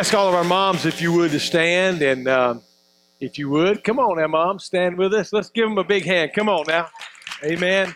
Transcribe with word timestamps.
ask 0.00 0.14
all 0.14 0.28
of 0.30 0.34
our 0.34 0.44
moms 0.44 0.86
if 0.86 1.02
you 1.02 1.12
would 1.12 1.30
to 1.30 1.38
stand 1.38 2.00
and 2.00 2.26
um, 2.26 2.62
if 3.20 3.36
you 3.36 3.50
would. 3.50 3.84
Come 3.84 3.98
on 3.98 4.16
now 4.16 4.28
mom 4.28 4.58
stand 4.58 4.96
with 4.96 5.12
us. 5.12 5.30
Let's 5.30 5.50
give 5.50 5.68
them 5.68 5.76
a 5.76 5.84
big 5.84 6.06
hand. 6.06 6.30
Come 6.34 6.48
on 6.48 6.64
now. 6.66 6.88
Amen. 7.44 7.94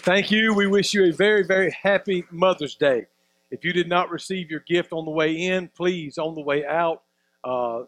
Thank 0.00 0.30
you. 0.30 0.52
We 0.52 0.66
wish 0.66 0.92
you 0.92 1.06
a 1.06 1.10
very 1.10 1.42
very 1.42 1.70
happy 1.70 2.26
mother's 2.30 2.74
day. 2.74 3.06
If 3.50 3.64
you 3.64 3.72
did 3.72 3.88
not 3.88 4.10
receive 4.10 4.50
your 4.50 4.60
gift 4.68 4.92
on 4.92 5.06
the 5.06 5.10
way 5.10 5.32
in 5.32 5.68
please 5.68 6.18
on 6.18 6.34
the 6.34 6.42
way 6.42 6.66
out 6.66 7.00
uh, 7.44 7.84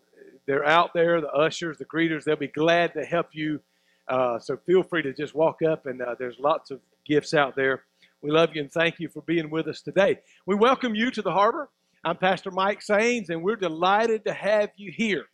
they're 0.47 0.67
out 0.67 0.95
there 0.95 1.21
the 1.21 1.31
ushers 1.33 1.77
the 1.77 1.85
greeters 1.85 2.25
they'll 2.25 2.35
be 2.35 2.49
glad 2.49 2.95
to 2.95 3.05
help 3.05 3.27
you. 3.33 3.61
Uh, 4.09 4.39
so 4.39 4.57
feel 4.57 4.83
free 4.83 5.03
to 5.03 5.13
just 5.13 5.35
walk 5.35 5.61
up 5.61 5.85
and 5.85 6.01
uh, 6.01 6.15
there's 6.19 6.39
lots 6.39 6.71
of 6.71 6.81
gifts 7.05 7.35
out 7.35 7.55
there 7.55 7.83
we 8.23 8.31
love 8.31 8.51
you 8.55 8.61
and 8.61 8.71
thank 8.71 9.01
you 9.01 9.09
for 9.09 9.23
being 9.23 9.49
with 9.49 9.67
us 9.67 9.81
today. 9.81 10.19
We 10.45 10.55
welcome 10.55 10.95
you 10.95 11.11
to 11.11 11.23
the 11.23 11.33
harbor. 11.33 11.71
I'm 12.05 12.19
Pastor 12.19 12.51
Mike 12.51 12.83
Sanes, 12.83 13.31
and 13.31 13.43
we're 13.43 13.57
delighted 13.57 14.27
to 14.27 14.33
have 14.35 14.71
you 14.77 14.93
here. 14.93 15.25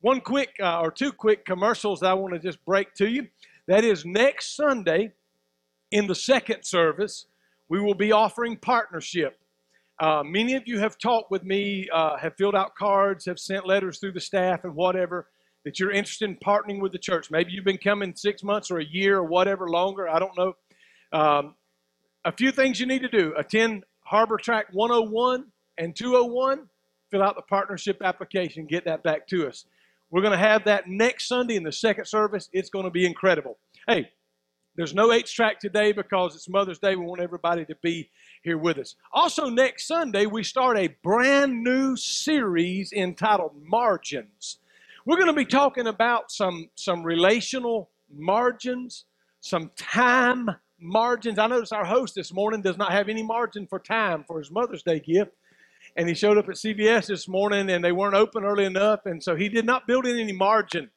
One 0.00 0.22
quick 0.22 0.50
uh, 0.62 0.80
or 0.80 0.90
two 0.90 1.12
quick 1.12 1.44
commercials 1.44 2.02
I 2.02 2.14
want 2.14 2.32
to 2.32 2.40
just 2.40 2.64
break 2.64 2.94
to 2.94 3.08
you. 3.08 3.28
That 3.66 3.84
is 3.84 4.06
next 4.06 4.56
Sunday 4.56 5.12
in 5.90 6.06
the 6.06 6.14
second 6.14 6.64
service, 6.64 7.26
we 7.68 7.78
will 7.78 7.94
be 7.94 8.10
offering 8.10 8.56
partnership. 8.56 9.38
Uh, 9.98 10.22
many 10.24 10.54
of 10.54 10.62
you 10.66 10.78
have 10.78 10.96
talked 10.96 11.30
with 11.30 11.44
me, 11.44 11.88
uh, 11.92 12.16
have 12.16 12.34
filled 12.36 12.54
out 12.54 12.74
cards, 12.74 13.26
have 13.26 13.38
sent 13.38 13.66
letters 13.66 13.98
through 13.98 14.12
the 14.12 14.20
staff 14.20 14.64
and 14.64 14.74
whatever 14.74 15.28
that 15.66 15.78
you're 15.78 15.92
interested 15.92 16.30
in 16.30 16.36
partnering 16.36 16.80
with 16.80 16.92
the 16.92 16.98
church. 16.98 17.30
Maybe 17.30 17.52
you've 17.52 17.66
been 17.66 17.76
coming 17.76 18.14
six 18.16 18.42
months 18.42 18.70
or 18.70 18.78
a 18.78 18.84
year 18.84 19.18
or 19.18 19.24
whatever 19.24 19.68
longer. 19.68 20.08
I 20.08 20.18
don't 20.18 20.36
know. 20.38 20.54
Um, 21.12 21.54
a 22.24 22.32
few 22.32 22.52
things 22.52 22.78
you 22.78 22.86
need 22.86 23.02
to 23.02 23.08
do 23.08 23.34
attend 23.36 23.84
Harbor 24.04 24.36
Track 24.36 24.66
101 24.72 25.44
and 25.78 25.96
201, 25.96 26.66
fill 27.10 27.22
out 27.22 27.36
the 27.36 27.42
partnership 27.42 28.02
application, 28.02 28.66
get 28.66 28.84
that 28.84 29.02
back 29.02 29.26
to 29.28 29.48
us. 29.48 29.64
We're 30.10 30.22
going 30.22 30.32
to 30.32 30.38
have 30.38 30.64
that 30.64 30.88
next 30.88 31.28
Sunday 31.28 31.56
in 31.56 31.62
the 31.62 31.72
second 31.72 32.06
service. 32.06 32.48
It's 32.52 32.68
going 32.68 32.84
to 32.84 32.90
be 32.90 33.06
incredible. 33.06 33.58
Hey, 33.86 34.10
there's 34.76 34.94
no 34.94 35.12
H 35.12 35.34
track 35.34 35.60
today 35.60 35.92
because 35.92 36.34
it's 36.34 36.48
Mother's 36.48 36.78
Day. 36.78 36.96
We 36.96 37.04
want 37.04 37.20
everybody 37.20 37.64
to 37.66 37.76
be 37.82 38.10
here 38.42 38.58
with 38.58 38.78
us. 38.78 38.96
Also, 39.12 39.48
next 39.48 39.86
Sunday, 39.86 40.26
we 40.26 40.42
start 40.42 40.76
a 40.76 40.88
brand 41.02 41.62
new 41.62 41.96
series 41.96 42.92
entitled 42.92 43.52
Margins. 43.62 44.58
We're 45.06 45.16
going 45.16 45.28
to 45.28 45.32
be 45.32 45.44
talking 45.44 45.86
about 45.86 46.32
some, 46.32 46.70
some 46.74 47.04
relational 47.04 47.90
margins, 48.12 49.04
some 49.40 49.70
time 49.76 50.50
margins. 50.80 51.38
I 51.38 51.46
noticed 51.46 51.72
our 51.72 51.84
host 51.84 52.14
this 52.14 52.32
morning 52.32 52.62
does 52.62 52.78
not 52.78 52.92
have 52.92 53.08
any 53.08 53.22
margin 53.22 53.66
for 53.66 53.78
time 53.78 54.24
for 54.26 54.38
his 54.38 54.50
Mother's 54.50 54.82
Day 54.82 55.00
gift. 55.00 55.32
And 55.96 56.08
he 56.08 56.14
showed 56.14 56.38
up 56.38 56.48
at 56.48 56.54
CVS 56.54 57.06
this 57.06 57.28
morning 57.28 57.70
and 57.70 57.84
they 57.84 57.92
weren't 57.92 58.14
open 58.14 58.44
early 58.44 58.64
enough. 58.64 59.00
And 59.06 59.22
so 59.22 59.34
he 59.34 59.48
did 59.48 59.66
not 59.66 59.86
build 59.86 60.06
in 60.06 60.18
any 60.18 60.32
margin. 60.32 60.90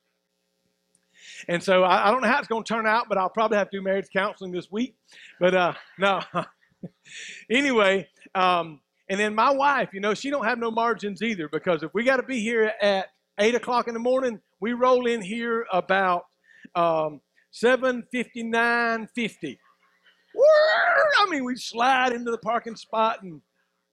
And 1.47 1.63
so 1.63 1.83
I, 1.83 2.07
I 2.07 2.11
don't 2.11 2.21
know 2.21 2.27
how 2.27 2.39
it's 2.39 2.47
going 2.47 2.63
to 2.63 2.73
turn 2.73 2.85
out, 2.85 3.07
but 3.09 3.17
I'll 3.17 3.29
probably 3.29 3.57
have 3.57 3.69
to 3.71 3.77
do 3.77 3.81
marriage 3.81 4.07
counseling 4.13 4.51
this 4.51 4.71
week. 4.71 4.95
But 5.39 5.55
uh, 5.55 5.73
no. 5.97 6.21
anyway, 7.49 8.07
um, 8.35 8.81
and 9.09 9.19
then 9.19 9.35
my 9.35 9.51
wife, 9.51 9.89
you 9.93 9.99
know, 9.99 10.13
she 10.13 10.29
don't 10.29 10.45
have 10.45 10.59
no 10.59 10.71
margins 10.71 11.21
either 11.21 11.49
because 11.49 11.83
if 11.83 11.93
we 11.93 12.03
got 12.03 12.17
to 12.17 12.23
be 12.23 12.39
here 12.39 12.71
at 12.81 13.07
8 13.39 13.55
o'clock 13.55 13.87
in 13.87 13.93
the 13.93 13.99
morning, 13.99 14.39
we 14.59 14.73
roll 14.73 15.07
in 15.07 15.21
here 15.21 15.65
about 15.71 16.25
um, 16.75 17.21
7.59.50. 17.53 19.57
I 20.35 21.29
mean, 21.29 21.45
we 21.45 21.55
slide 21.55 22.13
into 22.13 22.31
the 22.31 22.37
parking 22.37 22.75
spot 22.75 23.23
and 23.23 23.41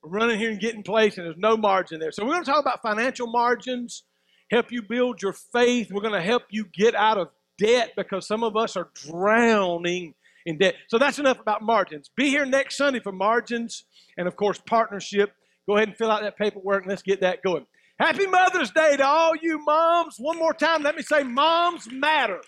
run 0.03 0.31
in 0.31 0.39
here 0.39 0.51
and 0.51 0.61
get 0.61 0.75
in 0.75 0.83
place, 0.83 1.19
and 1.19 1.27
there's 1.27 1.37
no 1.37 1.57
margin 1.57 2.01
there. 2.01 2.13
So 2.13 2.25
we're 2.25 2.33
going 2.33 2.45
to 2.45 2.51
talk 2.51 2.61
about 2.61 2.83
financial 2.83 3.27
margins, 3.27 4.05
help 4.51 4.73
you 4.73 4.83
build 4.83 5.23
your 5.23 5.33
faith. 5.33 5.91
We're 5.93 6.03
going 6.03 6.15
to 6.15 6.23
help 6.23 6.45
you 6.51 6.65
get 6.65 6.95
out 6.95 7.19
of 7.19 7.29
debt 7.59 7.93
because 7.97 8.27
some 8.27 8.43
of 8.43 8.57
us 8.57 8.77
are 8.77 8.89
drowning 8.95 10.15
in 10.47 10.59
debt. 10.59 10.75
So 10.89 10.99
that's 10.99 11.19
enough 11.19 11.39
about 11.39 11.63
margins. 11.63 12.11
Be 12.17 12.29
here 12.29 12.47
next 12.47 12.77
Sunday 12.77 13.01
for 13.01 13.13
margins 13.13 13.85
and, 14.17 14.27
of 14.27 14.37
course, 14.37 14.59
partnership. 14.67 15.33
Go 15.69 15.77
ahead 15.77 15.89
and 15.89 15.97
fill 15.97 16.11
out 16.11 16.23
that 16.23 16.39
paperwork 16.39 16.83
and 16.83 16.91
let's 16.91 17.03
get 17.03 17.21
that 17.21 17.43
going. 17.43 17.67
Happy 17.99 18.27
Mother's 18.27 18.71
Day 18.71 18.97
to 18.97 19.07
all 19.07 19.35
you 19.41 19.63
moms. 19.63 20.17
One 20.19 20.39
more 20.39 20.55
time, 20.55 20.83
let 20.83 20.97
me 20.97 21.03
say, 21.03 21.23
Moms 21.23 21.91
Matter. 21.93 22.41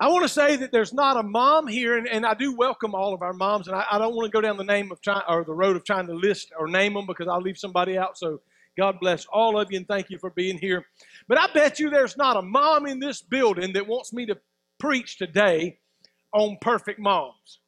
I 0.00 0.06
want 0.08 0.22
to 0.22 0.28
say 0.28 0.54
that 0.54 0.70
there's 0.70 0.92
not 0.92 1.16
a 1.16 1.24
mom 1.24 1.66
here, 1.66 1.98
and, 1.98 2.06
and 2.06 2.24
I 2.24 2.34
do 2.34 2.54
welcome 2.54 2.94
all 2.94 3.12
of 3.12 3.22
our 3.22 3.32
moms, 3.32 3.66
and 3.66 3.76
I, 3.76 3.84
I 3.90 3.98
don't 3.98 4.14
want 4.14 4.26
to 4.26 4.30
go 4.30 4.40
down 4.40 4.56
the 4.56 4.62
name 4.62 4.92
of 4.92 5.00
trying 5.00 5.22
or 5.28 5.42
the 5.42 5.52
road 5.52 5.74
of 5.74 5.84
trying 5.84 6.06
to 6.06 6.14
list 6.14 6.52
or 6.56 6.68
name 6.68 6.94
them 6.94 7.04
because 7.04 7.26
I'll 7.26 7.40
leave 7.40 7.58
somebody 7.58 7.98
out. 7.98 8.16
So 8.16 8.40
God 8.78 9.00
bless 9.00 9.26
all 9.26 9.58
of 9.58 9.72
you, 9.72 9.78
and 9.78 9.88
thank 9.88 10.08
you 10.08 10.18
for 10.18 10.30
being 10.30 10.56
here. 10.56 10.86
But 11.26 11.38
I 11.38 11.48
bet 11.52 11.80
you 11.80 11.90
there's 11.90 12.16
not 12.16 12.36
a 12.36 12.42
mom 12.42 12.86
in 12.86 13.00
this 13.00 13.22
building 13.22 13.72
that 13.72 13.88
wants 13.88 14.12
me 14.12 14.24
to 14.26 14.38
preach 14.78 15.18
today 15.18 15.80
on 16.32 16.58
perfect 16.60 17.00
moms. 17.00 17.58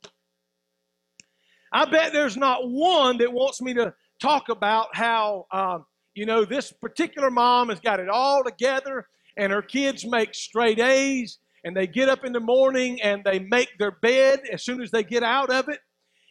I 1.73 1.85
bet 1.91 2.13
there's 2.13 2.37
not 2.37 2.69
one 2.69 3.19
that 3.19 3.33
wants 3.33 3.61
me 3.61 3.75
to 3.75 3.93
talk 4.23 4.51
about 4.51 4.95
how, 4.95 5.47
um, 5.51 5.85
you 6.15 6.27
know, 6.27 6.45
this 6.45 6.73
particular 6.73 7.31
mom 7.31 7.71
has 7.71 7.81
got 7.81 7.99
it 7.99 8.09
all 8.09 8.45
together 8.45 9.09
and 9.37 9.53
her 9.53 9.63
kids 9.63 10.05
make 10.05 10.35
straight 10.35 10.79
A's 10.79 11.39
and 11.65 11.77
they 11.77 11.87
get 11.87 12.09
up 12.09 12.25
in 12.25 12.33
the 12.33 12.41
morning 12.41 13.01
and 13.03 13.23
they 13.25 13.39
make 13.39 13.79
their 13.79 13.91
bed 13.91 14.41
as 14.53 14.63
soon 14.63 14.83
as 14.83 14.91
they 14.91 15.03
get 15.03 15.23
out 15.23 15.51
of 15.51 15.69
it. 15.69 15.81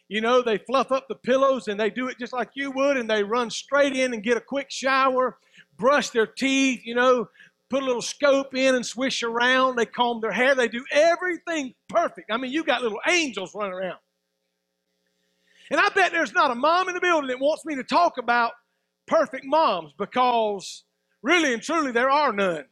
You 0.08 0.20
know, 0.20 0.42
they 0.42 0.58
fluff 0.58 0.90
up 0.90 1.06
the 1.08 1.14
pillows 1.14 1.68
and 1.68 1.78
they 1.78 1.88
do 1.88 2.08
it 2.08 2.18
just 2.18 2.32
like 2.32 2.50
you 2.54 2.72
would, 2.72 2.96
and 2.96 3.08
they 3.08 3.22
run 3.22 3.48
straight 3.48 3.94
in 3.94 4.12
and 4.12 4.22
get 4.22 4.36
a 4.36 4.40
quick 4.40 4.70
shower, 4.70 5.38
brush 5.76 6.10
their 6.10 6.26
teeth, 6.26 6.80
you 6.84 6.96
know, 6.96 7.28
put 7.68 7.82
a 7.82 7.86
little 7.86 8.02
scope 8.02 8.54
in 8.54 8.74
and 8.74 8.84
swish 8.84 9.22
around. 9.22 9.76
They 9.76 9.86
comb 9.86 10.20
their 10.20 10.32
hair. 10.32 10.56
They 10.56 10.68
do 10.68 10.84
everything 10.90 11.74
perfect. 11.88 12.30
I 12.32 12.36
mean, 12.36 12.52
you 12.52 12.64
got 12.64 12.82
little 12.82 13.00
angels 13.08 13.54
running 13.54 13.74
around. 13.74 13.98
And 15.70 15.78
I 15.78 15.88
bet 15.90 16.10
there's 16.10 16.34
not 16.34 16.50
a 16.50 16.56
mom 16.56 16.88
in 16.88 16.94
the 16.94 17.00
building 17.00 17.28
that 17.28 17.38
wants 17.38 17.64
me 17.64 17.76
to 17.76 17.84
talk 17.84 18.18
about 18.18 18.52
perfect 19.06 19.44
moms 19.44 19.92
because 19.96 20.84
really 21.22 21.54
and 21.54 21.62
truly 21.62 21.92
there 21.92 22.10
are 22.10 22.32
none. 22.32 22.64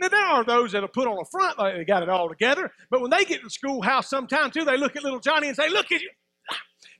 Now, 0.00 0.08
there 0.08 0.24
are 0.24 0.44
those 0.44 0.72
that'll 0.72 0.88
put 0.88 1.06
on 1.06 1.18
a 1.20 1.24
front 1.26 1.58
like 1.58 1.76
they 1.76 1.84
got 1.84 2.02
it 2.02 2.08
all 2.08 2.28
together, 2.28 2.72
but 2.90 3.02
when 3.02 3.10
they 3.10 3.24
get 3.24 3.38
to 3.38 3.44
the 3.44 3.50
schoolhouse 3.50 4.08
sometime 4.08 4.50
too, 4.50 4.64
they 4.64 4.78
look 4.78 4.96
at 4.96 5.04
little 5.04 5.20
Johnny 5.20 5.48
and 5.48 5.56
say, 5.56 5.68
Look 5.68 5.92
at 5.92 6.00
you, 6.00 6.10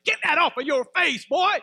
get 0.05 0.19
that 0.23 0.37
off 0.39 0.53
of 0.59 0.67
your 0.67 0.85
face, 0.95 1.25
boy. 1.25 1.57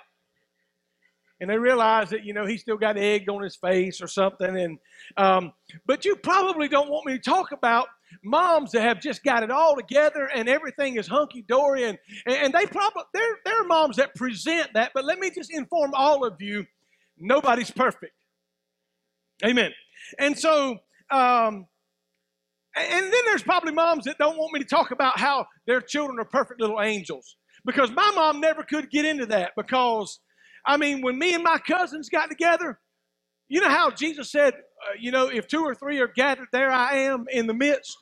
And 1.40 1.48
they 1.48 1.58
realize 1.58 2.10
that, 2.10 2.26
you 2.26 2.34
know, 2.34 2.48
he's 2.48 2.62
still 2.62 2.78
got 2.78 2.98
egg 2.98 3.30
on 3.30 3.44
his 3.44 3.56
face 3.56 4.02
or 4.02 4.08
something. 4.08 4.58
And 4.58 4.80
um, 5.18 5.54
But 5.86 6.04
you 6.04 6.16
probably 6.16 6.68
don't 6.68 6.90
want 6.90 7.06
me 7.06 7.14
to 7.14 7.20
talk 7.20 7.52
about 7.52 7.88
moms 8.24 8.72
that 8.72 8.82
have 8.82 9.00
just 9.00 9.24
got 9.24 9.44
it 9.44 9.52
all 9.52 9.76
together 9.76 10.28
and 10.34 10.50
everything 10.50 10.96
is 10.96 11.08
hunky 11.08 11.44
dory. 11.44 11.84
And, 11.84 12.00
and 12.26 12.52
they 12.52 12.66
probably, 12.66 13.04
there, 13.14 13.38
there 13.46 13.62
are 13.62 13.66
moms 13.66 13.98
that 13.98 14.16
present 14.16 14.74
that, 14.74 14.92
but 14.96 15.06
let 15.06 15.20
me 15.20 15.30
just 15.30 15.54
inform 15.54 15.92
all 15.94 16.26
of 16.26 16.42
you 16.42 16.66
nobody's 17.20 17.70
perfect. 17.70 18.14
Amen. 19.46 19.72
And 20.18 20.38
so 20.38 20.80
um, 21.12 21.68
and 22.78 23.06
then 23.06 23.22
there's 23.26 23.44
probably 23.44 23.74
moms 23.74 24.06
that 24.06 24.18
don't 24.18 24.38
want 24.38 24.54
me 24.54 24.60
to 24.60 24.66
talk 24.66 24.92
about 24.92 25.20
how 25.20 25.48
their 25.66 25.82
children 25.82 26.20
are 26.20 26.26
perfect 26.26 26.62
little 26.62 26.82
angels. 26.82 27.36
Because 27.66 27.92
my 27.92 28.12
mom 28.16 28.40
never 28.40 28.64
could 28.64 28.90
get 28.92 29.04
into 29.04 29.26
that. 29.28 29.52
Because, 29.58 30.20
I 30.66 30.78
mean, 30.78 31.02
when 31.02 31.18
me 31.18 31.34
and 31.34 31.44
my 31.44 31.58
cousins 31.58 32.10
got 32.10 32.30
together, 32.30 32.80
you 33.50 33.62
know 33.62 33.70
how 33.70 33.90
Jesus 33.90 34.32
said, 34.32 34.54
uh, 34.54 34.94
you 35.00 35.12
know, 35.12 35.28
if 35.28 35.48
two 35.48 35.62
or 35.62 35.74
three 35.74 36.00
are 36.00 36.08
gathered, 36.08 36.48
there 36.52 36.72
I 36.72 36.98
am 36.98 37.26
in 37.32 37.48
the 37.48 37.54
midst. 37.54 37.98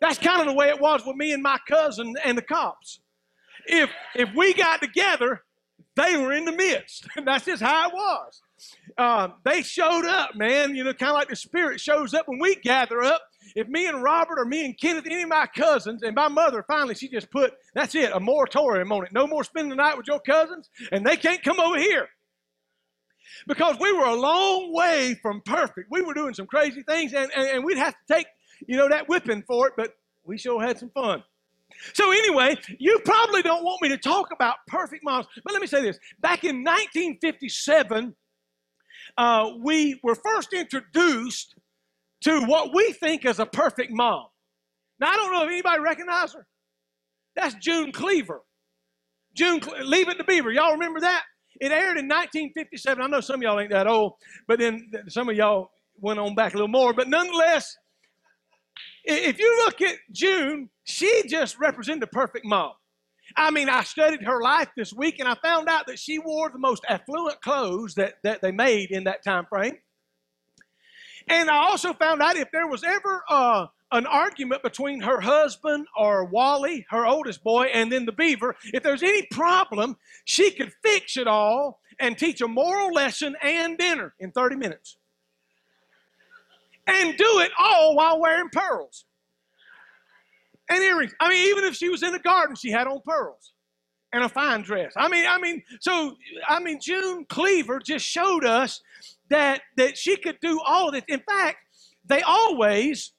That's 0.00 0.18
kind 0.18 0.40
of 0.40 0.46
the 0.46 0.54
way 0.54 0.68
it 0.68 0.80
was 0.80 1.04
with 1.06 1.16
me 1.16 1.32
and 1.32 1.42
my 1.42 1.58
cousin 1.68 2.14
and 2.24 2.36
the 2.36 2.42
cops. 2.42 3.00
If 3.66 3.90
if 4.14 4.30
we 4.34 4.52
got 4.54 4.80
together, 4.80 5.42
they 5.96 6.16
were 6.16 6.32
in 6.32 6.44
the 6.44 6.52
midst. 6.52 7.06
And 7.16 7.26
That's 7.26 7.44
just 7.44 7.62
how 7.62 7.88
it 7.88 7.94
was 7.94 8.42
um, 8.98 9.34
they 9.44 9.62
showed 9.62 10.04
up, 10.04 10.36
man. 10.36 10.74
You 10.74 10.84
know, 10.84 10.92
kind 10.94 11.10
of 11.10 11.16
like 11.16 11.28
the 11.28 11.36
Spirit 11.36 11.80
shows 11.80 12.14
up 12.14 12.28
when 12.28 12.38
we 12.38 12.56
gather 12.56 13.02
up. 13.02 13.22
If 13.54 13.68
me 13.68 13.86
and 13.86 14.02
Robert 14.02 14.38
or 14.38 14.44
me 14.44 14.64
and 14.64 14.78
Kenneth, 14.78 15.04
any 15.06 15.22
of 15.22 15.28
my 15.28 15.46
cousins, 15.46 16.02
and 16.02 16.14
my 16.14 16.28
mother 16.28 16.64
finally, 16.66 16.94
she 16.94 17.08
just 17.08 17.30
put, 17.30 17.52
that's 17.74 17.94
it, 17.94 18.10
a 18.12 18.20
moratorium 18.20 18.90
on 18.92 19.04
it. 19.04 19.12
No 19.12 19.26
more 19.26 19.44
spending 19.44 19.70
the 19.70 19.76
night 19.76 19.96
with 19.96 20.06
your 20.06 20.20
cousins, 20.20 20.70
and 20.92 21.06
they 21.06 21.16
can't 21.16 21.42
come 21.42 21.60
over 21.60 21.78
here. 21.78 22.08
Because 23.46 23.76
we 23.78 23.92
were 23.92 24.06
a 24.06 24.14
long 24.14 24.72
way 24.72 25.14
from 25.20 25.42
perfect. 25.42 25.90
We 25.90 26.02
were 26.02 26.14
doing 26.14 26.34
some 26.34 26.46
crazy 26.46 26.82
things, 26.82 27.12
and, 27.12 27.30
and, 27.36 27.48
and 27.48 27.64
we'd 27.64 27.78
have 27.78 27.94
to 27.94 28.14
take, 28.14 28.26
you 28.66 28.76
know, 28.76 28.88
that 28.88 29.08
whipping 29.08 29.42
for 29.42 29.68
it, 29.68 29.74
but 29.76 29.94
we 30.24 30.38
sure 30.38 30.62
had 30.62 30.78
some 30.78 30.90
fun. 30.90 31.22
So, 31.92 32.10
anyway, 32.10 32.56
you 32.78 33.00
probably 33.04 33.42
don't 33.42 33.64
want 33.64 33.82
me 33.82 33.88
to 33.88 33.98
talk 33.98 34.30
about 34.32 34.56
perfect 34.68 35.04
moms, 35.04 35.26
but 35.44 35.52
let 35.52 35.60
me 35.60 35.66
say 35.66 35.82
this. 35.82 35.98
Back 36.20 36.44
in 36.44 36.62
1957, 36.64 38.14
uh, 39.16 39.50
we 39.62 40.00
were 40.02 40.14
first 40.14 40.52
introduced 40.52 41.54
to 42.22 42.40
what 42.46 42.74
we 42.74 42.92
think 42.92 43.24
is 43.24 43.38
a 43.38 43.46
perfect 43.46 43.92
mom. 43.92 44.26
Now, 44.98 45.10
I 45.10 45.16
don't 45.16 45.32
know 45.32 45.44
if 45.44 45.48
anybody 45.50 45.80
recognizes 45.80 46.34
her. 46.34 46.46
That's 47.36 47.54
June 47.56 47.92
Cleaver. 47.92 48.42
June, 49.36 49.60
Leave 49.82 50.08
It 50.08 50.18
to 50.18 50.24
Beaver. 50.24 50.52
Y'all 50.52 50.72
remember 50.72 51.00
that? 51.00 51.24
It 51.60 51.72
aired 51.72 51.98
in 51.98 52.08
1957. 52.08 53.02
I 53.02 53.06
know 53.06 53.20
some 53.20 53.36
of 53.36 53.42
y'all 53.42 53.60
ain't 53.60 53.70
that 53.70 53.86
old, 53.86 54.14
but 54.46 54.58
then 54.58 54.90
some 55.08 55.28
of 55.28 55.36
y'all 55.36 55.70
went 56.00 56.18
on 56.18 56.34
back 56.34 56.54
a 56.54 56.56
little 56.56 56.68
more. 56.68 56.92
But 56.92 57.08
nonetheless, 57.08 57.76
if 59.04 59.38
you 59.38 59.64
look 59.64 59.80
at 59.80 59.96
June, 60.12 60.70
she 60.84 61.24
just 61.28 61.58
represented 61.58 62.04
a 62.04 62.08
perfect 62.08 62.44
mom. 62.44 62.72
I 63.36 63.50
mean, 63.50 63.68
I 63.68 63.82
studied 63.82 64.22
her 64.22 64.40
life 64.40 64.68
this 64.76 64.92
week 64.92 65.18
and 65.18 65.28
I 65.28 65.34
found 65.36 65.68
out 65.68 65.86
that 65.86 65.98
she 65.98 66.18
wore 66.18 66.50
the 66.50 66.58
most 66.58 66.84
affluent 66.88 67.40
clothes 67.40 67.94
that, 67.94 68.14
that 68.22 68.42
they 68.42 68.52
made 68.52 68.90
in 68.90 69.04
that 69.04 69.24
time 69.24 69.46
frame. 69.46 69.78
And 71.28 71.48
I 71.48 71.56
also 71.56 71.94
found 71.94 72.20
out 72.20 72.36
if 72.36 72.50
there 72.52 72.66
was 72.66 72.84
ever 72.84 73.24
uh, 73.28 73.66
an 73.92 74.06
argument 74.06 74.62
between 74.62 75.00
her 75.00 75.20
husband 75.20 75.86
or 75.96 76.26
Wally, 76.26 76.84
her 76.90 77.06
oldest 77.06 77.42
boy, 77.42 77.64
and 77.72 77.90
then 77.90 78.04
the 78.04 78.12
beaver, 78.12 78.56
if 78.64 78.82
there's 78.82 79.02
any 79.02 79.26
problem, 79.30 79.96
she 80.24 80.50
could 80.50 80.72
fix 80.82 81.16
it 81.16 81.26
all 81.26 81.80
and 81.98 82.18
teach 82.18 82.40
a 82.40 82.48
moral 82.48 82.92
lesson 82.92 83.36
and 83.42 83.78
dinner 83.78 84.14
in 84.20 84.32
30 84.32 84.56
minutes. 84.56 84.98
And 86.86 87.16
do 87.16 87.38
it 87.38 87.52
all 87.58 87.96
while 87.96 88.20
wearing 88.20 88.50
pearls 88.50 89.06
and 90.68 90.82
earrings. 90.82 91.12
I 91.20 91.28
mean, 91.28 91.48
even 91.48 91.64
if 91.64 91.74
she 91.74 91.88
was 91.88 92.02
in 92.02 92.12
the 92.12 92.18
garden, 92.18 92.56
she 92.56 92.70
had 92.70 92.86
on 92.86 93.00
pearls 93.04 93.52
and 94.12 94.22
a 94.22 94.28
fine 94.28 94.62
dress. 94.62 94.92
I 94.96 95.08
mean, 95.08 95.26
I 95.26 95.38
mean, 95.38 95.62
so 95.80 96.16
I 96.48 96.60
mean, 96.60 96.78
June 96.80 97.26
Cleaver 97.28 97.80
just 97.80 98.06
showed 98.06 98.44
us 98.44 98.80
that 99.28 99.62
that 99.76 99.98
she 99.98 100.16
could 100.16 100.38
do 100.40 100.60
all 100.64 100.92
this. 100.92 101.02
In 101.08 101.20
fact, 101.28 101.58
they 102.04 102.22
always 102.22 103.12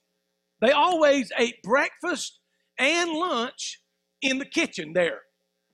they 0.62 0.72
always 0.72 1.32
ate 1.38 1.62
breakfast 1.64 2.40
and 2.80 3.12
lunch 3.12 3.82
in 4.22 4.40
the 4.40 4.46
kitchen 4.46 4.94
there. 4.94 5.22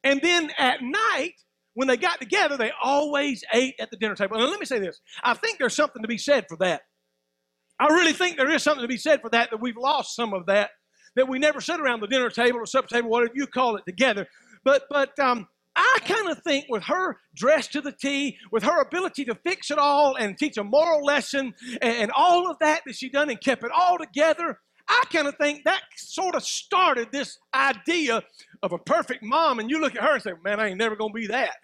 And 0.03 0.19
then 0.21 0.51
at 0.57 0.81
night, 0.81 1.33
when 1.75 1.87
they 1.87 1.97
got 1.97 2.19
together, 2.19 2.57
they 2.57 2.71
always 2.81 3.43
ate 3.53 3.75
at 3.79 3.91
the 3.91 3.97
dinner 3.97 4.15
table. 4.15 4.37
And 4.37 4.49
let 4.49 4.59
me 4.59 4.65
say 4.65 4.79
this 4.79 4.99
I 5.23 5.35
think 5.35 5.59
there's 5.59 5.75
something 5.75 6.01
to 6.01 6.07
be 6.07 6.17
said 6.17 6.45
for 6.49 6.57
that. 6.57 6.81
I 7.79 7.87
really 7.87 8.13
think 8.13 8.37
there 8.37 8.49
is 8.49 8.61
something 8.63 8.83
to 8.83 8.87
be 8.87 8.97
said 8.97 9.21
for 9.21 9.29
that, 9.29 9.49
that 9.51 9.61
we've 9.61 9.77
lost 9.77 10.15
some 10.15 10.33
of 10.33 10.45
that 10.47 10.71
that 11.15 11.27
we 11.27 11.39
never 11.39 11.61
sit 11.61 11.79
around 11.79 12.01
the 12.01 12.07
dinner 12.07 12.29
table 12.29 12.59
or 12.59 12.65
supper 12.65 12.87
table, 12.87 13.09
whatever 13.09 13.33
you 13.35 13.47
call 13.47 13.75
it, 13.75 13.85
together. 13.85 14.27
But 14.63 14.83
but 14.89 15.17
um, 15.19 15.47
I 15.75 15.99
kind 16.05 16.29
of 16.29 16.41
think 16.43 16.65
with 16.69 16.83
her 16.83 17.17
dressed 17.35 17.73
to 17.73 17.81
the 17.81 17.91
T, 17.91 18.37
with 18.51 18.63
her 18.63 18.81
ability 18.81 19.25
to 19.25 19.35
fix 19.35 19.71
it 19.71 19.77
all 19.77 20.15
and 20.15 20.37
teach 20.37 20.57
a 20.57 20.63
moral 20.63 21.03
lesson 21.05 21.53
and, 21.81 21.97
and 21.97 22.11
all 22.15 22.49
of 22.49 22.57
that 22.59 22.81
that 22.85 22.95
she 22.95 23.09
done 23.09 23.29
and 23.29 23.39
kept 23.41 23.63
it 23.63 23.71
all 23.71 23.97
together, 23.97 24.59
I 24.87 25.03
kind 25.11 25.27
of 25.27 25.35
think 25.37 25.63
that 25.63 25.81
sort 25.95 26.35
of 26.35 26.43
started 26.43 27.09
this 27.11 27.37
idea 27.53 28.21
of 28.61 28.73
a 28.73 28.77
perfect 28.77 29.23
mom. 29.23 29.59
And 29.59 29.69
you 29.69 29.79
look 29.79 29.95
at 29.95 30.03
her 30.03 30.15
and 30.15 30.23
say, 30.23 30.31
man, 30.43 30.59
I 30.59 30.67
ain't 30.67 30.77
never 30.77 30.95
going 30.95 31.13
to 31.13 31.19
be 31.19 31.27
that. 31.27 31.55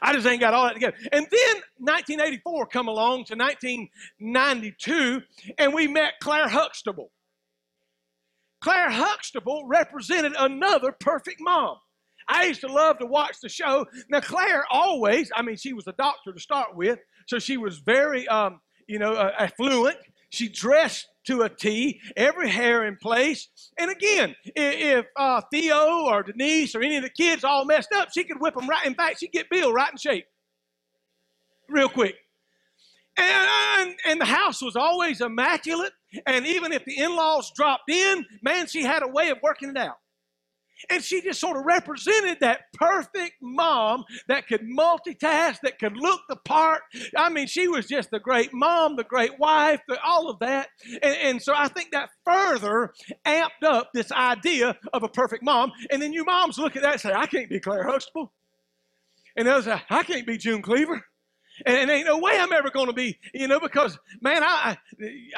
I 0.00 0.12
just 0.12 0.26
ain't 0.26 0.40
got 0.40 0.54
all 0.54 0.64
that 0.64 0.74
together. 0.74 0.96
And 1.12 1.26
then 1.30 1.56
1984 1.78 2.66
come 2.66 2.88
along 2.88 3.24
to 3.26 3.36
1992, 3.36 5.22
and 5.58 5.72
we 5.72 5.86
met 5.86 6.14
Claire 6.20 6.48
Huxtable. 6.48 7.10
Claire 8.64 8.90
Huxtable 8.90 9.66
represented 9.66 10.32
another 10.38 10.90
perfect 10.90 11.36
mom. 11.38 11.76
I 12.28 12.46
used 12.46 12.62
to 12.62 12.66
love 12.66 12.98
to 13.00 13.04
watch 13.04 13.36
the 13.42 13.48
show. 13.50 13.84
Now, 14.08 14.20
Claire 14.20 14.64
always, 14.70 15.30
I 15.36 15.42
mean, 15.42 15.56
she 15.56 15.74
was 15.74 15.86
a 15.86 15.92
doctor 15.92 16.32
to 16.32 16.40
start 16.40 16.74
with, 16.74 16.98
so 17.26 17.38
she 17.38 17.58
was 17.58 17.80
very, 17.80 18.26
um, 18.26 18.62
you 18.86 18.98
know, 18.98 19.12
uh, 19.12 19.32
affluent. 19.38 19.98
She 20.30 20.48
dressed 20.48 21.08
to 21.26 21.42
a 21.42 21.50
T, 21.50 22.00
every 22.16 22.48
hair 22.48 22.86
in 22.86 22.96
place. 22.96 23.50
And 23.78 23.90
again, 23.90 24.34
if 24.56 25.04
uh, 25.14 25.42
Theo 25.52 26.06
or 26.06 26.22
Denise 26.22 26.74
or 26.74 26.80
any 26.80 26.96
of 26.96 27.02
the 27.02 27.10
kids 27.10 27.44
all 27.44 27.66
messed 27.66 27.92
up, 27.94 28.14
she 28.14 28.24
could 28.24 28.40
whip 28.40 28.54
them 28.54 28.66
right. 28.66 28.86
In 28.86 28.94
fact, 28.94 29.20
she'd 29.20 29.32
get 29.32 29.50
Bill 29.50 29.74
right 29.74 29.92
in 29.92 29.98
shape 29.98 30.24
real 31.68 31.90
quick. 31.90 32.14
And, 33.18 33.48
and, 33.78 33.94
and 34.06 34.20
the 34.22 34.24
house 34.24 34.62
was 34.62 34.74
always 34.74 35.20
immaculate. 35.20 35.92
And 36.26 36.46
even 36.46 36.72
if 36.72 36.84
the 36.84 36.98
in 36.98 37.14
laws 37.16 37.52
dropped 37.54 37.90
in, 37.90 38.24
man, 38.42 38.66
she 38.66 38.82
had 38.82 39.02
a 39.02 39.08
way 39.08 39.30
of 39.30 39.38
working 39.42 39.70
it 39.70 39.76
out. 39.76 39.96
And 40.90 41.02
she 41.02 41.22
just 41.22 41.40
sort 41.40 41.56
of 41.56 41.64
represented 41.64 42.38
that 42.40 42.62
perfect 42.74 43.34
mom 43.40 44.04
that 44.28 44.46
could 44.46 44.62
multitask, 44.62 45.60
that 45.62 45.78
could 45.78 45.96
look 45.96 46.20
the 46.28 46.36
part. 46.36 46.82
I 47.16 47.30
mean, 47.30 47.46
she 47.46 47.68
was 47.68 47.86
just 47.86 48.10
the 48.10 48.18
great 48.18 48.52
mom, 48.52 48.96
the 48.96 49.04
great 49.04 49.38
wife, 49.38 49.80
all 50.04 50.28
of 50.28 50.38
that. 50.40 50.68
And, 51.02 51.16
and, 51.22 51.42
so 51.42 51.54
I 51.56 51.68
think 51.68 51.92
that 51.92 52.10
further 52.24 52.92
amped 53.26 53.62
up 53.64 53.90
this 53.94 54.12
idea 54.12 54.76
of 54.92 55.02
a 55.02 55.08
perfect 55.08 55.42
mom. 55.42 55.72
And 55.90 56.02
then 56.02 56.12
you 56.12 56.24
moms 56.24 56.58
look 56.58 56.76
at 56.76 56.82
that 56.82 56.92
and 56.92 57.00
say, 57.00 57.12
I 57.12 57.26
can't 57.26 57.48
be 57.48 57.60
Claire 57.60 57.84
Huxtable. 57.84 58.32
And 59.36 59.48
others 59.48 59.64
say, 59.64 59.80
I 59.90 60.02
can't 60.02 60.26
be 60.26 60.36
June 60.36 60.62
Cleaver. 60.62 61.02
And, 61.66 61.90
ain't 61.90 62.06
no 62.06 62.18
way 62.18 62.38
I'm 62.38 62.52
ever 62.52 62.70
going 62.70 62.86
to 62.86 62.92
be, 62.92 63.18
you 63.32 63.46
know, 63.46 63.60
because 63.60 63.98
man, 64.20 64.42
I, 64.42 64.76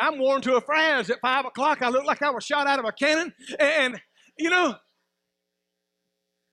I'm 0.01 0.19
worn 0.19 0.41
to 0.43 0.57
a 0.57 0.61
frazzle 0.61 1.15
at 1.15 1.21
five 1.21 1.45
o'clock. 1.45 1.83
I 1.83 1.91
look 1.91 2.05
like 2.05 2.23
I 2.23 2.31
was 2.31 2.45
shot 2.45 2.67
out 2.67 2.79
of 2.79 2.85
a 2.85 2.93
cannon, 2.93 3.33
and 3.59 4.01
you 4.39 4.51
know. 4.51 4.77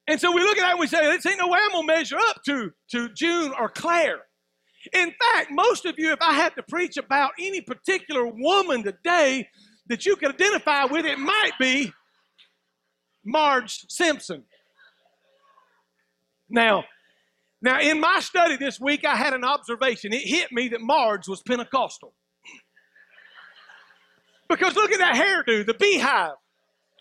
And 0.05 0.19
so 0.19 0.33
we 0.33 0.41
look 0.41 0.57
at 0.57 0.61
that 0.63 0.71
and 0.71 0.79
we 0.79 0.87
say, 0.87 1.01
"This 1.05 1.25
ain't 1.25 1.39
no 1.39 1.47
way 1.47 1.59
I'm 1.63 1.71
gonna 1.71 1.87
measure 1.87 2.17
up 2.17 2.43
to 2.43 2.71
to 2.91 3.09
June 3.13 3.53
or 3.57 3.69
Claire." 3.69 4.23
In 4.91 5.13
fact, 5.13 5.49
most 5.49 5.85
of 5.85 5.95
you, 5.97 6.11
if 6.11 6.21
I 6.21 6.33
had 6.33 6.55
to 6.55 6.63
preach 6.63 6.97
about 6.97 7.31
any 7.39 7.61
particular 7.61 8.25
woman 8.25 8.83
today 8.83 9.47
that 9.87 10.05
you 10.05 10.17
could 10.17 10.33
identify 10.33 10.85
with, 10.85 11.05
it 11.05 11.19
might 11.19 11.53
be 11.57 11.93
Marge 13.23 13.85
Simpson. 13.89 14.43
Now, 16.49 16.83
now, 17.63 17.79
in 17.79 18.01
my 18.01 18.19
study 18.19 18.57
this 18.57 18.77
week, 18.77 19.05
I 19.05 19.15
had 19.15 19.33
an 19.33 19.45
observation. 19.45 20.11
It 20.11 20.27
hit 20.27 20.51
me 20.51 20.67
that 20.69 20.81
Marge 20.81 21.29
was 21.29 21.41
Pentecostal. 21.41 22.13
Because 24.49 24.75
look 24.75 24.91
at 24.91 24.99
that 24.99 25.15
hairdo, 25.15 25.65
the 25.65 25.73
beehive. 25.73 26.33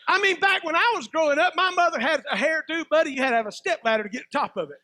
I 0.06 0.20
mean, 0.20 0.38
back 0.38 0.62
when 0.62 0.76
I 0.76 0.92
was 0.94 1.08
growing 1.08 1.40
up, 1.40 1.54
my 1.56 1.70
mother 1.70 1.98
had 1.98 2.22
a 2.30 2.36
hairdo, 2.36 2.88
buddy. 2.88 3.10
You 3.10 3.22
had 3.22 3.30
to 3.30 3.36
have 3.36 3.48
a 3.48 3.52
step 3.52 3.80
ladder 3.84 4.04
to 4.04 4.08
get 4.08 4.22
the 4.30 4.38
top 4.38 4.56
of 4.56 4.70
it. 4.70 4.76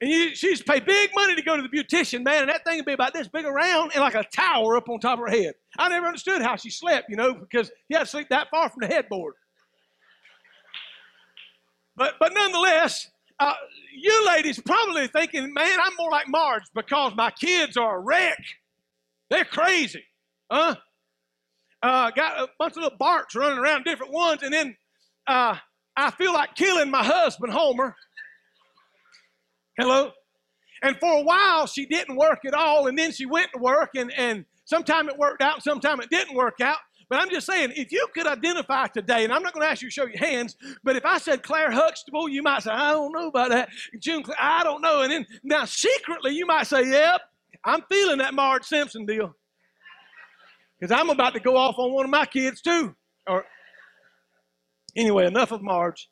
And 0.00 0.08
you, 0.08 0.34
she 0.36 0.48
used 0.48 0.64
to 0.64 0.72
pay 0.72 0.78
big 0.78 1.10
money 1.16 1.34
to 1.34 1.42
go 1.42 1.56
to 1.56 1.62
the 1.62 1.68
beautician, 1.68 2.22
man, 2.22 2.42
and 2.42 2.48
that 2.48 2.64
thing 2.64 2.76
would 2.76 2.86
be 2.86 2.92
about 2.92 3.12
this 3.12 3.26
big 3.26 3.44
around 3.44 3.90
and 3.92 4.02
like 4.02 4.14
a 4.14 4.24
tower 4.34 4.76
up 4.76 4.88
on 4.88 5.00
top 5.00 5.18
of 5.18 5.26
her 5.26 5.30
head. 5.30 5.54
I 5.78 5.88
never 5.88 6.06
understood 6.06 6.42
how 6.42 6.54
she 6.54 6.70
slept, 6.70 7.06
you 7.08 7.16
know, 7.16 7.34
because 7.34 7.72
you 7.88 7.96
had 7.96 8.04
to 8.04 8.10
sleep 8.10 8.28
that 8.30 8.48
far 8.50 8.68
from 8.68 8.82
the 8.82 8.86
headboard. 8.86 9.34
But, 11.96 12.14
but 12.20 12.32
nonetheless, 12.34 13.08
uh, 13.40 13.54
you 13.96 14.26
ladies 14.26 14.60
probably 14.60 15.06
thinking, 15.08 15.52
man, 15.52 15.78
I'm 15.80 15.92
more 15.98 16.10
like 16.10 16.28
Marge 16.28 16.62
because 16.74 17.14
my 17.16 17.30
kids 17.30 17.76
are 17.76 17.96
a 17.96 18.00
wreck. 18.00 18.38
They're 19.30 19.44
crazy. 19.44 20.04
Huh? 20.50 20.76
Uh, 21.82 22.10
got 22.12 22.40
a 22.40 22.48
bunch 22.58 22.72
of 22.76 22.82
little 22.82 22.98
Barts 22.98 23.34
running 23.34 23.58
around 23.58 23.84
different 23.84 24.12
ones, 24.12 24.42
and 24.42 24.52
then 24.52 24.76
uh, 25.26 25.56
I 25.96 26.10
feel 26.12 26.32
like 26.32 26.54
killing 26.54 26.90
my 26.90 27.04
husband, 27.04 27.52
Homer. 27.52 27.94
Hello? 29.78 30.12
And 30.82 30.96
for 30.98 31.20
a 31.20 31.22
while, 31.22 31.66
she 31.66 31.86
didn't 31.86 32.16
work 32.16 32.40
at 32.46 32.54
all, 32.54 32.86
and 32.86 32.96
then 32.96 33.12
she 33.12 33.26
went 33.26 33.48
to 33.54 33.60
work, 33.60 33.90
and, 33.96 34.12
and 34.16 34.44
sometime 34.64 35.08
it 35.08 35.18
worked 35.18 35.42
out, 35.42 35.62
sometime 35.62 36.00
it 36.00 36.10
didn't 36.10 36.34
work 36.34 36.60
out. 36.60 36.78
But 37.14 37.22
I'm 37.22 37.30
just 37.30 37.46
saying, 37.46 37.74
if 37.76 37.92
you 37.92 38.08
could 38.12 38.26
identify 38.26 38.88
today, 38.88 39.22
and 39.22 39.32
I'm 39.32 39.40
not 39.44 39.52
going 39.52 39.64
to 39.64 39.70
ask 39.70 39.80
you 39.80 39.86
to 39.88 39.92
show 39.92 40.06
your 40.06 40.18
hands, 40.18 40.56
but 40.82 40.96
if 40.96 41.04
I 41.04 41.18
said 41.18 41.44
Claire 41.44 41.70
Huxtable, 41.70 42.28
you 42.28 42.42
might 42.42 42.64
say, 42.64 42.72
I 42.72 42.90
don't 42.90 43.12
know 43.12 43.28
about 43.28 43.50
that. 43.50 43.68
June, 44.00 44.24
I 44.36 44.64
don't 44.64 44.82
know. 44.82 45.02
And 45.02 45.12
then 45.12 45.26
now 45.44 45.64
secretly, 45.64 46.32
you 46.32 46.44
might 46.44 46.66
say, 46.66 46.90
Yep, 46.90 47.20
I'm 47.64 47.82
feeling 47.88 48.18
that 48.18 48.34
Marge 48.34 48.64
Simpson 48.64 49.06
deal. 49.06 49.32
Because 50.80 50.90
I'm 50.90 51.08
about 51.08 51.34
to 51.34 51.40
go 51.40 51.56
off 51.56 51.76
on 51.78 51.92
one 51.92 52.04
of 52.04 52.10
my 52.10 52.26
kids 52.26 52.60
too. 52.60 52.96
Or 53.28 53.44
anyway, 54.96 55.26
enough 55.28 55.52
of 55.52 55.62
Marge. 55.62 56.08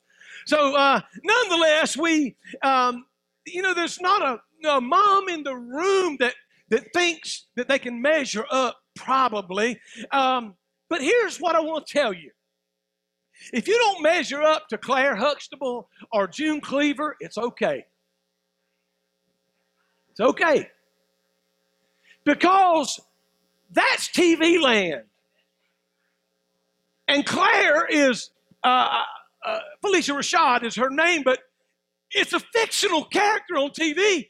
So 0.47 0.77
uh, 0.77 1.01
nonetheless, 1.25 1.97
we, 1.97 2.37
um, 2.63 3.07
you 3.45 3.61
know, 3.63 3.75
there's 3.75 4.01
not 4.01 4.23
a, 4.23 4.69
a 4.69 4.81
mom 4.81 5.29
in 5.29 5.43
the 5.43 5.57
room 5.57 6.17
that 6.21 6.35
that 6.69 6.93
thinks 6.95 7.49
that 7.57 7.67
they 7.67 7.81
can 7.81 8.01
measure 8.01 8.47
up. 8.53 8.77
Probably. 8.95 9.81
Um, 10.13 10.55
but 10.93 11.01
here's 11.01 11.39
what 11.39 11.57
I 11.57 11.61
want 11.61 11.87
to 11.87 11.93
tell 11.95 12.13
you. 12.13 12.31
If 13.51 13.67
you 13.67 13.79
don't 13.79 14.03
measure 14.03 14.43
up 14.43 14.69
to 14.69 14.77
Claire 14.77 15.17
Huxtable 15.17 15.89
or 16.13 16.29
June 16.29 16.61
Cleaver, 16.61 17.17
it's 17.19 17.39
okay. 17.39 17.87
It's 20.11 20.21
okay. 20.21 20.69
Because 22.27 23.01
that's 23.71 24.11
TV 24.11 24.61
land. 24.61 25.05
And 27.09 27.25
Claire 27.25 27.87
is, 27.87 28.29
uh, 28.63 28.67
uh, 28.67 29.49
uh, 29.49 29.61
Phylicia 29.83 30.15
Rashad 30.15 30.63
is 30.63 30.77
her 30.77 30.91
name, 30.91 31.23
but 31.25 31.39
it's 32.11 32.35
a 32.35 32.41
fictional 32.55 33.07
character 33.07 33.55
on 33.55 33.71
TV. 33.71 34.29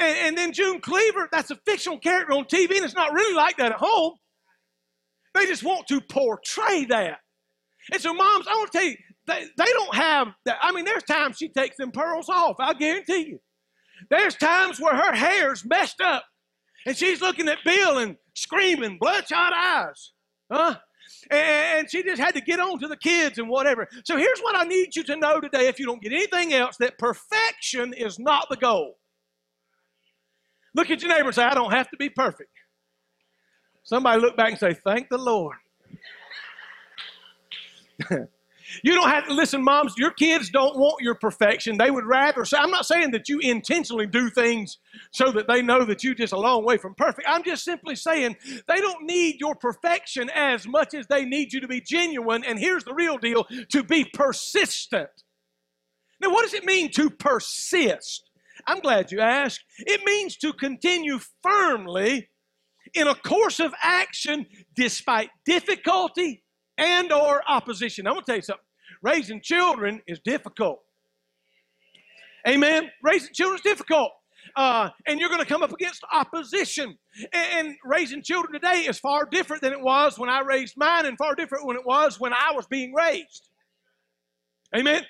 And, 0.00 0.18
and 0.18 0.36
then 0.36 0.52
June 0.52 0.80
Cleaver, 0.80 1.28
that's 1.30 1.52
a 1.52 1.56
fictional 1.64 2.00
character 2.00 2.32
on 2.32 2.46
TV, 2.46 2.74
and 2.74 2.84
it's 2.84 2.96
not 2.96 3.12
really 3.12 3.36
like 3.36 3.58
that 3.58 3.70
at 3.70 3.78
home. 3.78 4.14
They 5.36 5.46
just 5.46 5.62
want 5.62 5.86
to 5.88 6.00
portray 6.00 6.86
that. 6.86 7.18
And 7.92 8.00
so, 8.00 8.14
moms, 8.14 8.46
I 8.48 8.54
want 8.54 8.72
to 8.72 8.78
tell 8.78 8.86
you, 8.86 8.96
they, 9.26 9.44
they 9.56 9.72
don't 9.72 9.94
have 9.94 10.28
that. 10.46 10.58
I 10.62 10.72
mean, 10.72 10.84
there's 10.84 11.02
times 11.02 11.36
she 11.36 11.48
takes 11.48 11.76
them 11.76 11.90
pearls 11.92 12.28
off, 12.28 12.56
I 12.58 12.72
guarantee 12.74 13.26
you. 13.28 13.40
There's 14.10 14.34
times 14.34 14.80
where 14.80 14.94
her 14.94 15.14
hair's 15.14 15.64
messed 15.64 16.00
up 16.00 16.24
and 16.86 16.96
she's 16.96 17.20
looking 17.20 17.48
at 17.48 17.58
Bill 17.64 17.98
and 17.98 18.16
screaming, 18.34 18.98
bloodshot 18.98 19.52
eyes. 19.52 20.12
Huh? 20.50 20.76
And 21.30 21.90
she 21.90 22.02
just 22.02 22.20
had 22.20 22.34
to 22.34 22.40
get 22.40 22.60
on 22.60 22.78
to 22.78 22.88
the 22.88 22.96
kids 22.96 23.38
and 23.38 23.48
whatever. 23.48 23.88
So 24.04 24.16
here's 24.16 24.40
what 24.40 24.56
I 24.56 24.64
need 24.64 24.94
you 24.94 25.02
to 25.04 25.16
know 25.16 25.40
today, 25.40 25.66
if 25.68 25.78
you 25.78 25.86
don't 25.86 26.02
get 26.02 26.12
anything 26.12 26.54
else, 26.54 26.76
that 26.78 26.98
perfection 26.98 27.92
is 27.92 28.18
not 28.18 28.46
the 28.48 28.56
goal. 28.56 28.98
Look 30.74 30.90
at 30.90 31.02
your 31.02 31.10
neighbor 31.10 31.26
and 31.26 31.34
say, 31.34 31.44
I 31.44 31.54
don't 31.54 31.72
have 31.72 31.90
to 31.90 31.96
be 31.96 32.08
perfect. 32.08 32.50
Somebody 33.86 34.20
look 34.20 34.36
back 34.36 34.50
and 34.50 34.58
say, 34.58 34.74
Thank 34.74 35.08
the 35.08 35.18
Lord. 35.18 35.56
You 38.82 38.94
don't 38.94 39.08
have 39.08 39.26
to 39.28 39.32
listen, 39.32 39.62
moms. 39.62 39.94
Your 39.96 40.10
kids 40.10 40.50
don't 40.50 40.76
want 40.76 41.00
your 41.00 41.14
perfection. 41.14 41.78
They 41.78 41.90
would 41.90 42.04
rather 42.04 42.44
say, 42.44 42.58
I'm 42.58 42.70
not 42.70 42.84
saying 42.84 43.12
that 43.12 43.28
you 43.28 43.38
intentionally 43.38 44.06
do 44.06 44.28
things 44.28 44.78
so 45.12 45.30
that 45.32 45.46
they 45.46 45.62
know 45.62 45.84
that 45.84 46.02
you're 46.02 46.14
just 46.14 46.32
a 46.32 46.38
long 46.38 46.64
way 46.64 46.76
from 46.76 46.94
perfect. 46.94 47.28
I'm 47.28 47.44
just 47.44 47.64
simply 47.64 47.94
saying 47.94 48.36
they 48.66 48.76
don't 48.80 49.04
need 49.04 49.38
your 49.38 49.54
perfection 49.54 50.30
as 50.30 50.66
much 50.66 50.94
as 50.94 51.06
they 51.06 51.24
need 51.24 51.52
you 51.52 51.60
to 51.60 51.68
be 51.68 51.80
genuine. 51.80 52.44
And 52.44 52.58
here's 52.58 52.84
the 52.84 52.94
real 52.94 53.18
deal 53.18 53.44
to 53.70 53.82
be 53.84 54.04
persistent. 54.04 55.10
Now, 56.20 56.30
what 56.30 56.42
does 56.42 56.54
it 56.54 56.64
mean 56.64 56.90
to 56.92 57.08
persist? 57.08 58.30
I'm 58.66 58.80
glad 58.80 59.12
you 59.12 59.20
asked. 59.20 59.64
It 59.78 60.00
means 60.04 60.36
to 60.38 60.52
continue 60.52 61.20
firmly 61.42 62.30
in 62.94 63.08
a 63.08 63.14
course 63.14 63.60
of 63.60 63.74
action 63.82 64.46
despite 64.74 65.30
difficulty 65.44 66.42
and 66.78 67.12
or 67.12 67.42
opposition. 67.48 68.06
I'm 68.06 68.14
going 68.14 68.24
to 68.24 68.26
tell 68.26 68.36
you 68.36 68.42
something. 68.42 68.64
Raising 69.02 69.40
children 69.40 70.02
is 70.06 70.20
difficult. 70.20 70.80
Amen. 72.46 72.90
Raising 73.02 73.32
children 73.34 73.56
is 73.56 73.62
difficult. 73.62 74.12
Uh, 74.54 74.90
and 75.06 75.18
you're 75.18 75.28
going 75.28 75.40
to 75.40 75.46
come 75.46 75.62
up 75.62 75.72
against 75.72 76.04
opposition. 76.12 76.96
And, 77.32 77.66
and, 77.66 77.76
raising 77.84 78.22
children 78.22 78.52
today 78.52 78.82
is 78.82 78.98
far 78.98 79.26
different 79.26 79.60
than 79.60 79.72
it 79.72 79.80
was 79.80 80.18
when 80.18 80.30
I 80.30 80.40
raised 80.40 80.74
mine, 80.76 81.04
and 81.06 81.18
far 81.18 81.34
different 81.34 81.66
when 81.66 81.76
it 81.76 81.84
was 81.84 82.20
when 82.20 82.32
I 82.32 82.52
was 82.54 82.66
being 82.66 82.94
raised. 82.94 83.50
Amen. 84.74 85.04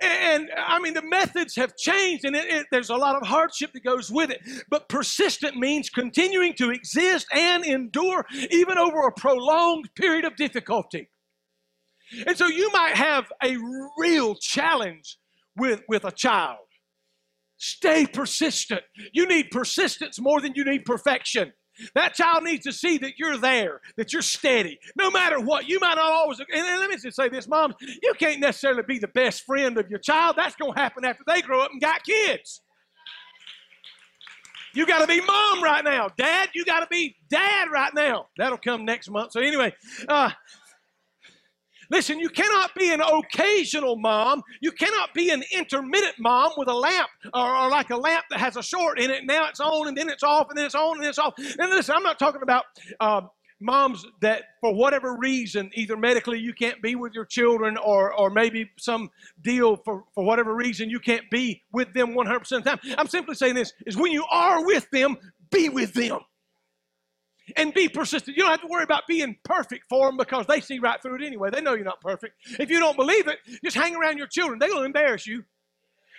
And, 0.00 0.12
and 0.12 0.50
I 0.56 0.78
mean, 0.78 0.94
the 0.94 1.02
methods 1.02 1.56
have 1.56 1.76
changed, 1.76 2.24
and 2.24 2.36
it, 2.36 2.46
it, 2.46 2.66
there's 2.70 2.90
a 2.90 2.96
lot 2.96 3.16
of 3.16 3.26
hardship 3.26 3.72
that 3.72 3.84
goes 3.84 4.10
with 4.10 4.30
it. 4.30 4.40
But 4.68 4.88
persistent 4.88 5.56
means 5.56 5.90
continuing 5.90 6.54
to 6.54 6.70
exist 6.70 7.26
and 7.32 7.64
endure 7.64 8.24
even 8.50 8.78
over 8.78 9.06
a 9.06 9.12
prolonged 9.12 9.90
period 9.94 10.24
of 10.24 10.36
difficulty. 10.36 11.10
And 12.26 12.36
so 12.36 12.46
you 12.46 12.70
might 12.72 12.96
have 12.96 13.30
a 13.42 13.56
real 13.98 14.34
challenge 14.34 15.16
with, 15.56 15.82
with 15.88 16.04
a 16.04 16.12
child. 16.12 16.58
Stay 17.56 18.06
persistent. 18.06 18.82
You 19.12 19.26
need 19.26 19.50
persistence 19.50 20.18
more 20.20 20.40
than 20.40 20.54
you 20.54 20.64
need 20.64 20.84
perfection. 20.84 21.52
That 21.94 22.14
child 22.14 22.44
needs 22.44 22.64
to 22.64 22.72
see 22.72 22.98
that 22.98 23.18
you're 23.18 23.38
there, 23.38 23.80
that 23.96 24.12
you're 24.12 24.22
steady, 24.22 24.78
no 24.96 25.10
matter 25.10 25.40
what. 25.40 25.68
You 25.68 25.78
might 25.80 25.94
not 25.94 26.10
always, 26.12 26.40
and 26.40 26.80
let 26.80 26.90
me 26.90 26.96
just 26.96 27.16
say 27.16 27.28
this, 27.28 27.48
mom, 27.48 27.74
you 28.02 28.14
can't 28.18 28.40
necessarily 28.40 28.82
be 28.86 28.98
the 28.98 29.08
best 29.08 29.44
friend 29.44 29.78
of 29.78 29.90
your 29.90 29.98
child. 29.98 30.36
That's 30.36 30.56
going 30.56 30.74
to 30.74 30.80
happen 30.80 31.04
after 31.04 31.24
they 31.26 31.40
grow 31.42 31.62
up 31.62 31.70
and 31.72 31.80
got 31.80 32.04
kids. 32.04 32.62
You 34.72 34.86
got 34.86 35.00
to 35.00 35.06
be 35.06 35.20
mom 35.20 35.62
right 35.62 35.84
now. 35.84 36.08
Dad, 36.16 36.50
you 36.54 36.64
got 36.64 36.80
to 36.80 36.86
be 36.88 37.16
dad 37.28 37.68
right 37.72 37.92
now. 37.92 38.28
That'll 38.38 38.58
come 38.58 38.84
next 38.84 39.10
month. 39.10 39.32
So, 39.32 39.40
anyway, 39.40 39.74
uh, 40.08 40.30
Listen, 41.90 42.20
you 42.20 42.28
cannot 42.28 42.70
be 42.76 42.92
an 42.92 43.00
occasional 43.00 43.96
mom. 43.96 44.42
You 44.60 44.70
cannot 44.72 45.12
be 45.12 45.30
an 45.30 45.42
intermittent 45.52 46.14
mom 46.18 46.52
with 46.56 46.68
a 46.68 46.74
lamp 46.74 47.08
or, 47.34 47.56
or, 47.56 47.68
like 47.68 47.90
a 47.90 47.96
lamp 47.96 48.24
that 48.30 48.38
has 48.38 48.56
a 48.56 48.62
short 48.62 49.00
in 49.00 49.10
it. 49.10 49.24
Now 49.26 49.48
it's 49.48 49.60
on 49.60 49.88
and 49.88 49.96
then 49.96 50.08
it's 50.08 50.22
off 50.22 50.48
and 50.50 50.58
then 50.58 50.66
it's 50.66 50.74
on 50.74 50.94
and 50.96 51.02
then 51.02 51.10
it's 51.10 51.18
off. 51.18 51.34
And 51.36 51.70
listen, 51.70 51.94
I'm 51.96 52.04
not 52.04 52.18
talking 52.18 52.42
about 52.42 52.64
uh, 53.00 53.22
moms 53.60 54.06
that 54.20 54.44
for 54.60 54.72
whatever 54.72 55.16
reason, 55.16 55.70
either 55.74 55.96
medically 55.96 56.38
you 56.38 56.52
can't 56.52 56.80
be 56.80 56.94
with 56.94 57.12
your 57.12 57.24
children 57.24 57.76
or, 57.76 58.12
or 58.14 58.30
maybe 58.30 58.70
some 58.78 59.10
deal 59.42 59.76
for, 59.76 60.04
for 60.14 60.24
whatever 60.24 60.54
reason 60.54 60.88
you 60.88 61.00
can't 61.00 61.28
be 61.30 61.62
with 61.72 61.92
them 61.92 62.14
100% 62.14 62.36
of 62.36 62.48
the 62.48 62.70
time. 62.70 62.78
I'm 62.98 63.08
simply 63.08 63.34
saying 63.34 63.54
this 63.56 63.72
is 63.86 63.96
when 63.96 64.12
you 64.12 64.24
are 64.30 64.64
with 64.64 64.88
them, 64.90 65.16
be 65.50 65.68
with 65.68 65.92
them 65.92 66.20
and 67.56 67.72
be 67.74 67.88
persistent. 67.88 68.36
You 68.36 68.42
don't 68.42 68.52
have 68.52 68.62
to 68.62 68.68
worry 68.68 68.84
about 68.84 69.02
being 69.08 69.36
perfect 69.44 69.86
for 69.88 70.08
them 70.08 70.16
because 70.16 70.46
they 70.46 70.60
see 70.60 70.78
right 70.78 71.00
through 71.00 71.16
it 71.16 71.22
anyway. 71.22 71.50
They 71.50 71.60
know 71.60 71.74
you're 71.74 71.84
not 71.84 72.00
perfect. 72.00 72.34
If 72.58 72.70
you 72.70 72.78
don't 72.78 72.96
believe 72.96 73.28
it, 73.28 73.38
just 73.64 73.76
hang 73.76 73.96
around 73.96 74.18
your 74.18 74.26
children. 74.26 74.58
They're 74.58 74.68
going 74.68 74.82
to 74.82 74.86
embarrass 74.86 75.26
you. 75.26 75.44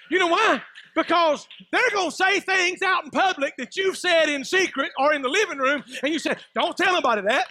You 0.10 0.20
know 0.20 0.28
why? 0.28 0.62
Because 0.94 1.48
they're 1.72 1.90
going 1.94 2.10
to 2.10 2.16
say 2.16 2.42
things 2.42 2.82
out 2.82 3.06
in 3.06 3.12
public 3.12 3.54
that 3.58 3.78
you've 3.78 3.98
said 3.98 4.28
in 4.28 4.44
secret 4.44 4.92
or 5.00 5.14
in 5.14 5.22
the 5.22 5.30
living 5.30 5.58
room, 5.58 5.84
and 6.04 6.12
you 6.12 6.20
said, 6.20 6.38
Don't 6.54 6.76
tell 6.76 6.94
nobody 6.94 7.22
that. 7.28 7.48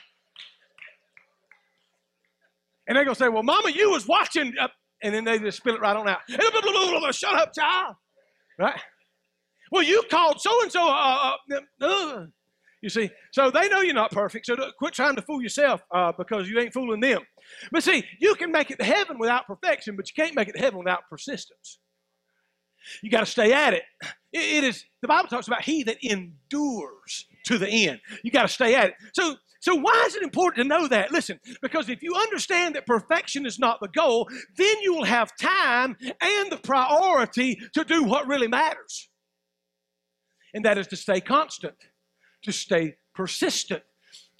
And 2.87 2.97
they're 2.97 3.05
going 3.05 3.15
to 3.15 3.19
say, 3.19 3.29
Well, 3.29 3.43
Mama, 3.43 3.71
you 3.71 3.91
was 3.91 4.07
watching. 4.07 4.53
Uh, 4.61 4.69
and 5.03 5.15
then 5.15 5.25
they 5.25 5.39
just 5.39 5.57
spill 5.57 5.75
it 5.75 5.81
right 5.81 5.97
on 5.97 6.07
out. 6.07 6.19
Shut 7.15 7.35
up, 7.35 7.55
child. 7.55 7.97
Right? 8.59 8.79
Well, 9.73 9.83
you 9.83 10.03
called 10.11 10.41
so 10.41 10.63
and 10.63 10.71
so. 10.71 10.87
You 12.83 12.89
see, 12.89 13.11
so 13.31 13.51
they 13.51 13.69
know 13.69 13.81
you're 13.81 13.95
not 13.95 14.11
perfect. 14.11 14.47
So 14.47 14.57
quit 14.79 14.95
trying 14.95 15.17
to 15.17 15.23
fool 15.23 15.43
yourself 15.43 15.83
uh, 15.95 16.13
because 16.17 16.49
you 16.49 16.59
ain't 16.59 16.73
fooling 16.73 17.01
them. 17.01 17.21
But 17.71 17.83
see, 17.83 18.05
you 18.19 18.35
can 18.37 18.51
make 18.51 18.71
it 18.71 18.79
to 18.79 18.85
heaven 18.85 19.19
without 19.19 19.47
perfection, 19.47 19.97
but 19.97 20.09
you 20.09 20.15
can't 20.15 20.35
make 20.35 20.49
it 20.49 20.53
to 20.53 20.61
heaven 20.61 20.79
without 20.79 21.01
persistence. 21.11 21.79
You 23.03 23.11
got 23.11 23.21
to 23.21 23.27
stay 23.27 23.53
at 23.53 23.75
it. 23.75 23.83
it. 24.33 24.65
It 24.65 24.65
is 24.65 24.85
the 25.03 25.09
Bible 25.09 25.29
talks 25.29 25.47
about 25.47 25.63
he 25.63 25.83
that 25.83 25.99
endures 26.03 27.27
to 27.45 27.59
the 27.59 27.69
end. 27.69 28.01
You 28.23 28.31
got 28.31 28.43
to 28.43 28.49
stay 28.49 28.75
at 28.75 28.87
it. 28.89 28.95
So, 29.13 29.37
so 29.61 29.75
why 29.75 30.05
is 30.07 30.17
it 30.17 30.23
important 30.23 30.65
to 30.65 30.69
know 30.69 30.89
that? 30.89 31.13
Listen, 31.13 31.39
because 31.61 31.91
if 31.91 32.03
you 32.03 32.15
understand 32.15 32.75
that 32.75 32.87
perfection 32.87 33.45
is 33.45 33.59
not 33.59 33.81
the 33.81 33.89
goal, 33.89 34.27
then 34.57 34.77
you 34.81 34.95
will 34.95 35.05
have 35.05 35.37
time 35.37 35.99
and 36.01 36.51
the 36.51 36.57
priority 36.63 37.61
to 37.75 37.85
do 37.85 38.05
what 38.05 38.27
really 38.27 38.49
matters, 38.49 39.11
and 40.55 40.65
that 40.65 40.79
is 40.79 40.87
to 40.87 40.97
stay 40.97 41.21
constant 41.21 41.75
to 42.43 42.53
stay 42.53 42.97
persistent, 43.15 43.83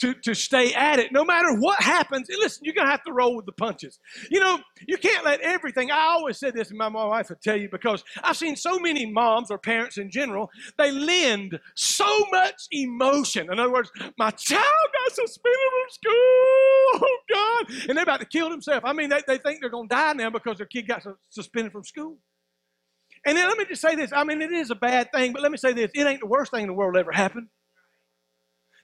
to, 0.01 0.15
to 0.15 0.35
stay 0.35 0.73
at 0.73 0.99
it 0.99 1.13
no 1.13 1.25
matter 1.25 1.55
what 1.55 1.83
happens. 1.83 2.29
Listen, 2.31 2.63
you're 2.65 2.75
going 2.75 2.87
to 2.87 2.91
have 2.91 3.05
to 3.05 3.13
roll 3.13 3.37
with 3.37 3.45
the 3.45 3.53
punches. 3.53 3.99
You 4.31 4.41
know, 4.41 4.59
you 4.89 4.97
can't 4.97 5.25
let 5.25 5.41
everything. 5.41 5.91
I 5.91 6.01
always 6.01 6.39
said 6.39 6.55
this, 6.55 6.71
and 6.71 6.79
my, 6.79 6.89
my 6.89 7.05
wife 7.05 7.29
would 7.29 7.43
tell 7.43 7.57
you 7.57 7.69
because 7.71 8.03
I've 8.23 8.37
seen 8.37 8.57
so 8.57 8.79
many 8.79 9.05
moms 9.05 9.51
or 9.51 9.59
parents 9.59 9.99
in 9.99 10.11
general, 10.11 10.51
they 10.79 10.91
lend 10.91 11.61
so 11.77 12.25
much 12.33 12.63
emotion. 12.71 13.53
In 13.53 13.59
other 13.59 13.73
words, 13.73 13.91
my 14.19 14.31
child 14.31 14.65
got 14.65 15.13
suspended 15.13 15.61
from 15.71 15.91
school. 15.91 16.15
Oh, 16.93 17.19
God. 17.31 17.67
And 17.89 17.97
they're 17.97 18.05
about 18.05 18.21
to 18.21 18.27
kill 18.27 18.49
themselves. 18.51 18.83
I 18.85 18.93
mean, 18.95 19.11
they, 19.11 19.23
they 19.27 19.39
think 19.39 19.61
they're 19.61 19.71
going 19.71 19.89
to 19.89 19.95
die 19.95 20.13
now 20.15 20.31
because 20.31 20.57
their 20.57 20.67
kid 20.67 20.89
got 20.89 21.07
suspended 21.29 21.73
from 21.73 21.85
school. 21.85 22.17
And 23.27 23.37
then 23.37 23.47
let 23.49 23.59
me 23.59 23.67
just 23.67 23.83
say 23.83 23.95
this. 23.97 24.13
I 24.15 24.25
mean, 24.25 24.41
it 24.41 24.51
is 24.51 24.71
a 24.71 24.75
bad 24.75 25.13
thing, 25.13 25.33
but 25.33 25.43
let 25.43 25.53
me 25.53 25.59
say 25.59 25.75
this. 25.75 25.91
It 25.95 26.07
ain't 26.07 26.21
the 26.21 26.27
worst 26.27 26.53
thing 26.53 26.63
in 26.63 26.69
the 26.69 26.73
world 26.73 26.97
ever 26.97 27.13
happened. 27.13 27.49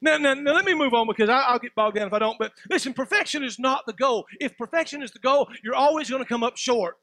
Now, 0.03 0.17
now, 0.17 0.35
now, 0.35 0.53
let 0.53 0.65
me 0.65 0.75
move 0.75 0.95
on 0.95 1.07
because 1.07 1.29
I, 1.29 1.53
will 1.53 1.59
get 1.59 1.75
bogged 1.75 1.97
down 1.97 2.07
if 2.07 2.13
I 2.13 2.19
don't. 2.19 2.39
But 2.39 2.53
listen, 2.71 2.93
perfection 2.93 3.43
is 3.43 3.59
not 3.59 3.85
the 3.87 3.93
goal. 3.93 4.27
If 4.41 4.57
perfection 4.57 5.03
is 5.03 5.11
the 5.11 5.19
goal, 5.19 5.49
you're 5.65 5.75
always 5.75 6.11
going 6.11 6.23
to 6.23 6.29
come 6.29 6.43
up 6.43 6.57
short. 6.57 6.97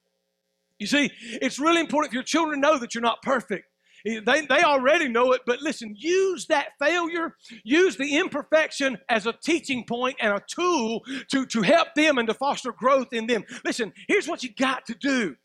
You 0.79 0.87
see, 0.87 1.11
it's 1.21 1.59
really 1.59 1.79
important 1.79 2.11
for 2.11 2.15
your 2.15 2.23
children 2.23 2.59
know 2.59 2.77
that 2.77 2.93
you're 2.93 3.01
not 3.01 3.21
perfect. 3.21 3.67
Eh, 4.05 4.19
they, 4.25 4.45
they 4.45 4.63
already 4.63 5.07
know 5.07 5.31
it, 5.31 5.41
but 5.45 5.61
listen, 5.61 5.95
use 5.97 6.45
that 6.47 6.69
failure, 6.79 7.35
use 7.63 7.95
the 7.95 8.17
imperfection 8.17 8.97
as 9.09 9.25
a 9.25 9.33
teaching 9.33 9.85
point 9.85 10.17
and 10.19 10.33
a 10.33 10.41
tool 10.47 11.01
to, 11.31 11.45
to 11.45 11.61
help 11.61 11.89
them 11.95 12.17
and 12.17 12.27
to 12.27 12.33
foster 12.33 12.71
growth 12.71 13.13
in 13.13 13.27
them. 13.27 13.43
Listen, 13.63 13.93
here's 14.07 14.27
what 14.27 14.43
you 14.43 14.49
got 14.53 14.85
to 14.87 14.95
do 14.95 15.35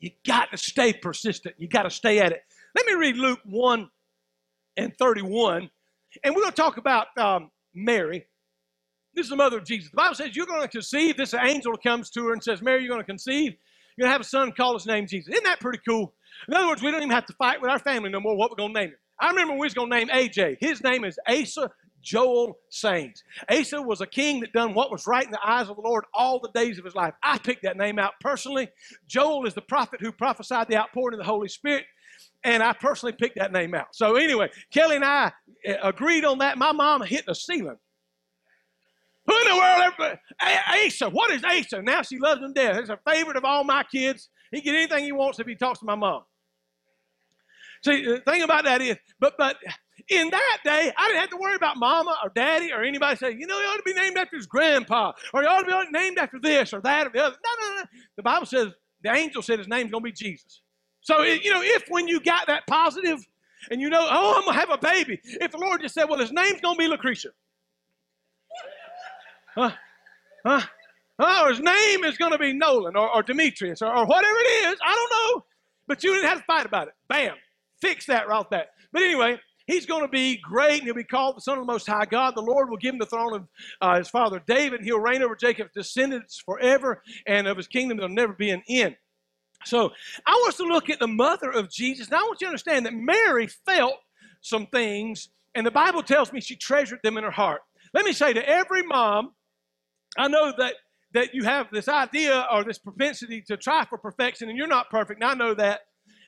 you 0.00 0.10
got 0.26 0.50
to 0.50 0.58
stay 0.58 0.92
persistent, 0.92 1.54
you 1.58 1.68
got 1.68 1.84
to 1.84 1.90
stay 1.90 2.18
at 2.18 2.32
it. 2.32 2.42
Let 2.74 2.86
me 2.86 2.94
read 2.94 3.16
Luke 3.16 3.40
1 3.44 3.88
and 4.76 4.92
31 4.98 5.70
and 6.22 6.34
we're 6.34 6.42
going 6.42 6.52
to 6.52 6.60
talk 6.60 6.76
about 6.76 7.06
um, 7.18 7.50
Mary. 7.74 8.26
This 9.14 9.24
is 9.24 9.30
the 9.30 9.36
mother 9.36 9.58
of 9.58 9.64
Jesus. 9.64 9.90
The 9.90 9.96
Bible 9.96 10.14
says 10.14 10.34
you're 10.34 10.46
going 10.46 10.62
to 10.62 10.68
conceive. 10.68 11.16
This 11.16 11.34
angel 11.34 11.76
comes 11.76 12.10
to 12.10 12.26
her 12.26 12.32
and 12.32 12.42
says, 12.42 12.62
Mary, 12.62 12.80
you're 12.80 12.90
going 12.90 13.00
to 13.00 13.06
conceive. 13.06 13.54
You're 13.96 14.06
going 14.06 14.10
to 14.10 14.12
have 14.12 14.20
a 14.22 14.24
son, 14.24 14.52
call 14.52 14.74
his 14.74 14.86
name 14.86 15.06
Jesus. 15.06 15.32
Isn't 15.32 15.44
that 15.44 15.60
pretty 15.60 15.80
cool? 15.86 16.14
In 16.48 16.54
other 16.54 16.66
words, 16.66 16.82
we 16.82 16.90
don't 16.90 17.00
even 17.00 17.10
have 17.10 17.26
to 17.26 17.32
fight 17.34 17.60
with 17.60 17.70
our 17.70 17.78
family 17.78 18.10
no 18.10 18.20
more 18.20 18.36
what 18.36 18.50
we're 18.50 18.56
going 18.56 18.74
to 18.74 18.80
name 18.80 18.88
him. 18.90 18.96
I 19.20 19.30
remember 19.30 19.54
we 19.54 19.60
was 19.60 19.74
going 19.74 19.90
to 19.90 19.96
name 19.96 20.08
AJ. 20.08 20.56
His 20.60 20.82
name 20.82 21.04
is 21.04 21.18
Asa 21.28 21.70
Joel 22.04 22.58
Sanes. 22.70 23.22
Asa 23.50 23.80
was 23.80 24.00
a 24.00 24.06
king 24.06 24.40
that 24.40 24.52
done 24.52 24.74
what 24.74 24.90
was 24.90 25.06
right 25.06 25.24
in 25.24 25.30
the 25.30 25.40
eyes 25.44 25.68
of 25.68 25.76
the 25.76 25.82
Lord 25.82 26.04
all 26.12 26.38
the 26.38 26.50
days 26.50 26.78
of 26.78 26.84
his 26.84 26.94
life. 26.94 27.14
I 27.22 27.38
picked 27.38 27.62
that 27.62 27.76
name 27.76 27.98
out 27.98 28.12
personally. 28.20 28.68
Joel 29.08 29.46
is 29.46 29.54
the 29.54 29.62
prophet 29.62 30.00
who 30.00 30.12
prophesied 30.12 30.68
the 30.68 30.76
outpouring 30.76 31.14
of 31.14 31.18
the 31.18 31.24
Holy 31.24 31.48
Spirit 31.48 31.84
and 32.44 32.62
I 32.62 32.72
personally 32.74 33.14
picked 33.18 33.36
that 33.38 33.52
name 33.52 33.74
out. 33.74 33.88
So 33.92 34.16
anyway, 34.16 34.50
Kelly 34.70 34.96
and 34.96 35.04
I 35.04 35.32
eh, 35.64 35.76
agreed 35.82 36.24
on 36.24 36.38
that. 36.38 36.58
My 36.58 36.72
mom 36.72 37.02
hit 37.02 37.26
the 37.26 37.34
ceiling. 37.34 37.76
Who 39.26 39.34
in 39.34 39.44
the 39.48 39.56
world 39.56 39.92
ever? 39.98 40.20
Asa. 40.86 41.08
What 41.08 41.30
is 41.30 41.42
Asa? 41.42 41.82
Now 41.82 42.02
she 42.02 42.18
loves 42.18 42.42
him 42.42 42.52
dead. 42.52 42.76
He's 42.76 42.90
a 42.90 42.98
favorite 43.08 43.38
of 43.38 43.44
all 43.44 43.64
my 43.64 43.82
kids. 43.90 44.28
He 44.52 44.60
can 44.60 44.72
get 44.72 44.78
anything 44.78 45.04
he 45.04 45.12
wants 45.12 45.40
if 45.40 45.46
he 45.46 45.54
talks 45.54 45.78
to 45.78 45.86
my 45.86 45.94
mom. 45.94 46.22
See, 47.82 48.04
the 48.04 48.20
thing 48.20 48.42
about 48.42 48.64
that 48.64 48.82
is, 48.82 48.96
but 49.18 49.34
but 49.38 49.56
in 50.08 50.30
that 50.30 50.58
day, 50.64 50.92
I 50.96 51.08
didn't 51.08 51.20
have 51.20 51.30
to 51.30 51.36
worry 51.38 51.54
about 51.54 51.78
mama 51.78 52.16
or 52.22 52.30
daddy 52.34 52.72
or 52.72 52.82
anybody 52.82 53.16
saying, 53.16 53.40
you 53.40 53.46
know, 53.46 53.58
he 53.58 53.64
ought 53.64 53.76
to 53.76 53.82
be 53.82 53.94
named 53.94 54.18
after 54.18 54.36
his 54.36 54.46
grandpa 54.46 55.12
or 55.32 55.42
he 55.42 55.46
ought 55.46 55.62
to 55.62 55.66
be 55.66 55.98
named 55.98 56.18
after 56.18 56.38
this 56.38 56.74
or 56.74 56.80
that 56.82 57.06
or 57.06 57.10
the 57.10 57.24
other. 57.24 57.36
No, 57.42 57.68
no, 57.68 57.76
no. 57.76 57.82
The 58.16 58.22
Bible 58.22 58.46
says 58.46 58.68
the 59.02 59.14
angel 59.14 59.40
said 59.42 59.58
his 59.58 59.68
name's 59.68 59.90
going 59.90 60.02
to 60.02 60.10
be 60.10 60.12
Jesus. 60.12 60.60
So, 61.04 61.22
you 61.22 61.52
know, 61.52 61.60
if 61.62 61.84
when 61.88 62.08
you 62.08 62.18
got 62.18 62.46
that 62.46 62.66
positive 62.66 63.18
and 63.70 63.80
you 63.80 63.90
know, 63.90 64.08
oh, 64.10 64.34
I'm 64.36 64.44
going 64.44 64.54
to 64.54 64.60
have 64.60 64.70
a 64.70 64.78
baby, 64.78 65.20
if 65.22 65.52
the 65.52 65.58
Lord 65.58 65.82
just 65.82 65.94
said, 65.94 66.04
well, 66.04 66.18
his 66.18 66.32
name's 66.32 66.62
going 66.62 66.76
to 66.76 66.78
be 66.78 66.88
Lucretia. 66.88 67.28
Huh? 69.54 69.70
Huh? 70.44 70.62
Oh, 71.18 71.48
his 71.50 71.60
name 71.60 72.04
is 72.04 72.16
going 72.16 72.32
to 72.32 72.38
be 72.38 72.54
Nolan 72.54 72.96
or, 72.96 73.14
or 73.14 73.22
Demetrius 73.22 73.82
or, 73.82 73.94
or 73.94 74.06
whatever 74.06 74.36
it 74.38 74.72
is. 74.72 74.78
I 74.84 74.94
don't 74.94 75.36
know. 75.36 75.44
But 75.86 76.02
you 76.02 76.14
didn't 76.14 76.28
have 76.28 76.38
to 76.38 76.44
fight 76.44 76.64
about 76.64 76.88
it. 76.88 76.94
Bam. 77.08 77.34
Fix 77.82 78.06
that 78.06 78.26
right 78.26 78.48
there. 78.50 78.66
But 78.90 79.02
anyway, 79.02 79.38
he's 79.66 79.84
going 79.84 80.02
to 80.02 80.08
be 80.08 80.38
great 80.38 80.78
and 80.78 80.84
he'll 80.84 80.94
be 80.94 81.04
called 81.04 81.36
the 81.36 81.42
Son 81.42 81.58
of 81.58 81.66
the 81.66 81.70
Most 81.70 81.86
High 81.86 82.06
God. 82.06 82.34
The 82.34 82.40
Lord 82.40 82.70
will 82.70 82.78
give 82.78 82.94
him 82.94 82.98
the 82.98 83.06
throne 83.06 83.34
of 83.34 83.48
uh, 83.82 83.98
his 83.98 84.08
father 84.08 84.42
David. 84.46 84.80
He'll 84.82 85.00
reign 85.00 85.22
over 85.22 85.36
Jacob's 85.36 85.72
descendants 85.74 86.42
forever 86.44 87.02
and 87.26 87.46
of 87.46 87.58
his 87.58 87.68
kingdom 87.68 87.98
there'll 87.98 88.12
never 88.12 88.32
be 88.32 88.50
an 88.50 88.62
end. 88.68 88.96
So 89.64 89.90
I 90.26 90.32
want 90.32 90.48
us 90.50 90.56
to 90.58 90.64
look 90.64 90.90
at 90.90 91.00
the 91.00 91.08
mother 91.08 91.50
of 91.50 91.70
Jesus. 91.70 92.10
Now 92.10 92.18
I 92.18 92.22
want 92.22 92.40
you 92.40 92.46
to 92.46 92.50
understand 92.50 92.86
that 92.86 92.94
Mary 92.94 93.46
felt 93.46 93.96
some 94.40 94.66
things, 94.66 95.28
and 95.54 95.66
the 95.66 95.70
Bible 95.70 96.02
tells 96.02 96.32
me 96.32 96.40
she 96.40 96.56
treasured 96.56 97.00
them 97.02 97.16
in 97.16 97.24
her 97.24 97.30
heart. 97.30 97.62
Let 97.92 98.04
me 98.04 98.12
say 98.12 98.32
to 98.32 98.48
every 98.48 98.82
mom, 98.82 99.32
I 100.18 100.28
know 100.28 100.52
that 100.58 100.74
that 101.14 101.32
you 101.32 101.44
have 101.44 101.68
this 101.70 101.86
idea 101.86 102.44
or 102.52 102.64
this 102.64 102.78
propensity 102.78 103.40
to 103.42 103.56
try 103.56 103.84
for 103.84 103.96
perfection, 103.96 104.48
and 104.48 104.58
you're 104.58 104.66
not 104.66 104.90
perfect, 104.90 105.22
and 105.22 105.30
I 105.30 105.34
know 105.34 105.54
that. 105.54 105.80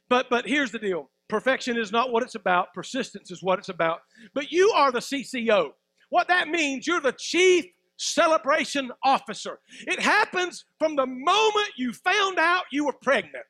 But 0.09 0.31
but 0.31 0.47
here's 0.47 0.71
the 0.71 0.79
deal: 0.79 1.11
perfection 1.29 1.77
is 1.77 1.93
not 1.93 2.13
what 2.13 2.23
it's 2.23 2.37
about. 2.37 2.73
Persistence 2.73 3.31
is 3.31 3.43
what 3.43 3.59
it's 3.59 3.69
about. 3.69 4.01
But 4.35 4.53
you 4.53 4.71
are 4.75 4.93
the 4.93 5.01
CCO. 5.01 5.71
What 6.09 6.29
that 6.29 6.49
means, 6.49 6.87
you're 6.87 7.01
the 7.01 7.15
chief 7.19 7.67
celebration 7.97 8.91
officer. 9.05 9.59
It 9.87 10.01
happens 10.01 10.65
from 10.79 10.97
the 10.97 11.07
moment 11.07 11.69
you 11.77 11.93
found 11.93 12.39
out 12.39 12.65
you 12.71 12.87
were 12.87 12.95
pregnant. 13.03 13.45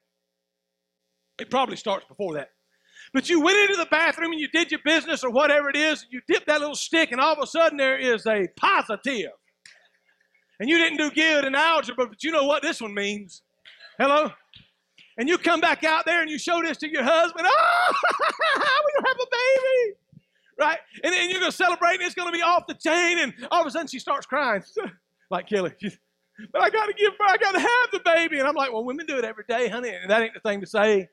It 1.38 1.50
probably 1.50 1.76
starts 1.76 2.07
before 2.07 2.35
that. 2.35 2.49
But 3.12 3.29
you 3.29 3.41
went 3.41 3.59
into 3.59 3.76
the 3.76 3.87
bathroom 3.91 4.33
and 4.33 4.41
you 4.41 4.49
did 4.49 4.71
your 4.71 4.81
business 4.85 5.23
or 5.23 5.31
whatever 5.31 5.69
it 5.69 5.76
is, 5.76 6.03
and 6.03 6.12
you 6.12 6.21
dipped 6.29 6.47
that 6.49 6.61
little 6.61 6.75
stick, 6.75 7.12
and 7.12 7.21
all 7.21 7.33
of 7.33 7.38
a 7.43 7.47
sudden 7.47 7.76
there 7.76 7.99
is 7.99 8.26
a 8.26 8.47
positive. 8.57 9.31
And 10.59 10.69
you 10.69 10.79
didn't 10.79 10.99
do 10.99 11.11
good 11.11 11.45
in 11.45 11.55
algebra, 11.55 12.07
but 12.07 12.23
you 12.23 12.31
know 12.31 12.45
what 12.45 12.62
this 12.62 12.81
one 12.81 12.95
means. 12.95 13.43
Hello? 13.99 14.31
And 15.19 15.29
you 15.29 15.38
come 15.38 15.61
back 15.61 15.85
out 15.85 16.05
there 16.05 16.21
and 16.21 16.31
you 16.31 16.38
show 16.38 16.61
this 16.62 16.79
to 16.79 16.91
your 16.91 17.05
husband. 17.05 17.47
Oh, 17.59 17.93
to 18.61 19.07
have 19.07 19.17
a 19.17 19.26
baby 19.31 19.97
right? 20.59 20.79
And 21.03 21.13
then 21.13 21.31
you're 21.31 21.41
going 21.41 21.51
to 21.51 21.57
celebrate, 21.57 21.95
and 21.95 22.03
it's 22.03 22.15
going 22.15 22.29
to 22.29 22.37
be 22.37 22.43
off 22.43 22.67
the 22.67 22.75
chain. 22.75 23.19
And 23.19 23.35
all 23.51 23.63
of 23.63 23.67
a 23.67 23.71
sudden, 23.71 23.89
she 23.89 23.99
starts 23.99 24.27
crying, 24.27 24.63
like 25.31 25.49
Kelly. 25.49 25.73
She's, 25.81 25.99
but 26.53 26.63
I 26.63 26.71
got 26.71 26.87
to 26.87 26.93
give, 26.93 27.13
I 27.21 27.37
got 27.39 27.53
to 27.53 27.61
have 27.61 27.91
the 27.93 28.01
baby. 28.05 28.39
And 28.39 28.49
I'm 28.49 28.55
like, 28.55 28.73
well, 28.73 28.85
women 28.85 29.07
do 29.07 29.19
it 29.19 29.25
every 29.25 29.45
day, 29.49 29.69
honey, 29.69 29.91
and 29.91 30.11
that 30.11 30.23
ain't 30.23 30.35
the 30.35 30.41
thing 30.41 30.61
to 30.61 30.67
say. 30.67 31.01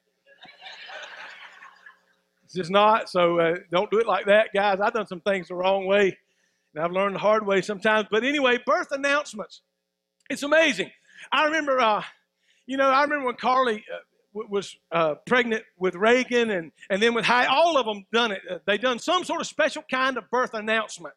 it's 2.43 2.53
just 2.53 2.71
not. 2.71 3.09
So 3.09 3.39
uh, 3.39 3.55
don't 3.71 3.89
do 3.89 3.99
it 3.99 4.07
like 4.07 4.25
that, 4.25 4.49
guys. 4.53 4.79
I've 4.81 4.93
done 4.93 5.07
some 5.07 5.21
things 5.21 5.47
the 5.47 5.55
wrong 5.55 5.85
way, 5.85 6.17
and 6.75 6.83
I've 6.83 6.91
learned 6.91 7.15
the 7.15 7.19
hard 7.19 7.45
way 7.45 7.61
sometimes. 7.61 8.07
But 8.11 8.23
anyway, 8.23 8.59
birth 8.65 8.91
announcements. 8.91 9.61
It's 10.29 10.43
amazing. 10.43 10.91
I 11.31 11.45
remember, 11.45 11.79
uh, 11.79 12.03
you 12.65 12.77
know, 12.77 12.89
I 12.89 13.03
remember 13.03 13.27
when 13.27 13.35
Carly. 13.35 13.83
Uh, 13.93 13.99
was 14.33 14.75
uh, 14.91 15.15
pregnant 15.25 15.63
with 15.77 15.95
Reagan 15.95 16.51
and, 16.51 16.71
and 16.89 17.01
then 17.01 17.13
with 17.13 17.25
High, 17.25 17.45
all 17.45 17.77
of 17.77 17.85
them 17.85 18.05
done 18.11 18.31
it. 18.31 18.41
Uh, 18.49 18.57
they 18.65 18.77
done 18.77 18.99
some 18.99 19.23
sort 19.23 19.41
of 19.41 19.47
special 19.47 19.83
kind 19.89 20.17
of 20.17 20.29
birth 20.29 20.53
announcement 20.53 21.15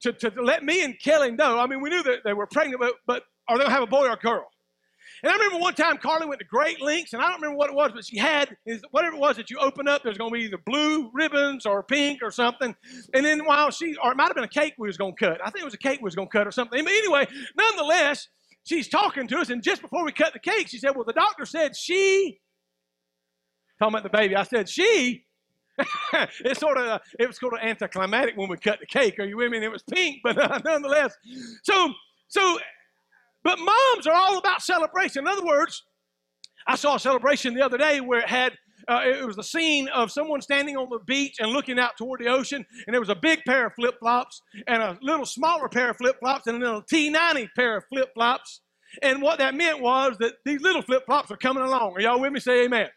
to, 0.00 0.12
to 0.12 0.32
let 0.42 0.64
me 0.64 0.84
and 0.84 0.98
Kelly 0.98 1.30
know. 1.30 1.58
I 1.58 1.66
mean, 1.66 1.80
we 1.80 1.90
knew 1.90 2.02
that 2.02 2.24
they 2.24 2.32
were 2.32 2.46
pregnant, 2.46 2.80
but, 2.80 2.94
but 3.06 3.24
are 3.48 3.56
they 3.56 3.64
going 3.64 3.70
to 3.70 3.74
have 3.74 3.82
a 3.82 3.86
boy 3.86 4.06
or 4.06 4.12
a 4.12 4.16
girl? 4.16 4.46
And 5.22 5.30
I 5.30 5.36
remember 5.36 5.58
one 5.58 5.74
time 5.74 5.98
Carly 5.98 6.26
went 6.26 6.38
to 6.40 6.46
great 6.46 6.80
lengths, 6.80 7.12
and 7.12 7.22
I 7.22 7.28
don't 7.28 7.42
remember 7.42 7.58
what 7.58 7.68
it 7.68 7.76
was, 7.76 7.92
but 7.92 8.06
she 8.06 8.16
had 8.16 8.56
whatever 8.90 9.16
it 9.16 9.18
was 9.18 9.36
that 9.36 9.50
you 9.50 9.58
open 9.58 9.86
up, 9.86 10.02
there's 10.02 10.16
going 10.16 10.32
to 10.32 10.38
be 10.38 10.44
either 10.44 10.58
blue 10.58 11.10
ribbons 11.12 11.66
or 11.66 11.82
pink 11.82 12.20
or 12.22 12.30
something. 12.30 12.74
And 13.12 13.24
then 13.24 13.44
while 13.44 13.70
she, 13.70 13.96
or 14.02 14.12
it 14.12 14.16
might 14.16 14.28
have 14.28 14.34
been 14.34 14.44
a 14.44 14.48
cake 14.48 14.74
we 14.78 14.88
was 14.88 14.96
going 14.96 15.14
to 15.14 15.26
cut. 15.26 15.40
I 15.44 15.50
think 15.50 15.62
it 15.62 15.66
was 15.66 15.74
a 15.74 15.78
cake 15.78 16.00
we 16.00 16.04
was 16.04 16.14
going 16.14 16.28
to 16.28 16.32
cut 16.32 16.46
or 16.46 16.52
something. 16.52 16.82
But 16.82 16.92
anyway, 16.92 17.26
nonetheless, 17.56 18.28
she's 18.64 18.88
talking 18.88 19.28
to 19.28 19.38
us, 19.38 19.50
and 19.50 19.62
just 19.62 19.82
before 19.82 20.04
we 20.04 20.12
cut 20.12 20.32
the 20.32 20.38
cake, 20.38 20.68
she 20.68 20.78
said, 20.78 20.92
Well, 20.94 21.04
the 21.04 21.12
doctor 21.12 21.44
said 21.44 21.76
she, 21.76 22.40
talking 23.80 23.94
about 23.94 24.04
the 24.04 24.16
baby, 24.16 24.36
I 24.36 24.44
said, 24.44 24.68
She, 24.68 25.24
it's 26.44 26.60
sort 26.60 26.78
of, 26.78 27.00
it 27.18 27.26
was 27.26 27.38
sort 27.38 27.54
of 27.54 27.60
anticlimactic 27.60 28.36
when 28.36 28.48
we 28.48 28.56
cut 28.56 28.78
the 28.80 28.86
cake. 28.86 29.18
Are 29.18 29.24
you 29.24 29.38
with 29.38 29.50
me? 29.50 29.58
And 29.58 29.64
it 29.64 29.72
was 29.72 29.82
pink, 29.82 30.20
but 30.22 30.38
uh, 30.38 30.58
nonetheless. 30.64 31.16
So, 31.62 31.92
so, 32.28 32.58
but 33.42 33.58
moms 33.58 34.06
are 34.06 34.14
all 34.14 34.38
about 34.38 34.62
celebration. 34.62 35.26
In 35.26 35.28
other 35.28 35.44
words, 35.44 35.82
I 36.66 36.76
saw 36.76 36.96
a 36.96 37.00
celebration 37.00 37.54
the 37.54 37.64
other 37.64 37.78
day 37.78 38.00
where 38.00 38.20
it 38.20 38.28
had 38.28 38.52
uh, 38.88 39.02
it 39.04 39.24
was 39.24 39.36
the 39.36 39.44
scene 39.44 39.88
of 39.88 40.10
someone 40.10 40.40
standing 40.40 40.76
on 40.76 40.88
the 40.90 40.98
beach 41.06 41.36
and 41.38 41.50
looking 41.52 41.78
out 41.78 41.96
toward 41.96 42.20
the 42.20 42.28
ocean, 42.28 42.64
and 42.86 42.94
there 42.94 43.00
was 43.00 43.10
a 43.10 43.14
big 43.14 43.40
pair 43.46 43.66
of 43.66 43.74
flip 43.74 43.94
flops 44.00 44.40
and 44.66 44.82
a 44.82 44.98
little 45.02 45.26
smaller 45.26 45.68
pair 45.68 45.90
of 45.90 45.96
flip 45.96 46.16
flops 46.18 46.46
and 46.46 46.56
a 46.56 46.66
little 46.66 46.82
T90 46.82 47.48
pair 47.54 47.76
of 47.76 47.84
flip 47.92 48.10
flops. 48.14 48.60
And 49.02 49.22
what 49.22 49.38
that 49.38 49.54
meant 49.54 49.80
was 49.80 50.16
that 50.18 50.34
these 50.44 50.60
little 50.60 50.82
flip 50.82 51.04
flops 51.06 51.30
are 51.30 51.36
coming 51.36 51.62
along. 51.62 51.92
Are 51.94 52.00
y'all 52.00 52.20
with 52.20 52.32
me? 52.32 52.40
Say 52.40 52.64
amen. 52.64 52.88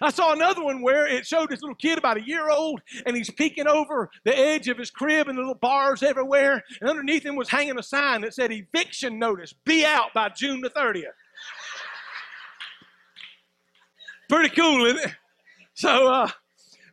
I 0.00 0.10
saw 0.10 0.32
another 0.32 0.62
one 0.62 0.82
where 0.82 1.06
it 1.06 1.26
showed 1.26 1.50
this 1.50 1.62
little 1.62 1.76
kid 1.76 1.98
about 1.98 2.16
a 2.16 2.26
year 2.26 2.50
old, 2.50 2.80
and 3.04 3.16
he's 3.16 3.30
peeking 3.30 3.66
over 3.66 4.10
the 4.24 4.36
edge 4.36 4.68
of 4.68 4.78
his 4.78 4.90
crib, 4.90 5.28
and 5.28 5.36
the 5.36 5.42
little 5.42 5.54
bars 5.54 6.02
everywhere. 6.02 6.62
And 6.80 6.90
underneath 6.90 7.24
him 7.24 7.36
was 7.36 7.48
hanging 7.48 7.78
a 7.78 7.82
sign 7.82 8.22
that 8.22 8.34
said 8.34 8.52
eviction 8.52 9.18
notice, 9.18 9.54
be 9.64 9.84
out 9.84 10.12
by 10.14 10.28
June 10.30 10.60
the 10.60 10.70
30th. 10.70 11.04
Pretty 14.28 14.54
cool, 14.54 14.86
isn't 14.86 14.98
it? 14.98 15.14
So, 15.74 16.12
uh, 16.12 16.28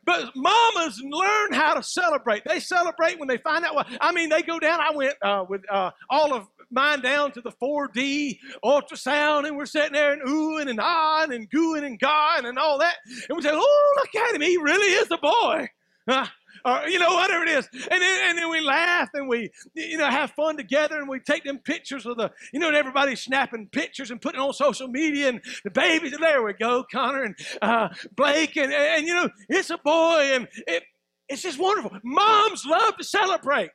but 0.04 0.34
mamas 0.34 1.00
learn 1.02 1.52
how 1.52 1.74
to 1.74 1.82
celebrate. 1.82 2.42
They 2.44 2.60
celebrate 2.60 3.18
when 3.18 3.28
they 3.28 3.38
find 3.38 3.64
out 3.64 3.74
what. 3.74 3.86
I 4.00 4.12
mean, 4.12 4.28
they 4.28 4.42
go 4.42 4.58
down. 4.58 4.80
I 4.80 4.94
went 4.94 5.14
uh, 5.22 5.44
with 5.48 5.62
uh, 5.70 5.90
all 6.10 6.34
of 6.34 6.46
mine 6.70 7.00
down 7.00 7.32
to 7.32 7.40
the 7.40 7.52
4D 7.52 8.38
ultrasound, 8.64 9.46
and 9.46 9.56
we're 9.56 9.66
sitting 9.66 9.92
there 9.92 10.12
and 10.12 10.22
oohing 10.22 10.68
and 10.68 10.78
ahhing 10.78 11.34
and 11.34 11.50
gooing 11.50 11.84
and 11.84 11.98
gawing 11.98 12.46
and 12.46 12.58
all 12.58 12.78
that. 12.78 12.96
And 13.28 13.36
we 13.36 13.42
say, 13.42 13.50
"Oh, 13.52 13.94
look 13.96 14.22
at 14.22 14.34
him! 14.34 14.42
He 14.42 14.56
really 14.56 14.92
is 14.94 15.10
a 15.10 15.18
boy." 15.18 15.68
Uh, 16.06 16.26
or 16.64 16.88
you 16.88 16.98
know 16.98 17.14
whatever 17.14 17.44
it 17.44 17.50
is. 17.50 17.68
And 17.72 18.02
then, 18.02 18.28
and 18.28 18.38
then 18.38 18.50
we 18.50 18.60
laugh 18.60 19.10
and 19.14 19.28
we 19.28 19.50
you 19.74 19.98
know 19.98 20.08
have 20.08 20.30
fun 20.32 20.56
together 20.56 20.98
and 20.98 21.08
we 21.08 21.20
take 21.20 21.44
them 21.44 21.58
pictures 21.58 22.06
of 22.06 22.16
the 22.16 22.30
you 22.52 22.58
know 22.58 22.68
and 22.68 22.76
everybody's 22.76 23.20
snapping 23.20 23.68
pictures 23.70 24.10
and 24.10 24.20
putting 24.20 24.40
on 24.40 24.52
social 24.52 24.88
media 24.88 25.28
and 25.28 25.40
the 25.64 25.70
babies 25.70 26.16
there 26.18 26.42
we 26.42 26.52
go 26.54 26.84
connor 26.90 27.24
and 27.24 27.36
uh, 27.60 27.88
blake 28.16 28.56
and, 28.56 28.72
and, 28.72 28.98
and 28.98 29.06
you 29.06 29.14
know 29.14 29.28
it's 29.48 29.70
a 29.70 29.78
boy 29.78 30.30
and 30.32 30.48
it, 30.66 30.82
it's 31.28 31.42
just 31.42 31.58
wonderful. 31.58 31.90
Moms 32.02 32.66
love 32.66 32.96
to 32.96 33.04
celebrate. 33.04 33.70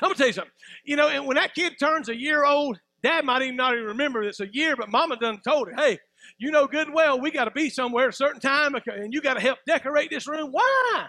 I'm 0.00 0.08
gonna 0.08 0.14
tell 0.14 0.28
you 0.28 0.32
something. 0.32 0.52
You 0.84 0.96
know 0.96 1.08
and 1.08 1.26
when 1.26 1.36
that 1.36 1.54
kid 1.54 1.74
turns 1.78 2.08
a 2.08 2.16
year 2.16 2.44
old 2.44 2.78
dad 3.02 3.24
might 3.24 3.42
even 3.42 3.56
not 3.56 3.74
even 3.74 3.86
remember 3.86 4.22
it's 4.22 4.40
a 4.40 4.48
year 4.52 4.76
but 4.76 4.90
mama 4.90 5.16
done 5.16 5.40
told 5.42 5.68
it 5.68 5.74
hey 5.80 5.98
you 6.38 6.50
know 6.50 6.66
good 6.66 6.86
and 6.86 6.94
well 6.94 7.18
we 7.18 7.30
got 7.30 7.46
to 7.46 7.50
be 7.50 7.70
somewhere 7.70 8.08
a 8.08 8.12
certain 8.12 8.40
time 8.40 8.74
and 8.74 9.14
you 9.14 9.22
got 9.22 9.34
to 9.34 9.40
help 9.40 9.58
decorate 9.66 10.10
this 10.10 10.26
room. 10.28 10.50
Why 10.50 11.06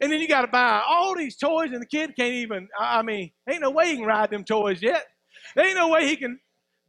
and 0.00 0.10
then 0.10 0.20
you 0.20 0.28
got 0.28 0.42
to 0.42 0.48
buy 0.48 0.82
all 0.86 1.16
these 1.16 1.36
toys, 1.36 1.70
and 1.72 1.80
the 1.80 1.86
kid 1.86 2.14
can't 2.16 2.34
even, 2.34 2.68
I 2.78 3.02
mean, 3.02 3.30
ain't 3.48 3.62
no 3.62 3.70
way 3.70 3.90
he 3.90 3.96
can 3.96 4.06
ride 4.06 4.30
them 4.30 4.44
toys 4.44 4.82
yet. 4.82 5.04
There 5.54 5.66
ain't 5.66 5.76
no 5.76 5.88
way 5.88 6.06
he 6.06 6.16
can 6.16 6.38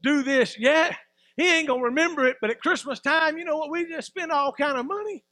do 0.01 0.23
this 0.23 0.57
yet. 0.59 0.95
He 1.37 1.51
ain't 1.51 1.67
going 1.67 1.81
to 1.81 1.85
remember 1.85 2.25
it, 2.25 2.37
but 2.39 2.49
at 2.49 2.61
Christmas 2.61 2.99
time, 2.99 3.37
you 3.37 3.43
know 3.45 3.57
what? 3.57 3.69
We 3.69 3.85
just 3.87 4.07
spend 4.07 4.31
all 4.31 4.53
kind 4.53 4.77
of 4.77 4.85
money. 4.85 5.23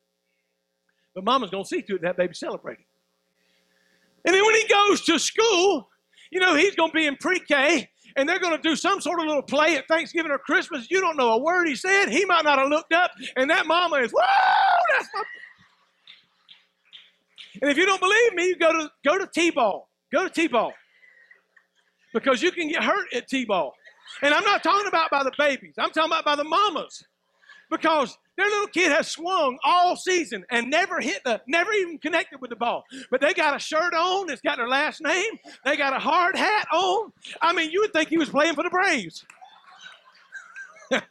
But 1.16 1.24
mama's 1.24 1.50
going 1.50 1.64
to 1.64 1.68
see 1.68 1.82
to 1.84 1.96
it 1.96 2.02
that 2.02 2.18
baby 2.18 2.34
celebrating. 2.34 2.86
And 4.26 4.36
then 4.36 4.46
when 4.46 4.56
he 4.56 4.68
goes 4.68 5.02
to 5.06 5.20
school, 5.20 5.90
you 6.32 6.40
know, 6.40 6.56
he's 6.56 6.76
going 6.76 6.90
to 6.90 6.96
be 6.96 7.06
in 7.06 7.16
pre 7.18 7.40
K, 7.40 7.90
and 8.16 8.28
they're 8.28 8.40
going 8.40 8.56
to 8.56 8.62
do 8.62 8.76
some 8.76 9.00
sort 9.00 9.20
of 9.20 9.28
little 9.28 9.44
play 9.44 9.78
at 9.78 9.88
Thanksgiving 9.88 10.32
or 10.32 10.40
Christmas. 10.40 10.88
You 10.90 11.02
don't 11.02 11.18
know 11.18 11.34
a 11.34 11.38
word 11.38 11.68
he 11.68 11.76
said. 11.76 12.10
He 12.10 12.26
might 12.26 12.44
not 12.44 12.60
have 12.60 12.70
looked 12.70 12.94
up, 12.94 13.12
and 13.36 13.50
that 13.50 13.68
mama 13.68 13.98
is, 13.98 14.12
whoa, 14.12 14.24
that's 14.96 15.10
my 15.14 15.24
and 17.62 17.70
if 17.72 17.78
you 17.78 17.86
don't 17.86 18.00
believe 18.02 18.34
me, 18.34 18.48
you 18.48 18.58
go 18.58 18.72
to 18.72 18.92
go 19.06 19.18
to 19.18 19.28
T-ball. 19.34 19.90
Go 20.12 20.24
to 20.24 20.30
T-ball. 20.30 20.74
Because 22.14 22.42
you 22.42 22.52
can 22.52 22.70
get 22.70 22.84
hurt 22.84 23.08
at 23.14 23.28
T-ball. 23.28 23.74
And 24.22 24.34
I'm 24.34 24.44
not 24.44 24.62
talking 24.64 24.88
about 24.88 25.10
by 25.10 25.24
the 25.24 25.32
babies. 25.38 25.74
I'm 25.78 25.90
talking 25.92 26.12
about 26.12 26.26
by 26.26 26.36
the 26.36 26.44
mamas. 26.44 27.04
because 27.72 28.18
their 28.38 28.48
little 28.48 28.68
kid 28.68 28.92
has 28.92 29.08
swung 29.08 29.58
all 29.64 29.96
season 29.96 30.44
and 30.52 30.70
never 30.70 31.00
hit 31.00 31.22
the, 31.24 31.42
never 31.48 31.72
even 31.72 31.98
connected 31.98 32.42
with 32.42 32.50
the 32.50 32.56
ball. 32.56 32.84
But 33.12 33.22
they 33.22 33.34
got 33.34 33.56
a 33.56 33.60
shirt 33.60 33.94
on 33.94 34.28
that's 34.28 34.42
got 34.42 34.58
their 34.58 34.68
last 34.68 35.02
name. 35.02 35.32
They 35.66 35.78
got 35.78 35.94
a 35.94 36.00
hard 36.00 36.36
hat 36.36 36.68
on. 36.74 37.12
I 37.42 37.54
mean, 37.54 37.72
you 37.72 37.82
would 37.82 37.94
think 37.94 38.10
he 38.10 38.18
was 38.18 38.30
playing 38.30 38.56
for 38.56 38.64
the 38.64 38.70
Braves. 38.70 39.26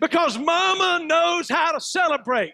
because 0.00 0.38
mama 0.38 1.04
knows 1.04 1.48
how 1.48 1.72
to 1.72 1.80
celebrate. 1.80 2.52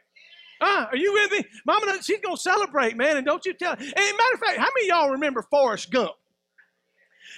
Uh, 0.60 0.86
are 0.90 0.96
you 0.96 1.12
with 1.12 1.32
me? 1.32 1.44
Mama, 1.66 1.98
she's 2.02 2.20
going 2.20 2.36
to 2.36 2.42
celebrate, 2.42 2.96
man. 2.96 3.16
And 3.16 3.26
don't 3.26 3.44
you 3.44 3.54
tell. 3.54 3.72
And 3.72 3.80
matter 3.88 4.34
of 4.34 4.40
fact, 4.40 4.58
how 4.58 4.68
many 4.76 4.88
y'all 4.88 5.10
remember 5.10 5.42
Forrest 5.50 5.90
Gump? 5.90 6.12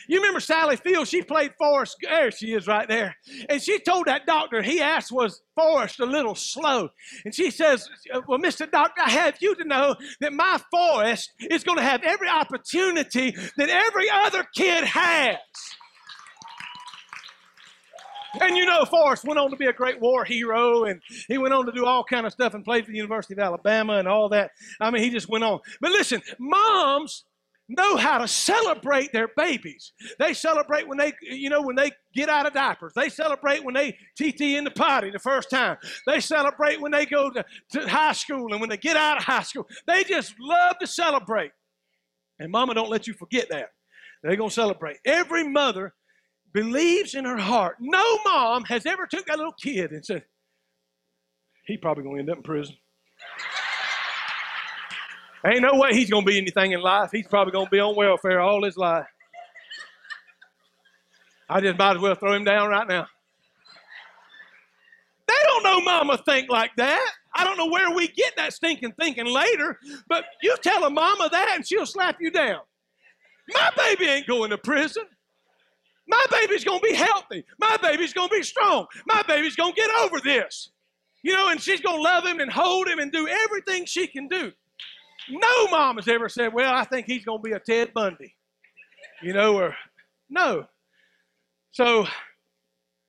You 0.09 0.19
remember 0.19 0.41
Sally 0.41 0.77
Field? 0.77 1.07
She 1.07 1.23
played 1.23 1.53
Forrest. 1.57 1.97
There 2.03 2.33
she 2.33 2.53
is 2.53 2.67
right 2.67 2.89
there. 2.89 3.15
And 3.49 3.63
she 3.63 3.79
told 3.79 4.07
that 4.07 4.27
doctor, 4.27 4.61
he 4.61 4.81
asked, 4.81 5.13
was 5.13 5.41
Forrest 5.55 6.01
a 6.01 6.05
little 6.05 6.35
slow? 6.35 6.89
And 7.25 7.33
she 7.33 7.53
says, 7.53 7.89
Well, 8.27 8.41
Mr. 8.41 8.69
Doctor, 8.69 9.03
I 9.03 9.11
have 9.11 9.37
you 9.41 9.55
to 9.55 9.65
know 9.65 9.95
that 10.21 10.33
my 10.33 10.61
Forrest 10.73 11.31
is 11.39 11.63
going 11.63 11.79
to 11.79 11.85
have 11.85 12.03
every 12.03 12.29
opportunity 12.29 13.37
that 13.57 13.69
every 13.69 14.11
other 14.11 14.45
kid 14.53 14.83
has. 14.83 15.37
And 18.41 18.57
you 18.57 18.67
know, 18.67 18.85
Forrest 18.85 19.25
went 19.25 19.39
on 19.39 19.51
to 19.51 19.57
be 19.57 19.67
a 19.67 19.73
great 19.73 20.01
war 20.01 20.25
hero, 20.25 20.85
and 20.85 21.01
he 21.29 21.39
went 21.39 21.55
on 21.55 21.67
to 21.67 21.73
do 21.73 21.87
all 21.87 22.05
kind 22.05 22.27
of 22.27 22.33
stuff 22.33 22.55
and 22.55 22.65
played 22.65 22.85
for 22.85 22.93
the 22.93 22.97
University 22.97 23.35
of 23.35 23.41
Alabama 23.41 23.95
and 23.95 24.07
all 24.07 24.29
that. 24.29 24.51
I 24.81 24.91
mean, 24.91 25.03
he 25.03 25.11
just 25.11 25.29
went 25.29 25.45
on. 25.45 25.61
But 25.81 25.91
listen, 25.91 26.23
moms 26.39 27.25
know 27.71 27.97
how 27.97 28.19
to 28.19 28.29
celebrate 28.29 29.13
their 29.13 29.29
babies. 29.37 29.93
They 30.19 30.35
celebrate 30.35 30.89
when 30.89 30.99
they, 30.99 31.13
you 31.23 31.51
know, 31.51 31.63
when 31.63 31.77
they 31.77 31.93
get 32.15 32.29
out 32.29 32.47
of 32.47 32.53
diapers. 32.53 32.93
They 32.95 33.09
celebrate 33.09 33.65
when 33.65 33.75
they 33.75 33.93
TT 34.17 34.41
in 34.41 34.65
the 34.65 34.71
potty 34.71 35.11
the 35.11 35.19
first 35.19 35.51
time. 35.51 35.77
They 36.07 36.21
celebrate 36.21 36.81
when 36.81 36.93
they 36.93 37.07
go 37.07 37.31
to, 37.31 37.45
to 37.73 37.89
high 37.89 38.13
school 38.13 38.53
and 38.53 38.61
when 38.61 38.71
they 38.71 38.77
get 38.77 38.97
out 38.97 39.19
of 39.19 39.25
high 39.25 39.43
school. 39.43 39.67
They 39.87 40.05
just 40.05 40.35
love 40.41 40.79
to 40.81 40.87
celebrate. 40.87 41.53
And 42.39 42.51
mama 42.51 42.75
don't 42.75 42.91
let 42.91 43.07
you 43.07 43.15
forget 43.15 43.49
that. 43.51 43.71
They're 44.23 44.37
going 44.37 44.51
to 44.51 44.55
celebrate. 44.55 44.99
Every 45.05 45.49
mother 45.49 45.95
believes 46.53 47.15
in 47.15 47.25
her 47.25 47.37
heart. 47.37 47.77
No 47.81 48.19
mom 48.25 48.65
has 48.65 48.87
ever 48.87 49.07
took 49.07 49.27
that 49.27 49.39
little 49.39 49.53
kid 49.53 49.93
and 49.93 50.05
said, 50.05 50.25
he 51.67 51.77
probably 51.77 52.03
going 52.05 52.17
to 52.17 52.21
end 52.21 52.31
up 52.31 52.39
in 52.39 52.43
prison. 52.43 52.77
Ain't 55.47 55.63
no 55.63 55.79
way 55.79 55.95
he's 55.95 56.11
going 56.11 56.25
to 56.25 56.31
be 56.31 56.37
anything 56.37 56.73
in 56.73 56.81
life. 56.83 57.11
He's 57.13 57.27
probably 57.27 57.53
going 57.53 57.67
to 57.67 57.71
be 57.71 57.81
on 57.81 57.97
welfare 57.97 58.41
all 58.41 58.65
his 58.65 58.77
life. 58.77 59.07
I 61.49 61.61
just 61.61 61.79
might 61.79 61.97
as 61.97 62.03
well 62.03 62.15
throw 62.15 62.35
him 62.35 62.45
down 62.45 62.69
right 62.69 62.87
now. 62.87 63.07
They 65.27 65.35
don't 65.45 65.63
know 65.63 65.81
mama 65.81 66.19
think 66.27 66.51
like 66.51 66.73
that. 66.77 67.11
I 67.35 67.45
don't 67.45 67.57
know 67.57 67.69
where 67.69 67.91
we 67.91 68.09
get 68.09 68.37
that 68.37 68.53
stinking 68.53 68.93
thinking 69.01 69.27
later, 69.27 69.79
but 70.09 70.25
you 70.43 70.57
tell 70.63 70.85
a 70.85 70.91
mama 70.91 71.29
that 71.31 71.53
and 71.55 71.67
she'll 71.67 71.87
slap 71.87 72.17
you 72.21 72.31
down. 72.31 72.61
My 73.55 73.71
baby 73.77 74.07
ain't 74.07 74.27
going 74.27 74.51
to 74.51 74.59
prison. 74.59 75.05
My 76.11 76.27
baby's 76.33 76.65
going 76.65 76.81
to 76.81 76.87
be 76.87 76.95
healthy. 76.95 77.45
My 77.61 77.77
baby's 77.77 78.13
going 78.13 78.29
to 78.29 78.35
be 78.35 78.43
strong. 78.43 78.87
My 79.07 79.23
baby's 79.29 79.55
going 79.55 79.73
to 79.73 79.81
get 79.81 79.91
over 80.01 80.21
this. 80.21 80.71
You 81.23 81.35
know, 81.35 81.49
and 81.49 81.61
she's 81.61 81.81
going 81.81 81.99
to 81.99 82.03
love 82.03 82.25
him 82.27 82.41
and 82.41 82.51
hold 82.51 82.89
him 82.89 82.99
and 82.99 83.13
do 83.13 83.29
everything 83.29 83.85
she 83.85 84.09
can 84.09 84.27
do. 84.27 84.51
No 85.31 85.69
mom 85.69 85.97
has 85.97 86.09
ever 86.09 86.29
said, 86.29 86.53
Well, 86.53 86.75
I 86.75 86.85
think 86.85 87.07
he's 87.07 87.25
going 87.25 87.39
to 87.39 87.43
be 87.43 87.53
a 87.53 87.61
Ted 87.61 87.95
Bundy. 87.95 88.35
You 89.23 89.35
know, 89.35 89.57
or 89.57 89.77
no. 90.29 90.67
So 91.71 92.07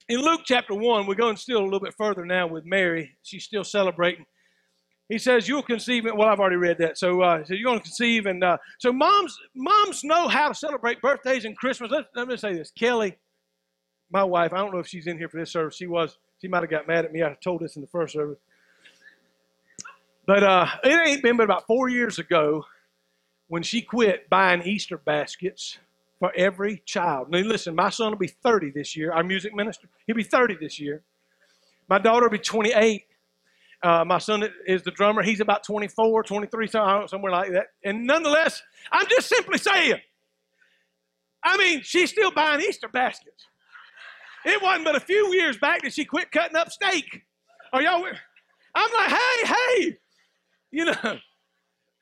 in 0.07 0.19
Luke 0.19 0.41
chapter 0.45 0.75
1, 0.75 1.07
we're 1.07 1.15
going 1.15 1.37
still 1.37 1.61
a 1.61 1.63
little 1.63 1.79
bit 1.79 1.95
further 1.97 2.25
now 2.25 2.45
with 2.45 2.65
Mary. 2.65 3.17
She's 3.23 3.45
still 3.45 3.63
celebrating. 3.63 4.25
He 5.11 5.17
says, 5.17 5.45
You'll 5.45 5.61
conceive. 5.61 6.05
Well, 6.05 6.29
I've 6.29 6.39
already 6.39 6.55
read 6.55 6.77
that. 6.77 6.97
So, 6.97 7.19
uh, 7.19 7.43
so 7.43 7.53
you're 7.53 7.65
going 7.65 7.79
to 7.79 7.83
conceive. 7.83 8.27
And 8.27 8.41
uh, 8.45 8.57
so 8.79 8.93
moms, 8.93 9.37
moms 9.53 10.05
know 10.05 10.29
how 10.29 10.47
to 10.47 10.55
celebrate 10.55 11.01
birthdays 11.01 11.43
and 11.43 11.55
Christmas. 11.57 11.91
Let, 11.91 12.05
let 12.15 12.29
me 12.29 12.37
say 12.37 12.53
this 12.53 12.71
Kelly, 12.71 13.17
my 14.09 14.23
wife, 14.23 14.53
I 14.53 14.57
don't 14.59 14.73
know 14.73 14.79
if 14.79 14.87
she's 14.87 15.07
in 15.07 15.17
here 15.17 15.27
for 15.27 15.37
this 15.37 15.51
service. 15.51 15.75
She 15.75 15.85
was. 15.85 16.17
She 16.41 16.47
might 16.47 16.61
have 16.61 16.69
got 16.69 16.87
mad 16.87 17.03
at 17.03 17.11
me. 17.11 17.23
I 17.23 17.35
told 17.43 17.59
this 17.61 17.75
in 17.75 17.81
the 17.81 17.89
first 17.89 18.13
service. 18.13 18.39
But 20.25 20.43
uh, 20.43 20.65
it 20.85 21.07
ain't 21.07 21.21
been 21.21 21.35
but 21.35 21.43
about 21.43 21.67
four 21.67 21.89
years 21.89 22.17
ago 22.17 22.63
when 23.49 23.63
she 23.63 23.81
quit 23.81 24.29
buying 24.29 24.61
Easter 24.61 24.97
baskets 24.97 25.77
for 26.19 26.31
every 26.37 26.83
child. 26.85 27.29
Now, 27.29 27.39
listen, 27.39 27.75
my 27.75 27.89
son 27.89 28.11
will 28.11 28.17
be 28.17 28.27
30 28.27 28.71
this 28.71 28.95
year, 28.95 29.11
our 29.11 29.23
music 29.23 29.53
minister. 29.53 29.89
He'll 30.07 30.15
be 30.15 30.23
30 30.23 30.55
this 30.61 30.79
year. 30.79 31.03
My 31.89 31.99
daughter 31.99 32.27
will 32.27 32.31
be 32.31 32.39
28. 32.39 33.03
Uh, 33.83 34.05
my 34.05 34.19
son 34.19 34.47
is 34.67 34.83
the 34.83 34.91
drummer. 34.91 35.23
He's 35.23 35.39
about 35.39 35.63
24, 35.63 36.23
23, 36.23 36.67
somewhere 36.67 37.31
like 37.31 37.51
that. 37.51 37.67
And 37.83 38.05
nonetheless, 38.05 38.61
I'm 38.91 39.07
just 39.07 39.27
simply 39.27 39.57
saying, 39.57 39.99
I 41.43 41.57
mean, 41.57 41.81
she's 41.83 42.11
still 42.11 42.31
buying 42.31 42.61
Easter 42.61 42.87
baskets. 42.87 43.47
It 44.45 44.61
wasn't 44.61 44.85
but 44.85 44.95
a 44.95 44.99
few 44.99 45.33
years 45.33 45.57
back 45.57 45.83
that 45.83 45.93
she 45.93 46.05
quit 46.05 46.31
cutting 46.31 46.55
up 46.55 46.71
steak. 46.71 47.23
Are 47.73 47.81
y'all? 47.81 48.05
I'm 48.75 48.93
like, 48.93 49.09
hey, 49.09 49.53
hey, 49.53 49.97
you 50.71 50.85
know. 50.85 51.17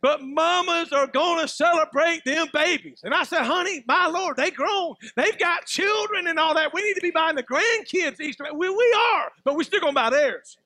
But 0.02 0.22
mamas 0.22 0.94
are 0.94 1.08
to 1.08 1.48
celebrate 1.48 2.24
them 2.24 2.48
babies. 2.54 3.02
And 3.04 3.14
I 3.14 3.24
said, 3.24 3.44
honey, 3.44 3.84
my 3.86 4.08
Lord, 4.08 4.38
they 4.38 4.50
grown. 4.50 4.96
They've 5.18 5.38
got 5.38 5.66
children 5.66 6.28
and 6.28 6.40
all 6.40 6.56
that. 6.56 6.74
We 6.74 6.82
need 6.84 6.94
to 6.94 7.02
be 7.02 7.12
buying 7.12 7.36
the 7.36 7.44
grandkids 7.44 8.20
Easter. 8.22 8.46
We, 8.54 8.70
we 8.70 8.98
are, 9.14 9.32
but 9.44 9.56
we're 9.56 9.64
still 9.64 9.82
to 9.82 9.92
buy 9.92 10.10
theirs. 10.10 10.58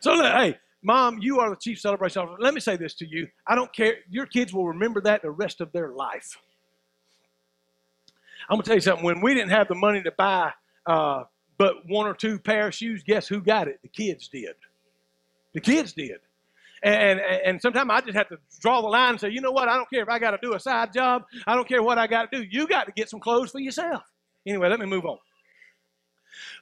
So, 0.00 0.14
hey, 0.22 0.58
mom, 0.82 1.18
you 1.20 1.40
are 1.40 1.50
the 1.50 1.56
chief 1.56 1.80
celebration 1.80 2.22
officer. 2.22 2.36
Let 2.40 2.54
me 2.54 2.60
say 2.60 2.76
this 2.76 2.94
to 2.94 3.06
you. 3.06 3.28
I 3.46 3.54
don't 3.54 3.72
care. 3.72 3.96
Your 4.10 4.26
kids 4.26 4.52
will 4.52 4.66
remember 4.66 5.00
that 5.02 5.22
the 5.22 5.30
rest 5.30 5.60
of 5.60 5.72
their 5.72 5.92
life. 5.92 6.36
I'm 8.48 8.56
going 8.56 8.62
to 8.62 8.68
tell 8.68 8.76
you 8.76 8.80
something. 8.80 9.04
When 9.04 9.20
we 9.20 9.34
didn't 9.34 9.50
have 9.50 9.68
the 9.68 9.74
money 9.74 10.02
to 10.02 10.12
buy 10.12 10.52
uh, 10.86 11.24
but 11.58 11.86
one 11.86 12.06
or 12.06 12.14
two 12.14 12.38
pair 12.38 12.68
of 12.68 12.74
shoes, 12.74 13.02
guess 13.02 13.28
who 13.28 13.40
got 13.40 13.68
it? 13.68 13.80
The 13.82 13.88
kids 13.88 14.28
did. 14.28 14.54
The 15.52 15.60
kids 15.60 15.92
did. 15.92 16.18
And, 16.82 17.20
and, 17.20 17.20
and 17.20 17.60
sometimes 17.60 17.90
I 17.92 18.00
just 18.00 18.16
have 18.16 18.28
to 18.28 18.38
draw 18.60 18.80
the 18.80 18.86
line 18.86 19.10
and 19.10 19.20
say, 19.20 19.30
you 19.30 19.40
know 19.40 19.50
what? 19.50 19.68
I 19.68 19.76
don't 19.76 19.90
care 19.90 20.02
if 20.02 20.08
I 20.08 20.18
got 20.20 20.30
to 20.30 20.38
do 20.40 20.54
a 20.54 20.60
side 20.60 20.92
job. 20.92 21.24
I 21.46 21.56
don't 21.56 21.66
care 21.66 21.82
what 21.82 21.98
I 21.98 22.06
got 22.06 22.30
to 22.30 22.38
do. 22.38 22.46
You 22.48 22.68
got 22.68 22.86
to 22.86 22.92
get 22.92 23.10
some 23.10 23.18
clothes 23.18 23.50
for 23.50 23.58
yourself. 23.58 24.02
Anyway, 24.46 24.68
let 24.68 24.78
me 24.78 24.86
move 24.86 25.04
on. 25.04 25.18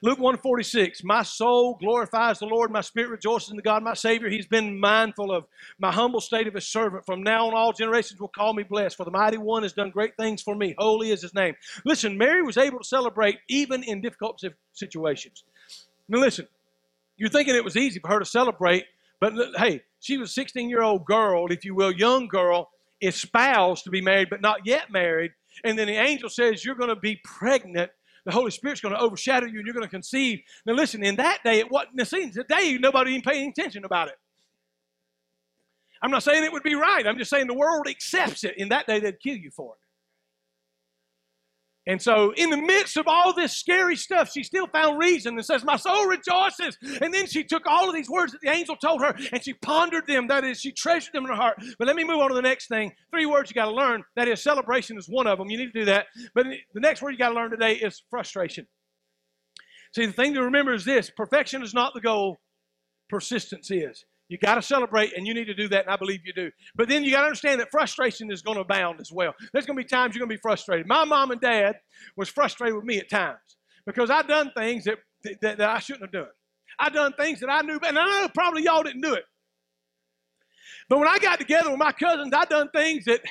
Luke 0.01 0.19
146, 0.19 1.03
my 1.03 1.23
soul 1.23 1.75
glorifies 1.79 2.39
the 2.39 2.45
Lord, 2.45 2.71
my 2.71 2.81
spirit 2.81 3.09
rejoices 3.09 3.49
in 3.49 3.55
the 3.55 3.61
God, 3.61 3.83
my 3.83 3.93
Savior. 3.93 4.29
He's 4.29 4.47
been 4.47 4.79
mindful 4.79 5.31
of 5.31 5.45
my 5.79 5.91
humble 5.91 6.21
state 6.21 6.47
of 6.47 6.53
his 6.53 6.67
servant. 6.67 7.05
From 7.05 7.23
now 7.23 7.47
on, 7.47 7.53
all 7.53 7.73
generations 7.73 8.19
will 8.19 8.27
call 8.27 8.53
me 8.53 8.63
blessed, 8.63 8.97
for 8.97 9.05
the 9.05 9.11
mighty 9.11 9.37
one 9.37 9.63
has 9.63 9.73
done 9.73 9.89
great 9.89 10.15
things 10.17 10.41
for 10.41 10.55
me. 10.55 10.75
Holy 10.77 11.11
is 11.11 11.21
his 11.21 11.33
name. 11.33 11.55
Listen, 11.85 12.17
Mary 12.17 12.43
was 12.43 12.57
able 12.57 12.79
to 12.79 12.85
celebrate 12.85 13.39
even 13.47 13.83
in 13.83 14.01
difficult 14.01 14.41
situations. 14.73 15.43
Now, 16.07 16.19
listen, 16.19 16.47
you're 17.17 17.29
thinking 17.29 17.55
it 17.55 17.63
was 17.63 17.77
easy 17.77 17.99
for 17.99 18.09
her 18.09 18.19
to 18.19 18.25
celebrate, 18.25 18.85
but 19.19 19.33
hey, 19.57 19.81
she 19.99 20.17
was 20.17 20.29
a 20.29 20.33
16 20.33 20.69
year 20.69 20.83
old 20.83 21.05
girl, 21.05 21.51
if 21.51 21.65
you 21.65 21.75
will, 21.75 21.91
young 21.91 22.27
girl, 22.27 22.69
espoused 23.01 23.83
to 23.83 23.89
be 23.89 24.01
married, 24.01 24.29
but 24.29 24.41
not 24.41 24.65
yet 24.65 24.91
married. 24.91 25.31
And 25.63 25.77
then 25.77 25.87
the 25.87 25.95
angel 25.95 26.29
says, 26.29 26.63
You're 26.63 26.75
going 26.75 26.89
to 26.89 26.95
be 26.95 27.19
pregnant 27.23 27.91
the 28.27 28.33
Holy 28.33 28.51
Spirit's 28.51 28.81
going 28.81 28.93
to 28.93 28.99
overshadow 28.99 29.45
you 29.45 29.57
and 29.57 29.65
you're 29.65 29.73
going 29.73 29.85
to 29.85 29.89
conceive. 29.89 30.41
Now, 30.65 30.73
listen, 30.73 31.01
in 31.01 31.15
that 31.15 31.39
day, 31.45 31.59
it 31.59 31.71
wasn't 31.71 32.05
seen. 32.05 32.29
Today, 32.29 32.77
nobody 32.77 33.11
even 33.11 33.21
paying 33.21 33.51
attention 33.51 33.85
about 33.85 34.09
it. 34.09 34.15
I'm 36.01 36.11
not 36.11 36.23
saying 36.23 36.43
it 36.43 36.51
would 36.51 36.61
be 36.61 36.75
right. 36.75 37.07
I'm 37.07 37.17
just 37.17 37.29
saying 37.29 37.47
the 37.47 37.53
world 37.53 37.87
accepts 37.87 38.43
it. 38.43 38.57
In 38.57 38.67
that 38.67 38.85
day, 38.85 38.99
they'd 38.99 39.17
kill 39.21 39.37
you 39.37 39.49
for 39.49 39.75
it. 39.75 39.86
And 41.87 42.01
so, 42.01 42.33
in 42.35 42.49
the 42.49 42.57
midst 42.57 42.97
of 42.97 43.07
all 43.07 43.33
this 43.33 43.55
scary 43.55 43.95
stuff, 43.95 44.29
she 44.33 44.43
still 44.43 44.67
found 44.67 44.99
reason 44.99 45.35
and 45.35 45.45
says, 45.45 45.63
My 45.63 45.77
soul 45.77 46.05
rejoices. 46.05 46.77
And 47.01 47.13
then 47.13 47.25
she 47.25 47.45
took 47.45 47.65
all 47.65 47.87
of 47.87 47.95
these 47.95 48.09
words 48.09 48.33
that 48.33 48.41
the 48.41 48.49
angel 48.49 48.75
told 48.75 49.01
her 49.01 49.15
and 49.31 49.41
she 49.41 49.53
pondered 49.53 50.05
them. 50.05 50.27
That 50.27 50.43
is, 50.43 50.59
she 50.59 50.73
treasured 50.73 51.13
them 51.13 51.23
in 51.23 51.29
her 51.29 51.35
heart. 51.35 51.63
But 51.79 51.87
let 51.87 51.95
me 51.95 52.03
move 52.03 52.19
on 52.19 52.27
to 52.27 52.35
the 52.35 52.41
next 52.41 52.67
thing. 52.67 52.91
Three 53.09 53.25
words 53.25 53.49
you 53.49 53.53
got 53.53 53.65
to 53.65 53.71
learn. 53.71 54.03
That 54.17 54.27
is, 54.27 54.43
celebration 54.43 54.97
is 54.97 55.07
one 55.07 55.27
of 55.27 55.37
them. 55.37 55.49
You 55.49 55.57
need 55.57 55.71
to 55.71 55.79
do 55.79 55.85
that. 55.85 56.07
But 56.35 56.47
the 56.73 56.81
next 56.81 57.01
word 57.01 57.11
you 57.11 57.17
got 57.17 57.29
to 57.29 57.35
learn 57.35 57.51
today 57.51 57.75
is 57.75 58.03
frustration. 58.09 58.67
See, 59.95 60.05
the 60.05 60.11
thing 60.11 60.33
to 60.33 60.43
remember 60.43 60.73
is 60.73 60.83
this 60.83 61.09
perfection 61.09 61.63
is 61.63 61.73
not 61.73 61.93
the 61.93 62.01
goal, 62.01 62.37
persistence 63.09 63.71
is. 63.71 64.03
You 64.29 64.37
got 64.37 64.55
to 64.55 64.61
celebrate, 64.61 65.13
and 65.15 65.25
you 65.25 65.33
need 65.33 65.45
to 65.45 65.53
do 65.53 65.69
that, 65.69 65.85
and 65.85 65.89
I 65.89 65.95
believe 65.95 66.25
you 66.25 66.33
do. 66.33 66.51
But 66.75 66.89
then 66.89 67.03
you 67.03 67.11
got 67.11 67.21
to 67.21 67.27
understand 67.27 67.61
that 67.61 67.71
frustration 67.71 68.29
is 68.29 68.41
going 68.41 68.55
to 68.55 68.61
abound 68.61 68.99
as 68.99 69.11
well. 69.11 69.33
There's 69.53 69.65
going 69.65 69.77
to 69.77 69.83
be 69.83 69.87
times 69.87 70.15
you're 70.15 70.19
going 70.19 70.29
to 70.29 70.35
be 70.35 70.41
frustrated. 70.41 70.85
My 70.85 71.05
mom 71.05 71.31
and 71.31 71.39
dad 71.39 71.77
was 72.17 72.27
frustrated 72.27 72.75
with 72.75 72.83
me 72.83 72.97
at 72.97 73.09
times 73.09 73.39
because 73.85 74.09
I've 74.09 74.27
done 74.27 74.51
things 74.55 74.83
that, 74.83 74.97
that, 75.23 75.41
that 75.41 75.61
I 75.61 75.79
shouldn't 75.79 76.03
have 76.03 76.11
done. 76.11 76.31
I've 76.77 76.93
done 76.93 77.13
things 77.13 77.39
that 77.39 77.49
I 77.49 77.61
knew, 77.61 77.79
and 77.81 77.97
I 77.97 78.05
know 78.05 78.29
probably 78.33 78.63
y'all 78.63 78.83
didn't 78.83 79.01
do 79.01 79.13
it. 79.13 79.23
But 80.89 80.99
when 80.99 81.07
I 81.07 81.17
got 81.19 81.39
together 81.39 81.69
with 81.69 81.79
my 81.79 81.91
cousins, 81.91 82.33
I 82.35 82.45
done 82.45 82.69
things 82.73 83.05
that 83.05 83.21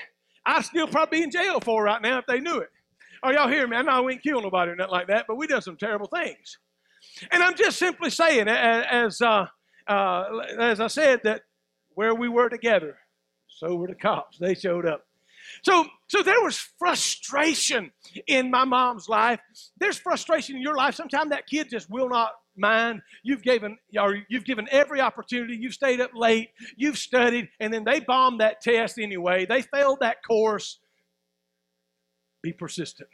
I'd 0.46 0.64
still 0.64 0.88
probably 0.88 1.18
be 1.18 1.24
in 1.24 1.30
jail 1.30 1.61
for 1.61 1.82
right 1.85 2.00
now 2.00 2.18
if 2.18 2.26
they 2.26 2.40
knew 2.40 2.59
it. 2.59 2.68
Are 3.22 3.32
y'all 3.32 3.48
hearing 3.48 3.70
me? 3.70 3.76
I 3.76 3.82
know 3.82 4.02
we 4.02 4.14
ain't 4.14 4.22
kill 4.22 4.40
nobody 4.40 4.72
or 4.72 4.76
nothing 4.76 4.92
like 4.92 5.09
that, 5.09 5.26
but 5.26 5.37
we 5.37 5.46
done 5.46 5.62
some 5.62 5.76
terrible 5.76 6.06
things. 6.06 6.59
And 7.30 7.42
I'm 7.42 7.54
just 7.54 7.78
simply 7.78 8.11
saying, 8.11 8.48
as 8.48 9.20
uh, 9.20 9.46
uh, 9.87 10.25
as 10.59 10.81
I 10.81 10.87
said, 10.88 11.20
that 11.25 11.42
where 11.94 12.14
we 12.14 12.29
were 12.29 12.49
together, 12.49 12.99
so 13.49 13.75
were 13.77 13.88
the 13.88 13.94
cops. 13.94 14.38
They 14.38 14.55
showed 14.55 14.87
up. 14.87 15.07
So, 15.62 15.87
so 16.09 16.22
there 16.22 16.42
was 16.42 16.57
frustration 16.57 17.92
in 18.27 18.51
my 18.51 18.64
mom's 18.64 19.09
life. 19.09 19.40
There's 19.79 19.99
frustration 19.99 20.57
in 20.57 20.62
your 20.62 20.77
life. 20.77 20.94
Sometimes 20.94 21.31
that 21.31 21.46
kid 21.46 21.70
just 21.70 21.88
will 21.88 22.09
not 22.09 22.33
mind. 22.57 23.03
You've 23.22 23.42
given, 23.42 23.79
or 23.99 24.18
you've 24.29 24.44
given 24.44 24.66
every 24.70 25.01
opportunity. 25.01 25.57
You've 25.57 25.75
stayed 25.75 26.01
up 26.01 26.11
late. 26.14 26.51
You've 26.77 26.99
studied, 26.99 27.49
and 27.61 27.72
then 27.72 27.85
they 27.85 28.01
bombed 28.01 28.40
that 28.40 28.61
test 28.61 28.99
anyway. 28.99 29.46
They 29.46 29.62
failed 29.62 29.99
that 30.01 30.25
course. 30.25 30.79
Be 32.42 32.53
persistent. 32.53 33.09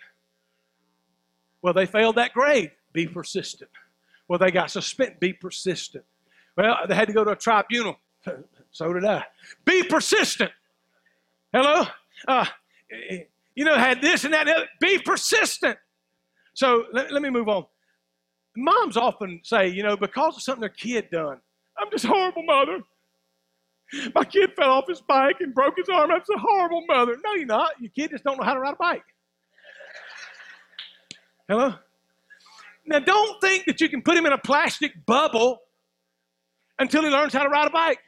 Well, 1.60 1.74
they 1.74 1.86
failed 1.86 2.16
that 2.16 2.32
grade. 2.32 2.72
Be 2.92 3.06
persistent. 3.06 3.70
Well, 4.28 4.38
they 4.38 4.50
got 4.50 4.70
suspended. 4.70 5.20
Be 5.20 5.32
persistent. 5.32 6.04
Well, 6.56 6.76
they 6.88 6.94
had 6.94 7.08
to 7.08 7.14
go 7.14 7.24
to 7.24 7.30
a 7.30 7.36
tribunal. 7.36 7.96
so 8.70 8.92
did 8.92 9.04
I. 9.04 9.24
Be 9.64 9.82
persistent. 9.82 10.50
Hello? 11.52 11.84
Uh, 12.28 12.46
you 13.54 13.64
know, 13.64 13.76
had 13.76 14.00
this 14.00 14.24
and 14.24 14.32
that. 14.34 14.48
And 14.48 14.64
Be 14.80 14.98
persistent. 14.98 15.78
So 16.54 16.84
let, 16.92 17.10
let 17.12 17.22
me 17.22 17.30
move 17.30 17.48
on. 17.48 17.66
Moms 18.56 18.96
often 18.96 19.40
say, 19.42 19.68
you 19.68 19.82
know, 19.82 19.96
because 19.96 20.36
of 20.36 20.42
something 20.42 20.60
their 20.60 20.68
kid 20.68 21.08
done, 21.10 21.38
I'm 21.78 21.90
just 21.90 22.04
horrible 22.04 22.42
mother. 22.42 22.80
My 24.14 24.24
kid 24.24 24.52
fell 24.56 24.70
off 24.70 24.88
his 24.88 25.00
bike 25.00 25.36
and 25.40 25.54
broke 25.54 25.74
his 25.76 25.88
arm. 25.88 26.10
I'm 26.10 26.20
just 26.20 26.30
a 26.30 26.38
horrible 26.38 26.84
mother. 26.86 27.16
No, 27.24 27.34
you're 27.34 27.46
not. 27.46 27.72
Your 27.80 27.90
kid 27.90 28.10
just 28.10 28.24
don't 28.24 28.38
know 28.38 28.44
how 28.44 28.54
to 28.54 28.60
ride 28.60 28.74
a 28.74 28.76
bike. 28.76 29.04
Hello? 31.48 31.74
Now, 32.86 32.98
don't 32.98 33.40
think 33.40 33.64
that 33.66 33.80
you 33.80 33.88
can 33.88 34.02
put 34.02 34.16
him 34.16 34.26
in 34.26 34.32
a 34.32 34.38
plastic 34.38 35.04
bubble 35.06 35.60
until 36.82 37.02
he 37.02 37.08
learns 37.08 37.32
how 37.32 37.42
to 37.42 37.48
ride 37.48 37.68
a 37.68 37.70
bike. 37.70 37.98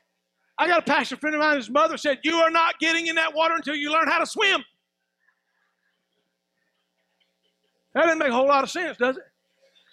I 0.58 0.66
got 0.66 0.80
a 0.80 0.82
pastor 0.82 1.16
friend 1.16 1.34
of 1.34 1.40
mine, 1.40 1.56
his 1.56 1.70
mother 1.70 1.96
said, 1.96 2.18
You 2.22 2.36
are 2.36 2.50
not 2.50 2.78
getting 2.78 3.06
in 3.06 3.16
that 3.16 3.34
water 3.34 3.54
until 3.54 3.74
you 3.74 3.90
learn 3.90 4.08
how 4.08 4.18
to 4.18 4.26
swim. 4.26 4.62
That 7.94 8.02
doesn't 8.02 8.18
make 8.18 8.28
a 8.28 8.32
whole 8.32 8.48
lot 8.48 8.64
of 8.64 8.70
sense, 8.70 8.96
does 8.98 9.16
it? 9.16 9.22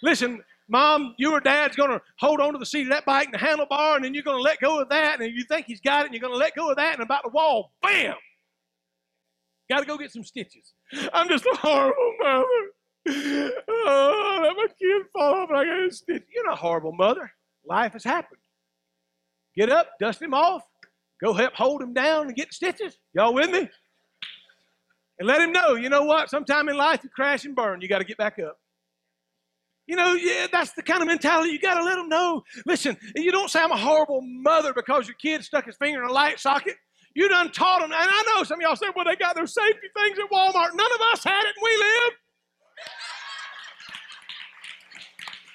Listen, 0.02 0.42
mom, 0.68 1.14
you 1.18 1.32
or 1.32 1.40
dad's 1.40 1.76
going 1.76 1.90
to 1.90 2.00
hold 2.18 2.40
on 2.40 2.52
to 2.52 2.58
the 2.58 2.66
seat 2.66 2.82
of 2.82 2.88
that 2.90 3.04
bike 3.04 3.26
and 3.26 3.34
the 3.34 3.38
handlebar, 3.38 3.96
and 3.96 4.04
then 4.04 4.14
you're 4.14 4.24
going 4.24 4.36
to 4.36 4.42
let 4.42 4.60
go 4.60 4.80
of 4.80 4.88
that, 4.88 5.20
and 5.20 5.32
you 5.32 5.44
think 5.44 5.66
he's 5.66 5.80
got 5.80 6.02
it, 6.02 6.06
and 6.06 6.14
you're 6.14 6.20
going 6.20 6.32
to 6.32 6.38
let 6.38 6.56
go 6.56 6.70
of 6.70 6.76
that, 6.76 6.94
and 6.94 7.02
about 7.02 7.22
the 7.22 7.30
wall, 7.30 7.72
bam! 7.82 8.14
Got 9.70 9.80
to 9.80 9.86
go 9.86 9.96
get 9.96 10.12
some 10.12 10.24
stitches. 10.24 10.74
I'm 11.12 11.28
just 11.28 11.44
a 11.44 11.50
oh, 11.52 11.56
horrible 11.56 12.14
mother. 12.20 13.62
Oh, 13.68 14.38
let 14.42 14.56
my 14.56 14.66
kid 14.78 15.02
fall 15.12 15.34
off 15.34 15.48
and 15.48 15.58
I 15.58 15.64
got 15.64 15.86
a 15.86 15.90
stitch. 15.92 16.24
You're 16.34 16.44
not 16.44 16.54
a 16.54 16.60
horrible 16.60 16.92
mother. 16.92 17.30
Life 17.64 17.92
has 17.94 18.04
happened. 18.04 18.41
Get 19.56 19.70
up, 19.70 19.90
dust 20.00 20.22
him 20.22 20.34
off, 20.34 20.62
go 21.22 21.32
help 21.32 21.54
hold 21.54 21.82
him 21.82 21.92
down 21.92 22.26
and 22.26 22.36
get 22.36 22.52
stitches. 22.52 22.96
Y'all 23.14 23.34
with 23.34 23.50
me? 23.50 23.68
And 25.18 25.28
let 25.28 25.40
him 25.40 25.52
know, 25.52 25.74
you 25.74 25.88
know 25.88 26.04
what? 26.04 26.30
Sometime 26.30 26.68
in 26.68 26.76
life 26.76 27.00
you 27.04 27.10
crash 27.10 27.44
and 27.44 27.54
burn. 27.54 27.80
You 27.80 27.88
got 27.88 27.98
to 27.98 28.04
get 28.04 28.16
back 28.16 28.38
up. 28.38 28.56
You 29.86 29.96
know, 29.96 30.14
yeah, 30.14 30.46
that's 30.50 30.72
the 30.72 30.82
kind 30.82 31.02
of 31.02 31.08
mentality 31.08 31.50
you 31.50 31.58
got 31.58 31.74
to 31.74 31.84
let 31.84 31.96
them 31.96 32.08
know. 32.08 32.42
Listen, 32.66 32.96
you 33.16 33.30
don't 33.30 33.50
say 33.50 33.60
I'm 33.60 33.72
a 33.72 33.76
horrible 33.76 34.20
mother 34.22 34.72
because 34.72 35.06
your 35.06 35.16
kid 35.20 35.44
stuck 35.44 35.66
his 35.66 35.76
finger 35.76 36.02
in 36.02 36.08
a 36.08 36.12
light 36.12 36.38
socket. 36.38 36.76
You 37.14 37.28
done 37.28 37.50
taught 37.52 37.80
them. 37.80 37.92
And 37.92 38.10
I 38.10 38.22
know 38.28 38.44
some 38.44 38.58
of 38.58 38.62
y'all 38.62 38.76
said, 38.76 38.90
well, 38.96 39.04
they 39.04 39.16
got 39.16 39.34
their 39.34 39.46
safety 39.46 39.88
things 39.94 40.18
at 40.18 40.30
Walmart. 40.30 40.74
None 40.74 40.92
of 40.94 41.00
us 41.12 41.24
had 41.24 41.44
it 41.44 41.54
and 41.54 41.62
we 41.62 41.76
lived. 41.76 42.16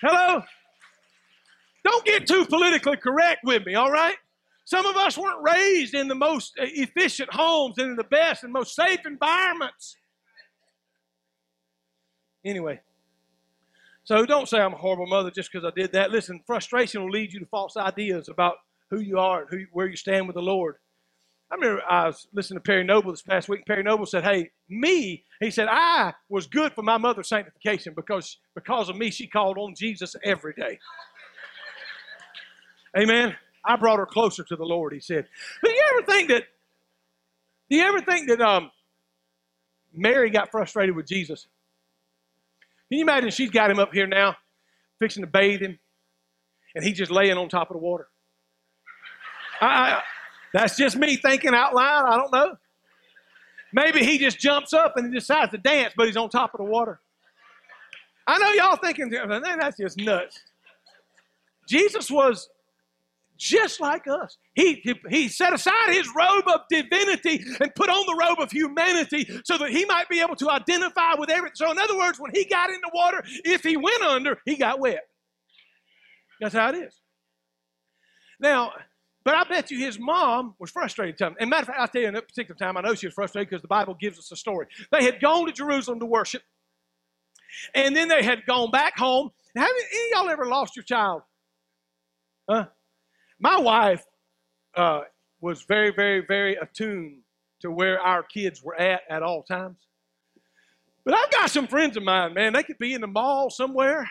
Hello? 0.02 0.44
Don't 1.88 2.06
get 2.06 2.28
too 2.28 2.43
politically 2.43 2.97
correct 2.97 3.45
with 3.45 3.65
me, 3.65 3.76
all 3.76 3.89
right? 3.89 4.17
Some 4.65 4.86
of 4.86 4.97
us 4.97 5.17
weren't 5.17 5.41
raised 5.41 5.93
in 5.93 6.10
the 6.10 6.15
most 6.15 6.52
efficient 6.58 7.34
homes 7.34 7.78
and 7.78 7.91
in 7.91 7.95
the 7.95 8.04
best 8.04 8.43
and 8.43 8.52
most 8.52 8.76
safe 8.76 9.00
environments. 9.06 9.95
Anyway, 12.43 12.82
so 14.04 14.26
don't 14.26 14.50
say 14.50 14.60
I'm 14.60 14.73
a 14.73 14.78
horrible 14.78 15.08
mother 15.08 15.32
just 15.32 15.50
because 15.50 15.63
I 15.65 15.71
did 15.80 15.93
that. 15.93 16.12
Listen, 16.12 16.41
frustration 16.45 17.04
will 17.04 17.10
lead 17.10 17.32
you 17.32 17.39
to 17.39 17.45
false 17.45 17.78
ideas 17.78 18.28
about 18.28 18.56
who 18.89 19.00
you 19.00 19.17
are 19.17 19.43
and 19.43 19.50
who, 19.50 19.65
where 19.71 19.88
you 19.88 19.95
stand 19.95 20.28
with 20.28 20.36
the 20.36 20.41
Lord. 20.41 20.76
I 21.50 21.56
remember 21.56 21.82
I 21.89 22.08
was 22.08 22.28
listening 22.34 22.58
to 22.60 22.63
Perry 22.63 22.84
Noble 22.84 23.12
this 23.12 23.21
past 23.21 23.47
week. 23.47 23.65
Perry 23.65 23.84
Noble 23.84 24.06
said, 24.06 24.26
Hey, 24.26 24.52
me, 24.67 25.23
he 25.39 25.52
said, 25.52 25.69
I 25.71 26.13
was 26.28 26.47
good 26.47 26.73
for 26.73 26.82
my 26.82 26.97
mother's 26.97 27.30
sanctification 27.30 27.93
because 27.95 28.39
because 28.56 28.89
of 28.89 28.97
me, 28.97 29.10
she 29.10 29.28
called 29.28 29.58
on 29.58 29.73
Jesus 29.73 30.17
every 30.26 30.52
day. 30.52 30.78
Amen. 32.95 33.36
I 33.65 33.76
brought 33.76 34.00
her 34.00 34.06
closer 34.06 34.43
to 34.43 34.56
the 34.56 34.63
Lord, 34.63 34.93
he 34.93 35.00
said. 35.00 35.28
But 35.62 35.71
you 35.71 35.84
ever 35.93 36.06
think 36.06 36.30
that, 36.30 36.43
do 37.69 37.76
you 37.76 37.84
ever 37.84 38.02
think 38.02 38.30
that 38.30 38.41
um, 38.41 38.71
Mary 39.93 40.30
got 40.30 40.52
frustrated 40.52 40.95
with 40.95 41.06
Jesus? 41.08 41.47
Can 42.89 43.00
you 43.00 43.04
imagine 43.04 43.30
she's 43.32 43.50
got 43.52 43.69
him 43.69 43.80
up 43.80 43.93
here 43.93 44.08
now, 44.08 44.38
fixing 45.00 45.21
to 45.21 45.28
bathe 45.28 45.62
him, 45.62 45.78
and 46.76 46.84
he's 46.84 46.97
just 46.97 47.12
laying 47.12 47.38
on 47.38 47.50
top 47.50 47.69
of 47.69 47.76
the 47.76 47.80
water? 47.80 48.08
I, 49.60 49.65
I, 49.65 50.02
that's 50.54 50.78
just 50.78 50.95
me 50.95 51.17
thinking 51.17 51.54
out 51.54 51.76
loud. 51.76 52.06
I 52.06 52.15
don't 52.15 52.32
know. 52.32 52.58
Maybe 53.73 54.06
he 54.06 54.17
just 54.17 54.39
jumps 54.39 54.71
up 54.71 54.93
and 54.95 55.13
decides 55.13 55.52
to 55.52 55.58
dance, 55.58 55.93
but 55.97 56.08
he's 56.08 56.15
on 56.15 56.30
top 56.30 56.54
of 56.54 56.60
the 56.60 56.63
water. 56.63 57.02
I 58.26 58.38
know 58.38 58.52
y'all 58.54 58.78
thinking, 58.78 59.10
that's 59.10 59.78
just 59.78 59.97
nuts. 59.97 60.39
Jesus 61.67 62.10
was 62.10 62.50
just 63.38 63.80
like 63.80 64.08
us. 64.08 64.38
He, 64.54 64.76
he, 64.84 64.95
he, 65.10 65.28
set 65.28 65.54
aside 65.54 65.89
his 65.89 66.10
robe 66.15 66.45
of 66.47 66.62
divinity 66.69 67.43
and 67.62 67.73
put 67.76 67.89
on 67.89 68.06
the 68.06 68.17
robe 68.19 68.39
of 68.39 68.52
humanity 68.52 69.28
so 69.45 69.58
that 69.58 69.69
he 69.69 69.86
might 69.86 70.10
be 70.10 70.19
able 70.19 70.36
to 70.38 70.50
identify 70.50 71.13
with 71.17 71.30
everything. 71.30 71.56
So, 71.56 71.71
in 71.71 71.78
other 71.78 71.97
words, 71.97 72.19
when 72.19 72.32
he 72.34 72.45
got 72.45 72.69
in 72.69 72.82
the 72.82 72.91
water, 72.93 73.23
if 73.45 73.63
he 73.63 73.78
went 73.78 74.02
under, 74.02 74.39
he 74.45 74.56
got 74.56 74.80
wet. 74.80 75.02
That's 76.41 76.56
how 76.56 76.69
it 76.69 76.76
is. 76.76 77.00
Now, 78.39 78.73
but 79.23 79.36
I 79.36 79.43
bet 79.43 79.71
you 79.71 79.80
his 79.80 80.00
mom 80.00 80.56
was 80.60 80.71
frustrated. 80.71 81.17
Time. 81.17 81.36
And 81.39 81.50
matter 81.50 81.63
of 81.63 81.67
fact, 81.67 81.80
I'll 81.80 81.88
tell 81.88 82.02
you 82.02 82.08
in 82.08 82.13
that 82.13 82.28
particular 82.28 82.58
time, 82.58 82.78
I 82.78 82.82
know 82.82 82.95
she 82.95 83.08
was 83.08 83.13
frustrated 83.13 83.50
because 83.50 83.62
the 83.62 83.67
Bible 83.67 83.95
gives 84.00 84.17
us 84.17 84.32
a 84.32 84.36
story. 84.36 84.67
They 84.91 85.04
had 85.04 85.19
gone 85.19 85.45
to 85.47 85.52
Jerusalem 85.52 86.00
to 86.00 86.06
worship, 86.06 86.43
and 87.76 87.95
then 87.95 88.08
they 88.08 88.23
had 88.23 88.45
gone 88.45 88.71
back 88.71 88.97
home. 88.97 89.32
Have 89.56 89.69
any 89.69 90.12
y'all 90.12 90.30
ever 90.30 90.45
lost 90.45 90.76
your 90.76 90.84
child? 90.84 91.23
Huh? 92.50 92.67
My 93.39 93.60
wife 93.60 94.04
uh, 94.76 95.02
was 95.41 95.63
very, 95.63 95.91
very, 95.91 96.26
very 96.26 96.56
attuned 96.56 97.19
to 97.62 97.71
where 97.71 98.00
our 98.00 98.23
kids 98.23 98.63
were 98.63 98.76
at 98.76 99.02
at 99.10 99.23
all 99.23 99.43
times. 99.43 99.78
But 101.06 101.15
I've 101.15 101.32
got 101.32 101.50
some 101.50 101.67
friends 101.67 101.95
of 101.95 102.04
mine, 102.04 102.34
man, 102.34 102.54
they 102.54 102.63
could 102.63 102.78
be 102.78 102.93
in 102.93 103.02
the 103.02 103.08
mall 103.08 103.50
somewhere. 103.50 104.10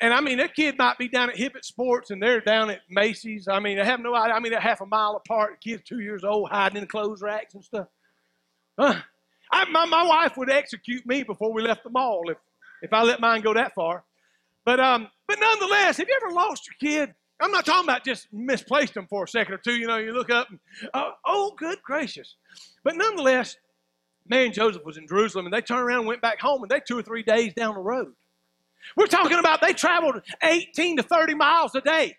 And 0.00 0.12
I 0.12 0.20
mean, 0.20 0.38
their 0.38 0.48
kid 0.48 0.76
might 0.78 0.98
be 0.98 1.08
down 1.08 1.30
at 1.30 1.36
Hibbett 1.36 1.64
Sports 1.64 2.10
and 2.10 2.22
they're 2.22 2.40
down 2.40 2.70
at 2.70 2.80
Macy's. 2.90 3.48
I 3.48 3.58
mean, 3.58 3.78
they 3.78 3.84
have 3.84 4.00
no 4.00 4.14
idea. 4.14 4.34
I 4.34 4.40
mean, 4.40 4.52
they're 4.52 4.60
half 4.60 4.80
a 4.80 4.86
mile 4.86 5.16
apart. 5.16 5.58
The 5.60 5.70
kid's 5.70 5.82
two 5.84 6.00
years 6.00 6.24
old, 6.24 6.50
hiding 6.50 6.76
in 6.76 6.82
the 6.82 6.88
clothes 6.88 7.22
racks 7.22 7.54
and 7.54 7.64
stuff. 7.64 7.86
Uh, 8.76 9.00
I, 9.52 9.64
my, 9.70 9.86
my 9.86 10.04
wife 10.04 10.36
would 10.36 10.50
execute 10.50 11.06
me 11.06 11.22
before 11.22 11.52
we 11.52 11.62
left 11.62 11.84
the 11.84 11.90
mall 11.90 12.22
if, 12.28 12.38
if 12.82 12.92
I 12.92 13.02
let 13.02 13.20
mine 13.20 13.40
go 13.40 13.54
that 13.54 13.74
far. 13.74 14.04
But, 14.64 14.80
um, 14.80 15.08
but 15.26 15.38
nonetheless, 15.40 15.96
have 15.98 16.08
you 16.08 16.18
ever 16.22 16.34
lost 16.34 16.68
your 16.68 16.90
kid? 16.90 17.14
I'm 17.44 17.52
not 17.52 17.66
talking 17.66 17.84
about 17.84 18.06
just 18.06 18.32
misplaced 18.32 18.94
them 18.94 19.06
for 19.06 19.24
a 19.24 19.28
second 19.28 19.52
or 19.52 19.58
two. 19.58 19.74
You 19.74 19.86
know, 19.86 19.98
you 19.98 20.14
look 20.14 20.30
up 20.30 20.48
and, 20.48 20.58
uh, 20.94 21.10
oh, 21.26 21.52
good 21.58 21.78
gracious. 21.82 22.36
But 22.82 22.96
nonetheless, 22.96 23.58
and 24.30 24.54
Joseph 24.54 24.82
was 24.82 24.96
in 24.96 25.06
Jerusalem, 25.06 25.44
and 25.44 25.52
they 25.52 25.60
turned 25.60 25.82
around 25.82 26.00
and 26.00 26.06
went 26.06 26.22
back 26.22 26.40
home, 26.40 26.62
and 26.62 26.70
they 26.70 26.80
two 26.80 26.98
or 26.98 27.02
three 27.02 27.22
days 27.22 27.52
down 27.52 27.74
the 27.74 27.82
road. 27.82 28.14
We're 28.96 29.08
talking 29.08 29.38
about 29.38 29.60
they 29.60 29.74
traveled 29.74 30.22
18 30.42 30.96
to 30.96 31.02
30 31.02 31.34
miles 31.34 31.74
a 31.74 31.82
day. 31.82 32.16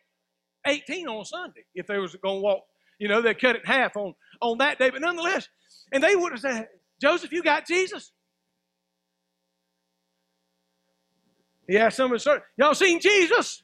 18 0.67 1.07
on 1.07 1.25
Sunday. 1.25 1.65
If 1.73 1.87
they 1.87 1.97
was 1.97 2.15
going 2.15 2.37
to 2.37 2.41
walk, 2.41 2.63
you 2.99 3.07
know, 3.07 3.21
they 3.21 3.33
cut 3.33 3.55
it 3.55 3.63
in 3.63 3.67
half 3.67 3.97
on, 3.97 4.13
on 4.41 4.59
that 4.59 4.77
day. 4.77 4.91
But 4.91 5.01
nonetheless, 5.01 5.49
and 5.91 6.03
they 6.03 6.15
would 6.15 6.33
have 6.33 6.41
said, 6.41 6.67
Joseph, 7.01 7.31
you 7.31 7.41
got 7.41 7.65
Jesus? 7.65 8.11
He 11.67 11.79
asked 11.79 11.97
some 11.97 12.11
of 12.11 12.21
his 12.21 12.27
y'all 12.57 12.75
seen 12.75 12.99
Jesus? 12.99 13.63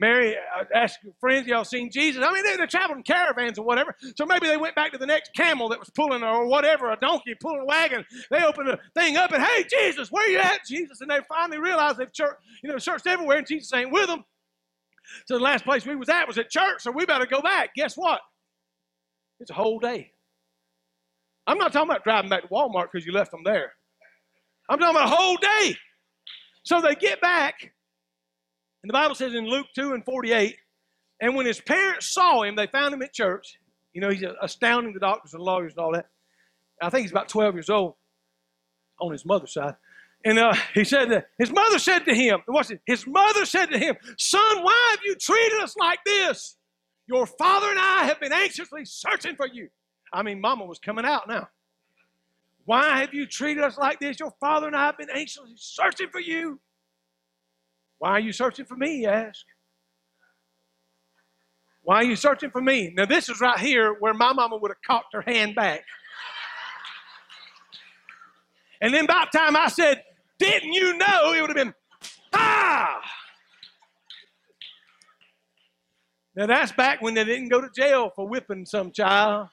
Mary 0.00 0.34
uh, 0.34 0.64
asked 0.74 1.00
friends, 1.20 1.46
y'all 1.46 1.62
seen 1.62 1.90
Jesus? 1.90 2.24
I 2.26 2.32
mean, 2.32 2.42
they, 2.42 2.56
they're 2.56 2.66
traveling 2.66 3.02
caravans 3.02 3.58
or 3.58 3.64
whatever. 3.64 3.94
So 4.16 4.24
maybe 4.24 4.46
they 4.46 4.56
went 4.56 4.74
back 4.74 4.92
to 4.92 4.98
the 4.98 5.06
next 5.06 5.34
camel 5.34 5.68
that 5.68 5.78
was 5.78 5.90
pulling 5.90 6.24
or 6.24 6.46
whatever, 6.46 6.90
a 6.90 6.96
donkey 6.96 7.34
pulling 7.34 7.60
a 7.60 7.64
wagon. 7.66 8.04
They 8.30 8.42
opened 8.42 8.68
the 8.68 8.78
thing 8.94 9.18
up 9.18 9.32
and, 9.32 9.42
hey, 9.42 9.64
Jesus, 9.64 10.10
where 10.10 10.28
you 10.28 10.38
at, 10.38 10.66
Jesus? 10.66 11.02
And 11.02 11.10
they 11.10 11.18
finally 11.28 11.58
realized 11.58 11.98
they've 11.98 12.12
church, 12.12 12.36
you 12.62 12.70
know, 12.70 12.78
searched 12.78 13.06
everywhere 13.06 13.38
and 13.38 13.46
Jesus 13.46 13.72
ain't 13.74 13.92
with 13.92 14.06
them. 14.06 14.24
So 15.26 15.34
the 15.34 15.44
last 15.44 15.64
place 15.64 15.84
we 15.84 15.96
was 15.96 16.08
at 16.08 16.26
was 16.26 16.38
at 16.38 16.50
church, 16.50 16.82
so 16.82 16.90
we 16.90 17.04
better 17.04 17.26
go 17.26 17.42
back. 17.42 17.74
Guess 17.74 17.96
what? 17.96 18.20
It's 19.38 19.50
a 19.50 19.54
whole 19.54 19.78
day. 19.78 20.12
I'm 21.46 21.58
not 21.58 21.72
talking 21.72 21.90
about 21.90 22.04
driving 22.04 22.30
back 22.30 22.42
to 22.42 22.48
Walmart 22.48 22.88
because 22.92 23.04
you 23.04 23.12
left 23.12 23.32
them 23.32 23.42
there. 23.44 23.72
I'm 24.68 24.78
talking 24.78 24.96
about 24.96 25.12
a 25.12 25.16
whole 25.16 25.36
day. 25.36 25.76
So 26.62 26.80
they 26.80 26.94
get 26.94 27.20
back, 27.20 27.72
and 28.82 28.88
the 28.88 28.92
Bible 28.92 29.14
says 29.14 29.34
in 29.34 29.46
Luke 29.46 29.66
2 29.74 29.92
and 29.92 30.04
48, 30.04 30.56
and 31.20 31.34
when 31.34 31.46
his 31.46 31.60
parents 31.60 32.08
saw 32.08 32.42
him, 32.42 32.56
they 32.56 32.66
found 32.66 32.94
him 32.94 33.02
at 33.02 33.12
church. 33.12 33.58
You 33.92 34.00
know, 34.00 34.10
he's 34.10 34.24
astounding 34.40 34.94
the 34.94 35.00
doctors 35.00 35.34
and 35.34 35.42
lawyers 35.42 35.72
and 35.72 35.84
all 35.84 35.92
that. 35.92 36.06
I 36.80 36.88
think 36.88 37.02
he's 37.02 37.10
about 37.10 37.28
12 37.28 37.54
years 37.54 37.68
old 37.68 37.94
on 39.00 39.12
his 39.12 39.26
mother's 39.26 39.52
side. 39.52 39.74
And 40.24 40.38
uh, 40.38 40.54
he 40.74 40.84
said 40.84 41.10
that 41.10 41.28
his 41.38 41.50
mother 41.50 41.78
said 41.78 42.00
to 42.00 42.14
him, 42.14 42.40
what's 42.46 42.70
it? 42.70 42.80
His 42.86 43.06
mother 43.06 43.44
said 43.44 43.66
to 43.66 43.78
him, 43.78 43.96
Son, 44.18 44.62
why 44.62 44.88
have 44.90 45.00
you 45.04 45.14
treated 45.14 45.60
us 45.60 45.74
like 45.76 45.98
this? 46.04 46.56
Your 47.06 47.26
father 47.26 47.70
and 47.70 47.78
I 47.78 48.04
have 48.04 48.20
been 48.20 48.32
anxiously 48.32 48.84
searching 48.84 49.34
for 49.34 49.46
you. 49.46 49.68
I 50.12 50.22
mean, 50.22 50.40
mama 50.40 50.64
was 50.64 50.78
coming 50.78 51.04
out 51.04 51.26
now. 51.28 51.48
Why 52.66 53.00
have 53.00 53.14
you 53.14 53.26
treated 53.26 53.64
us 53.64 53.78
like 53.78 53.98
this? 53.98 54.20
Your 54.20 54.32
father 54.40 54.66
and 54.66 54.76
I 54.76 54.86
have 54.86 54.98
been 54.98 55.10
anxiously 55.10 55.52
searching 55.56 56.08
for 56.10 56.20
you. 56.20 56.60
Why 58.00 58.12
are 58.12 58.20
you 58.20 58.32
searching 58.32 58.64
for 58.64 58.76
me? 58.76 58.96
He 58.96 59.06
asked. 59.06 59.44
Why 61.82 61.96
are 61.96 62.04
you 62.04 62.16
searching 62.16 62.50
for 62.50 62.62
me? 62.62 62.92
Now, 62.96 63.04
this 63.04 63.28
is 63.28 63.40
right 63.40 63.58
here 63.58 63.94
where 64.00 64.14
my 64.14 64.32
mama 64.32 64.56
would 64.56 64.70
have 64.70 64.82
cocked 64.84 65.12
her 65.12 65.20
hand 65.20 65.54
back. 65.54 65.82
And 68.80 68.94
then 68.94 69.04
by 69.04 69.26
the 69.30 69.38
time 69.38 69.54
I 69.54 69.68
said, 69.68 70.02
Didn't 70.38 70.72
you 70.72 70.96
know? 70.96 71.34
It 71.34 71.42
would 71.42 71.50
have 71.50 71.56
been, 71.56 71.74
Ah! 72.32 73.02
Now, 76.34 76.46
that's 76.46 76.72
back 76.72 77.02
when 77.02 77.12
they 77.12 77.24
didn't 77.24 77.48
go 77.48 77.60
to 77.60 77.68
jail 77.76 78.10
for 78.16 78.26
whipping 78.26 78.64
some 78.64 78.92
child 78.92 79.48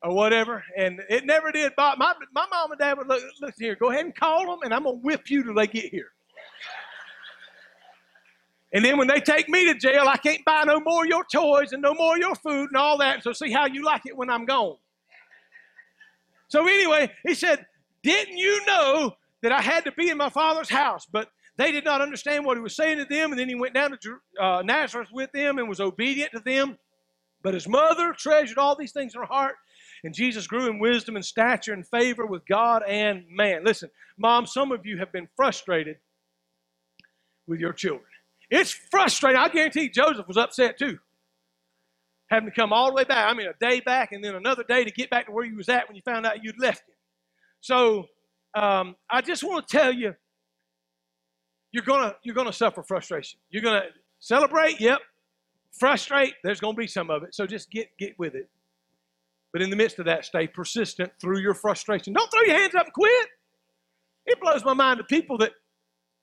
or 0.00 0.14
whatever. 0.14 0.62
And 0.76 1.00
it 1.10 1.26
never 1.26 1.50
did 1.50 1.72
my, 1.76 1.96
my 1.98 2.46
mom 2.52 2.70
and 2.70 2.78
dad 2.78 2.98
would 2.98 3.08
look, 3.08 3.22
look 3.40 3.54
here, 3.58 3.74
go 3.74 3.90
ahead 3.90 4.04
and 4.04 4.14
call 4.14 4.46
them, 4.46 4.60
and 4.62 4.72
I'm 4.72 4.84
going 4.84 5.00
to 5.00 5.04
whip 5.04 5.28
you 5.28 5.42
till 5.42 5.54
they 5.54 5.66
get 5.66 5.86
here. 5.86 6.12
And 8.74 8.84
then 8.84 8.98
when 8.98 9.06
they 9.06 9.20
take 9.20 9.48
me 9.48 9.72
to 9.72 9.78
jail, 9.78 10.06
I 10.08 10.16
can't 10.16 10.44
buy 10.44 10.64
no 10.64 10.80
more 10.80 11.04
of 11.04 11.08
your 11.08 11.24
toys 11.32 11.72
and 11.72 11.80
no 11.80 11.94
more 11.94 12.14
of 12.14 12.20
your 12.20 12.34
food 12.34 12.70
and 12.70 12.76
all 12.76 12.98
that. 12.98 13.22
So 13.22 13.32
see 13.32 13.52
how 13.52 13.66
you 13.66 13.84
like 13.84 14.02
it 14.04 14.16
when 14.16 14.28
I'm 14.28 14.44
gone. 14.44 14.76
So 16.48 16.66
anyway, 16.66 17.10
he 17.24 17.34
said, 17.34 17.64
Didn't 18.02 18.36
you 18.36 18.66
know 18.66 19.14
that 19.42 19.52
I 19.52 19.60
had 19.60 19.84
to 19.84 19.92
be 19.92 20.10
in 20.10 20.18
my 20.18 20.28
father's 20.28 20.68
house? 20.68 21.06
But 21.10 21.28
they 21.56 21.70
did 21.70 21.84
not 21.84 22.00
understand 22.00 22.44
what 22.44 22.56
he 22.56 22.62
was 22.62 22.74
saying 22.74 22.98
to 22.98 23.04
them. 23.04 23.30
And 23.30 23.38
then 23.38 23.48
he 23.48 23.54
went 23.54 23.74
down 23.74 23.96
to 23.96 24.16
uh, 24.42 24.62
Nazareth 24.64 25.08
with 25.12 25.30
them 25.30 25.58
and 25.58 25.68
was 25.68 25.80
obedient 25.80 26.32
to 26.32 26.40
them. 26.40 26.76
But 27.44 27.54
his 27.54 27.68
mother 27.68 28.12
treasured 28.12 28.58
all 28.58 28.76
these 28.76 28.92
things 28.92 29.14
in 29.14 29.20
her 29.20 29.26
heart. 29.26 29.54
And 30.02 30.12
Jesus 30.12 30.48
grew 30.48 30.68
in 30.68 30.80
wisdom 30.80 31.14
and 31.14 31.24
stature 31.24 31.72
and 31.72 31.86
favor 31.86 32.26
with 32.26 32.44
God 32.46 32.82
and 32.88 33.24
man. 33.30 33.64
Listen, 33.64 33.88
mom, 34.18 34.46
some 34.46 34.72
of 34.72 34.84
you 34.84 34.98
have 34.98 35.12
been 35.12 35.28
frustrated 35.36 35.96
with 37.46 37.60
your 37.60 37.72
children. 37.72 38.04
It's 38.54 38.70
frustrating. 38.70 39.40
I 39.40 39.48
guarantee 39.48 39.88
Joseph 39.88 40.28
was 40.28 40.36
upset 40.36 40.78
too. 40.78 40.96
Having 42.30 42.50
to 42.50 42.54
come 42.54 42.72
all 42.72 42.86
the 42.86 42.94
way 42.94 43.02
back. 43.02 43.28
I 43.28 43.34
mean, 43.34 43.48
a 43.48 43.52
day 43.60 43.80
back 43.80 44.12
and 44.12 44.22
then 44.22 44.36
another 44.36 44.62
day 44.62 44.84
to 44.84 44.92
get 44.92 45.10
back 45.10 45.26
to 45.26 45.32
where 45.32 45.44
you 45.44 45.56
was 45.56 45.68
at 45.68 45.88
when 45.88 45.96
you 45.96 46.02
found 46.02 46.24
out 46.24 46.44
you'd 46.44 46.60
left 46.60 46.88
him. 46.88 46.94
So 47.60 48.06
um, 48.54 48.94
I 49.10 49.22
just 49.22 49.42
want 49.42 49.66
to 49.66 49.76
tell 49.76 49.92
you, 49.92 50.14
you're 51.72 51.82
gonna 51.82 52.14
you're 52.22 52.36
gonna 52.36 52.52
suffer 52.52 52.84
frustration. 52.84 53.40
You're 53.50 53.62
gonna 53.62 53.86
celebrate, 54.20 54.80
yep. 54.80 55.00
Frustrate, 55.72 56.34
there's 56.44 56.60
gonna 56.60 56.76
be 56.76 56.86
some 56.86 57.10
of 57.10 57.24
it. 57.24 57.34
So 57.34 57.48
just 57.48 57.68
get 57.72 57.88
get 57.98 58.16
with 58.20 58.36
it. 58.36 58.48
But 59.52 59.62
in 59.62 59.70
the 59.70 59.76
midst 59.76 59.98
of 59.98 60.04
that, 60.04 60.24
stay 60.24 60.46
persistent 60.46 61.10
through 61.20 61.40
your 61.40 61.54
frustration. 61.54 62.12
Don't 62.12 62.30
throw 62.30 62.42
your 62.42 62.56
hands 62.56 62.76
up 62.76 62.84
and 62.84 62.92
quit. 62.92 63.26
It 64.26 64.40
blows 64.40 64.64
my 64.64 64.74
mind 64.74 64.98
to 64.98 65.04
people 65.04 65.38
that 65.38 65.52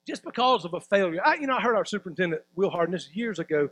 just 0.07 0.23
because 0.23 0.65
of 0.65 0.73
a 0.73 0.81
failure. 0.81 1.21
I, 1.23 1.35
you 1.35 1.47
know, 1.47 1.55
I 1.55 1.61
heard 1.61 1.75
our 1.75 1.85
superintendent, 1.85 2.41
Will 2.55 2.69
Harden, 2.69 2.93
this 2.93 3.09
years 3.13 3.39
ago. 3.39 3.69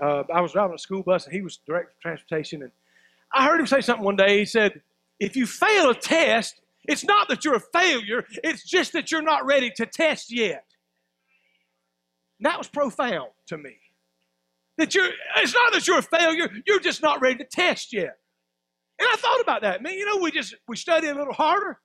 Uh, 0.00 0.22
I 0.32 0.40
was 0.40 0.52
driving 0.52 0.74
a 0.74 0.78
school 0.78 1.02
bus 1.02 1.24
and 1.24 1.34
he 1.34 1.40
was 1.40 1.58
director 1.66 1.90
of 1.90 2.00
transportation. 2.00 2.62
And 2.62 2.70
I 3.32 3.44
heard 3.44 3.58
him 3.60 3.66
say 3.66 3.80
something 3.80 4.04
one 4.04 4.16
day. 4.16 4.38
He 4.38 4.44
said, 4.44 4.80
If 5.18 5.36
you 5.36 5.46
fail 5.46 5.90
a 5.90 5.94
test, 5.94 6.60
it's 6.84 7.04
not 7.04 7.28
that 7.28 7.44
you're 7.44 7.56
a 7.56 7.60
failure, 7.60 8.24
it's 8.44 8.64
just 8.64 8.92
that 8.92 9.10
you're 9.10 9.22
not 9.22 9.44
ready 9.44 9.70
to 9.76 9.86
test 9.86 10.32
yet. 10.32 10.64
And 12.38 12.46
that 12.46 12.58
was 12.58 12.68
profound 12.68 13.30
to 13.48 13.58
me. 13.58 13.76
That 14.78 14.94
you're, 14.94 15.10
it's 15.36 15.54
not 15.54 15.72
that 15.72 15.88
you're 15.88 15.98
a 15.98 16.02
failure, 16.02 16.48
you're 16.66 16.80
just 16.80 17.02
not 17.02 17.20
ready 17.20 17.38
to 17.38 17.44
test 17.44 17.92
yet. 17.92 18.16
And 19.00 19.08
I 19.12 19.16
thought 19.16 19.40
about 19.40 19.62
that. 19.62 19.82
Man, 19.82 19.94
you 19.94 20.06
know, 20.06 20.18
we 20.18 20.30
just 20.30 20.54
we 20.66 20.76
study 20.76 21.08
a 21.08 21.14
little 21.14 21.32
harder, 21.34 21.78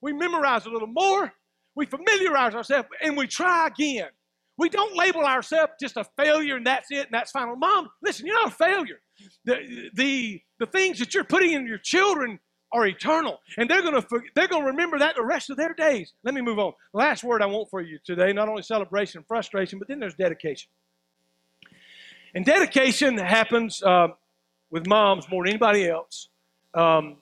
we 0.00 0.12
memorize 0.12 0.66
a 0.66 0.70
little 0.70 0.88
more, 0.88 1.32
we 1.74 1.86
familiarize 1.86 2.54
ourselves, 2.54 2.88
and 3.02 3.16
we 3.16 3.26
try 3.26 3.66
again. 3.66 4.08
We 4.56 4.68
don't 4.68 4.96
label 4.96 5.24
ourselves 5.24 5.72
just 5.80 5.96
a 5.96 6.04
failure 6.16 6.56
and 6.56 6.66
that's 6.66 6.90
it 6.92 7.06
and 7.06 7.08
that's 7.10 7.32
final. 7.32 7.56
Mom, 7.56 7.88
listen, 8.02 8.24
you're 8.24 8.40
not 8.40 8.52
a 8.52 8.54
failure. 8.54 9.00
The, 9.44 9.90
the, 9.94 10.40
the 10.60 10.66
things 10.66 11.00
that 11.00 11.12
you're 11.12 11.24
putting 11.24 11.52
in 11.52 11.66
your 11.66 11.78
children 11.78 12.38
are 12.74 12.86
eternal, 12.86 13.38
and 13.56 13.70
they're 13.70 13.82
gonna 13.82 14.04
they're 14.34 14.48
gonna 14.48 14.66
remember 14.66 14.98
that 14.98 15.14
the 15.14 15.24
rest 15.24 15.48
of 15.48 15.56
their 15.56 15.74
days. 15.74 16.12
Let 16.24 16.34
me 16.34 16.40
move 16.40 16.58
on. 16.58 16.72
Last 16.92 17.22
word 17.22 17.40
I 17.40 17.46
want 17.46 17.70
for 17.70 17.80
you 17.80 17.98
today: 18.04 18.32
not 18.32 18.48
only 18.48 18.62
celebration 18.62 19.18
and 19.18 19.26
frustration, 19.28 19.78
but 19.78 19.86
then 19.86 20.00
there's 20.00 20.16
dedication. 20.16 20.68
And 22.34 22.44
dedication 22.44 23.16
happens 23.16 23.80
uh, 23.80 24.08
with 24.70 24.88
moms 24.88 25.30
more 25.30 25.44
than 25.44 25.50
anybody 25.50 25.88
else. 25.88 26.28
Um, 26.74 27.18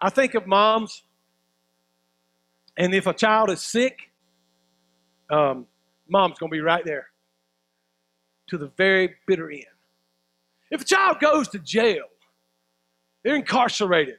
I 0.00 0.08
think 0.08 0.34
of 0.34 0.46
moms 0.46 1.02
and 2.76 2.94
if 2.94 3.06
a 3.06 3.12
child 3.14 3.50
is 3.50 3.62
sick, 3.62 4.10
um, 5.30 5.66
mom's 6.08 6.38
going 6.38 6.50
to 6.50 6.54
be 6.54 6.60
right 6.60 6.84
there 6.84 7.08
to 8.48 8.58
the 8.58 8.70
very 8.76 9.14
bitter 9.26 9.50
end. 9.50 9.64
If 10.70 10.82
a 10.82 10.84
child 10.84 11.20
goes 11.20 11.48
to 11.48 11.58
jail, 11.58 12.04
they're 13.24 13.36
incarcerated, 13.36 14.18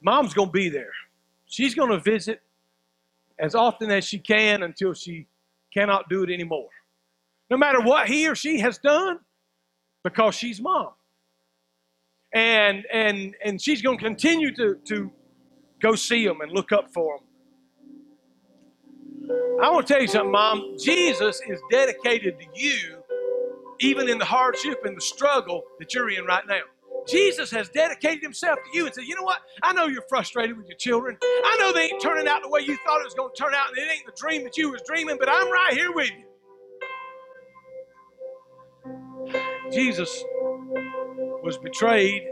mom's 0.00 0.34
going 0.34 0.48
to 0.48 0.52
be 0.52 0.68
there. 0.68 0.92
She's 1.46 1.74
going 1.74 1.90
to 1.90 1.98
visit 1.98 2.42
as 3.38 3.54
often 3.54 3.90
as 3.90 4.04
she 4.04 4.18
can 4.18 4.62
until 4.62 4.94
she 4.94 5.26
cannot 5.72 6.08
do 6.08 6.22
it 6.22 6.30
anymore. 6.30 6.68
No 7.50 7.56
matter 7.56 7.80
what 7.80 8.08
he 8.08 8.28
or 8.28 8.34
she 8.34 8.58
has 8.60 8.78
done, 8.78 9.20
because 10.02 10.34
she's 10.34 10.60
mom. 10.60 10.90
And 12.32 12.84
and 12.92 13.34
and 13.44 13.60
she's 13.60 13.82
going 13.82 13.98
to 13.98 14.04
continue 14.04 14.54
to 14.56 14.76
to 14.86 15.10
Go 15.80 15.94
see 15.96 16.26
them 16.26 16.40
and 16.40 16.52
look 16.52 16.72
up 16.72 16.92
for 16.92 17.18
them. 17.18 17.26
I 19.62 19.70
want 19.70 19.86
to 19.86 19.92
tell 19.94 20.02
you 20.02 20.08
something, 20.08 20.32
Mom. 20.32 20.76
Jesus 20.78 21.40
is 21.48 21.60
dedicated 21.70 22.38
to 22.40 22.46
you, 22.54 22.98
even 23.80 24.08
in 24.08 24.18
the 24.18 24.24
hardship 24.26 24.84
and 24.84 24.96
the 24.96 25.00
struggle 25.00 25.62
that 25.78 25.94
you're 25.94 26.10
in 26.10 26.24
right 26.26 26.44
now. 26.48 26.60
Jesus 27.08 27.50
has 27.52 27.68
dedicated 27.70 28.22
himself 28.22 28.58
to 28.64 28.78
you 28.78 28.86
and 28.86 28.94
said, 28.94 29.04
You 29.04 29.16
know 29.16 29.22
what? 29.24 29.40
I 29.62 29.72
know 29.72 29.86
you're 29.86 30.04
frustrated 30.08 30.56
with 30.58 30.68
your 30.68 30.78
children. 30.78 31.18
I 31.22 31.56
know 31.60 31.72
they 31.72 31.84
ain't 31.84 32.02
turning 32.02 32.28
out 32.28 32.42
the 32.42 32.50
way 32.50 32.60
you 32.62 32.76
thought 32.86 33.00
it 33.00 33.04
was 33.04 33.14
going 33.14 33.32
to 33.34 33.42
turn 33.42 33.54
out, 33.54 33.68
and 33.70 33.78
it 33.78 33.90
ain't 33.92 34.06
the 34.06 34.12
dream 34.16 34.44
that 34.44 34.56
you 34.58 34.70
was 34.72 34.82
dreaming, 34.86 35.16
but 35.18 35.28
I'm 35.30 35.50
right 35.52 35.74
here 35.74 35.92
with 35.92 36.10
you. 36.10 36.26
Jesus 39.72 40.24
was 41.28 41.58
betrayed, 41.58 42.24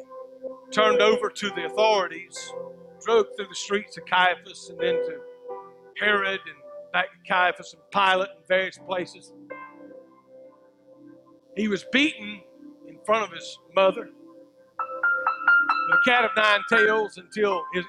turned 0.72 1.02
over 1.02 1.30
to 1.30 1.50
the 1.50 1.66
authorities, 1.66 2.52
drove 3.04 3.26
through 3.36 3.48
the 3.48 3.54
streets 3.54 3.96
of 3.98 4.04
Caiaphas 4.06 4.70
and 4.70 4.78
then 4.78 4.94
to 4.94 5.20
Herod 6.00 6.40
and 6.46 6.56
back 6.92 7.06
to 7.12 7.32
Caiaphas 7.32 7.74
and 7.74 7.82
Pilate 7.90 8.30
and 8.36 8.48
various 8.48 8.78
places. 8.78 9.32
He 11.56 11.68
was 11.68 11.84
beaten 11.92 12.40
in 12.88 12.98
front 13.04 13.24
of 13.24 13.32
his 13.32 13.58
mother 13.74 14.08
with 15.88 15.98
a 16.00 16.10
cat 16.10 16.24
of 16.24 16.30
nine 16.36 16.60
tails 16.70 17.18
until 17.18 17.62
his, 17.72 17.84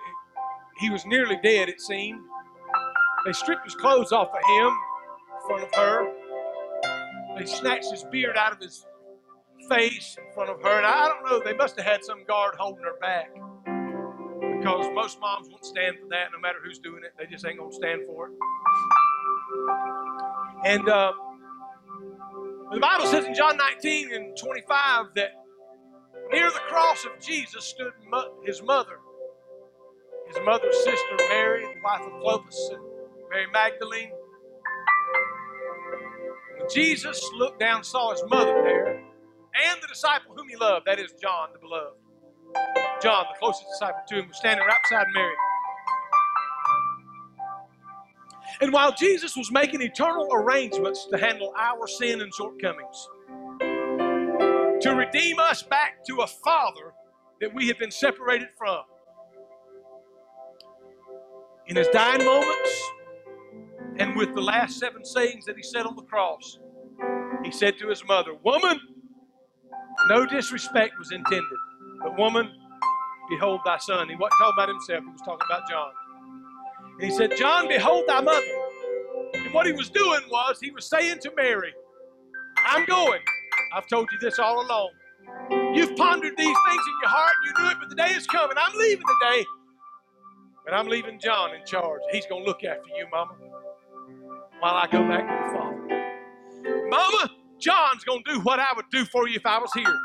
he 0.80 0.90
was 0.90 1.06
nearly 1.06 1.38
dead, 1.44 1.70
it 1.70 1.82
seemed. 1.82 2.22
They 3.26 3.34
stripped 3.34 3.66
his 3.66 3.76
clothes 3.76 4.12
off 4.12 4.30
of 4.30 4.50
him 4.50 4.68
in 4.68 5.48
front 5.48 5.64
of 5.64 5.74
her. 5.76 6.14
They 7.38 7.46
snatched 7.46 7.92
his 7.92 8.04
beard 8.04 8.38
out 8.38 8.52
of 8.52 8.60
his 8.60 8.86
face 9.70 10.18
in 10.18 10.34
front 10.34 10.50
of 10.50 10.62
her. 10.62 10.78
And 10.78 10.86
I 10.86 11.08
don't 11.08 11.26
know, 11.26 11.42
they 11.44 11.56
must 11.56 11.78
have 11.78 11.86
had 11.86 12.04
some 12.04 12.24
guard 12.26 12.56
holding 12.58 12.84
her 12.84 12.98
back 13.00 13.30
because 14.58 14.88
most 14.94 15.20
moms 15.20 15.48
won't 15.50 15.66
stand 15.66 15.98
for 16.00 16.08
that 16.10 16.32
no 16.34 16.40
matter 16.40 16.60
who's 16.64 16.80
doing 16.80 17.04
it. 17.04 17.14
They 17.18 17.26
just 17.26 17.46
ain't 17.46 17.60
to 17.60 17.76
stand 17.76 18.02
for 18.08 18.28
it. 18.28 18.34
And 20.66 20.88
uh, 20.90 21.12
the 22.72 22.80
Bible 22.80 23.06
says 23.06 23.26
in 23.26 23.36
John 23.36 23.58
19 23.58 24.14
and 24.14 24.38
25 24.38 25.08
that 25.16 25.32
near 26.32 26.50
the 26.50 26.60
cross 26.68 27.06
of 27.06 27.24
Jesus 27.24 27.66
stood 27.66 27.94
his 28.46 28.62
mother, 28.64 29.00
his 30.28 30.38
mother's 30.44 30.76
sister 30.84 31.16
Mary, 31.30 31.66
the 31.66 31.82
wife 31.84 32.02
of 32.02 32.14
Clopas, 32.22 32.72
and 32.72 32.82
Mary 33.30 33.48
Magdalene. 33.54 34.12
When 36.58 36.70
Jesus 36.74 37.24
looked 37.36 37.60
down 37.60 37.78
and 37.78 37.86
saw 37.86 38.12
his 38.12 38.24
mother 38.28 38.62
there, 38.64 38.96
and 38.98 39.82
the 39.82 39.88
disciple 39.88 40.36
whom 40.36 40.50
he 40.50 40.56
loved, 40.56 40.88
that 40.88 41.00
is 41.00 41.14
John 41.22 41.50
the 41.54 41.60
beloved, 41.60 41.98
John, 43.06 43.28
the 43.32 43.38
closest 43.38 43.68
disciple 43.70 44.02
to 44.08 44.16
him, 44.16 44.28
was 44.30 44.38
standing 44.38 44.66
right 44.66 44.80
beside 44.90 45.06
Mary. 45.14 45.36
And 48.62 48.74
while 48.74 48.96
Jesus 48.96 49.38
was 49.38 49.52
making 49.52 49.84
eternal 49.84 50.28
arrangements 50.34 51.06
to 51.12 51.18
handle 51.20 51.54
our 51.56 51.86
sin 51.86 52.22
and 52.22 52.34
shortcomings, 52.34 53.08
to 54.82 54.96
redeem 54.96 55.38
us 55.38 55.62
back 55.62 56.04
to 56.06 56.22
a 56.22 56.28
Father 56.28 56.94
that 57.42 57.54
we 57.54 57.68
had 57.68 57.78
been 57.78 57.92
separated 57.92 58.48
from, 58.58 58.82
in 61.68 61.76
his 61.76 61.88
dying 61.90 62.26
moments 62.26 62.92
and 64.00 64.16
with 64.16 64.34
the 64.34 64.42
last 64.42 64.80
seven 64.80 65.06
sayings 65.06 65.46
that 65.46 65.56
he 65.56 65.62
said 65.64 65.86
on 65.86 65.96
the 65.96 66.02
cross, 66.02 66.58
he 67.44 67.52
said 67.52 67.78
to 67.78 67.88
his 67.88 68.04
mother, 68.08 68.32
Woman, 68.44 68.80
no 70.10 70.26
disrespect 70.26 70.98
was 70.98 71.12
intended, 71.12 71.60
but 72.02 72.18
woman, 72.18 72.52
behold 73.30 73.62
thy 73.66 73.78
son. 73.78 74.10
He 74.10 74.16
wasn't 74.16 74.40
talking 74.40 74.54
about 74.58 74.70
himself, 74.70 75.04
he 75.04 75.12
was 75.12 75.22
talking 75.22 75.48
about 75.50 75.70
John. 75.70 75.92
And 77.00 77.04
he 77.04 77.16
said, 77.16 77.36
John, 77.38 77.68
behold 77.68 78.06
thy 78.08 78.22
mother. 78.22 78.46
And 79.34 79.54
what 79.54 79.66
he 79.66 79.74
was 79.74 79.90
doing 79.90 80.22
was 80.30 80.60
he 80.62 80.72
was 80.72 80.88
saying 80.90 81.20
to 81.22 81.32
Mary, 81.36 81.74
I'm 82.58 82.86
going. 82.86 83.22
I've 83.74 83.88
told 83.88 84.10
you 84.12 84.18
this 84.20 84.40
all 84.40 84.66
along. 84.66 84.92
You've 85.76 85.96
pondered 85.96 86.38
these 86.38 86.58
things 86.68 86.84
in 86.88 86.94
your 87.02 87.10
heart, 87.10 87.34
you 87.46 87.64
knew 87.64 87.72
it, 87.72 87.78
but 87.80 87.90
the 87.90 87.96
day 87.96 88.12
is 88.12 88.26
coming. 88.28 88.56
I'm 88.58 88.78
leaving 88.78 89.04
today. 89.22 89.46
But 90.64 90.74
I'm 90.74 90.88
leaving 90.88 91.20
John 91.20 91.54
in 91.54 91.66
charge. 91.66 92.02
He's 92.12 92.26
going 92.26 92.44
to 92.44 92.48
look 92.48 92.64
after 92.64 92.90
you, 92.98 93.06
Mama, 93.12 93.34
while 94.60 94.76
I 94.76 94.88
go 94.88 95.08
back 95.08 95.28
to 95.28 95.52
the 95.52 95.58
Father. 95.58 96.90
Mama, 96.90 97.30
John's 97.60 98.04
going 98.04 98.24
to 98.26 98.34
do 98.34 98.40
what 98.42 98.60
I 98.60 98.68
would 98.76 98.86
do 98.92 99.06
for 99.06 99.28
you 99.28 99.36
if 99.36 99.46
I 99.46 99.60
was 99.60 99.72
here. 99.76 100.00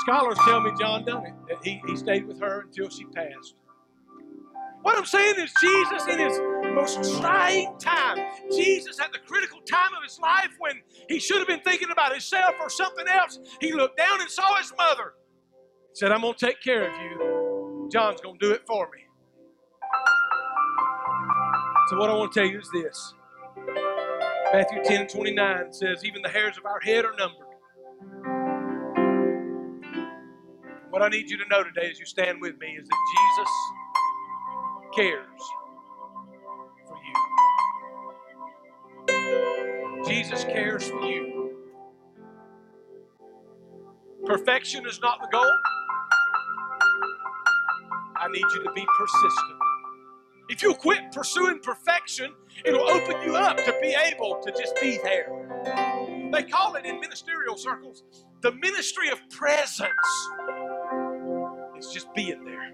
Scholars 0.00 0.38
tell 0.44 0.60
me 0.60 0.70
John 0.78 1.04
done 1.04 1.26
it, 1.26 1.34
that 1.48 1.58
he, 1.64 1.80
he 1.86 1.96
stayed 1.96 2.26
with 2.26 2.40
her 2.40 2.62
until 2.62 2.88
she 2.88 3.04
passed. 3.06 3.54
What 4.82 4.96
I'm 4.96 5.04
saying 5.04 5.34
is, 5.38 5.52
Jesus, 5.60 6.06
in 6.08 6.18
his 6.18 6.40
most 6.74 7.20
trying 7.20 7.76
time, 7.78 8.18
Jesus 8.50 8.98
at 8.98 9.12
the 9.12 9.18
critical 9.18 9.60
time 9.60 9.92
of 9.96 10.02
his 10.02 10.18
life 10.18 10.50
when 10.58 10.80
he 11.08 11.18
should 11.18 11.38
have 11.38 11.48
been 11.48 11.60
thinking 11.60 11.90
about 11.90 12.12
himself 12.12 12.54
or 12.60 12.70
something 12.70 13.06
else, 13.08 13.38
he 13.60 13.72
looked 13.72 13.98
down 13.98 14.20
and 14.20 14.30
saw 14.30 14.56
his 14.56 14.72
mother. 14.78 15.14
Said, 15.92 16.12
I'm 16.12 16.22
going 16.22 16.34
to 16.34 16.46
take 16.46 16.62
care 16.62 16.88
of 16.88 16.96
you. 17.02 17.88
John's 17.92 18.20
going 18.20 18.38
to 18.38 18.46
do 18.46 18.52
it 18.52 18.62
for 18.66 18.88
me. 18.94 19.02
So, 21.88 21.98
what 21.98 22.08
I 22.08 22.14
want 22.14 22.32
to 22.32 22.40
tell 22.40 22.48
you 22.48 22.60
is 22.60 22.70
this 22.72 23.14
Matthew 24.52 24.82
10 24.84 25.08
29 25.08 25.72
says, 25.72 26.04
Even 26.04 26.22
the 26.22 26.28
hairs 26.28 26.56
of 26.56 26.64
our 26.64 26.80
head 26.80 27.04
are 27.04 27.14
numbered. 27.18 27.46
What 30.90 31.02
I 31.02 31.08
need 31.08 31.30
you 31.30 31.38
to 31.38 31.48
know 31.48 31.64
today 31.64 31.90
as 31.90 32.00
you 32.00 32.06
stand 32.06 32.40
with 32.40 32.58
me 32.60 32.68
is 32.68 32.88
that 32.88 32.98
Jesus 33.16 33.50
cares 34.96 35.42
for 36.88 36.98
you. 37.06 37.14
Jesus 40.06 40.44
cares 40.44 40.88
for 40.88 41.00
you. 41.02 41.56
Perfection 44.26 44.86
is 44.86 45.00
not 45.00 45.20
the 45.22 45.28
goal. 45.32 45.50
I 48.16 48.28
need 48.28 48.44
you 48.54 48.62
to 48.64 48.72
be 48.72 48.84
persistent. 48.98 49.58
If 50.50 50.62
you 50.62 50.74
quit 50.74 51.12
pursuing 51.12 51.60
perfection, 51.60 52.34
it'll 52.64 52.88
open 52.90 53.20
you 53.22 53.36
up 53.36 53.58
to 53.58 53.74
be 53.82 53.96
able 54.06 54.40
to 54.44 54.52
just 54.52 54.74
be 54.80 54.98
there. 55.02 55.28
They 56.32 56.42
call 56.44 56.74
it 56.76 56.84
in 56.86 57.00
ministerial 57.00 57.56
circles 57.56 58.02
the 58.42 58.52
ministry 58.52 59.08
of 59.10 59.18
presence. 59.30 59.90
It's 61.80 61.94
just 61.94 62.12
being 62.14 62.44
there. 62.44 62.72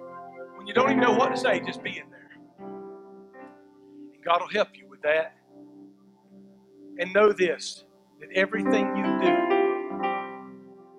When 0.57 0.67
you 0.67 0.75
don't 0.75 0.91
even 0.91 1.01
know 1.01 1.13
what 1.13 1.29
to 1.29 1.37
say, 1.37 1.61
just 1.61 1.81
being 1.81 2.11
there. 2.11 2.29
And 2.59 4.25
God 4.25 4.41
will 4.41 4.49
help 4.49 4.71
you 4.75 4.89
with 4.89 5.01
that. 5.03 5.37
And 6.99 7.15
know 7.15 7.31
this 7.31 7.85
that 8.19 8.31
everything 8.35 8.97
you 8.97 9.05
do 9.23 9.33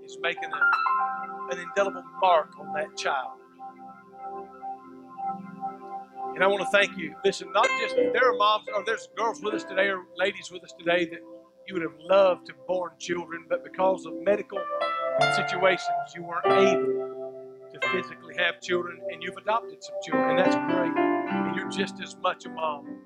is 0.05 0.17
making 0.21 0.45
a, 0.45 1.53
an 1.53 1.59
indelible 1.59 2.05
mark 2.21 2.51
on 2.57 2.73
that 2.75 2.95
child. 2.95 3.33
And 6.33 6.41
I 6.41 6.47
want 6.47 6.61
to 6.61 6.69
thank 6.71 6.97
you. 6.97 7.13
Listen, 7.25 7.51
not 7.51 7.67
just 7.81 7.97
there 7.97 8.31
are 8.31 8.37
moms 8.37 8.67
or 8.73 8.85
there's 8.85 9.09
girls 9.17 9.41
with 9.41 9.53
us 9.53 9.65
today 9.65 9.89
or 9.89 10.05
ladies 10.15 10.49
with 10.49 10.63
us 10.63 10.73
today 10.79 11.03
that 11.07 11.19
you 11.67 11.73
would 11.73 11.83
have 11.83 11.99
loved 11.99 12.45
to 12.45 12.53
have 12.53 12.67
born 12.67 12.91
children, 12.99 13.47
but 13.49 13.65
because 13.65 14.05
of 14.05 14.13
medical 14.23 14.59
situations, 15.35 16.13
you 16.15 16.23
weren't 16.23 16.45
able 16.45 17.16
to 17.79 17.89
physically 17.89 18.35
have 18.37 18.61
children, 18.61 18.99
and 19.11 19.23
you've 19.23 19.37
adopted 19.37 19.83
some 19.83 19.95
children, 20.03 20.31
and 20.31 20.39
that's 20.39 20.55
great. 20.55 20.93
And 20.97 21.55
you're 21.55 21.69
just 21.69 22.01
as 22.01 22.15
much 22.17 22.45
a 22.45 22.49
mom. 22.49 22.99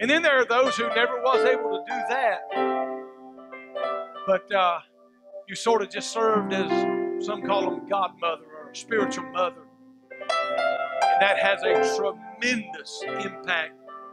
And 0.00 0.10
then 0.10 0.22
there 0.22 0.38
are 0.40 0.44
those 0.46 0.76
who 0.76 0.88
never 0.88 1.20
was 1.22 1.44
able 1.44 1.70
to 1.70 1.84
do 1.86 2.00
that, 2.10 2.40
but 4.26 4.52
uh, 4.52 4.80
you 5.48 5.54
sort 5.54 5.82
of 5.82 5.90
just 5.90 6.12
served 6.12 6.52
as 6.52 6.70
some 7.24 7.42
call 7.42 7.70
them 7.70 7.88
godmother 7.88 8.44
or 8.44 8.74
spiritual 8.74 9.24
mother 9.30 9.62
and 11.16 11.22
that 11.22 11.38
has 11.38 11.62
a 11.62 11.96
tremendous 11.96 13.02
impact 13.06 13.72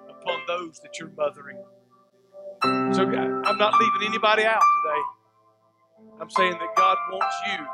upon 0.10 0.40
those 0.48 0.80
that 0.80 1.00
you're 1.00 1.12
mothering. 1.18 1.58
So 2.64 3.04
I'm 3.04 3.58
not 3.58 3.74
leaving 3.80 4.08
anybody 4.08 4.46
out 4.46 4.62
today. 4.62 5.04
I'm 6.22 6.30
saying 6.30 6.54
that 6.54 6.76
God 6.78 6.98
wants 7.12 7.36
you 7.48 7.66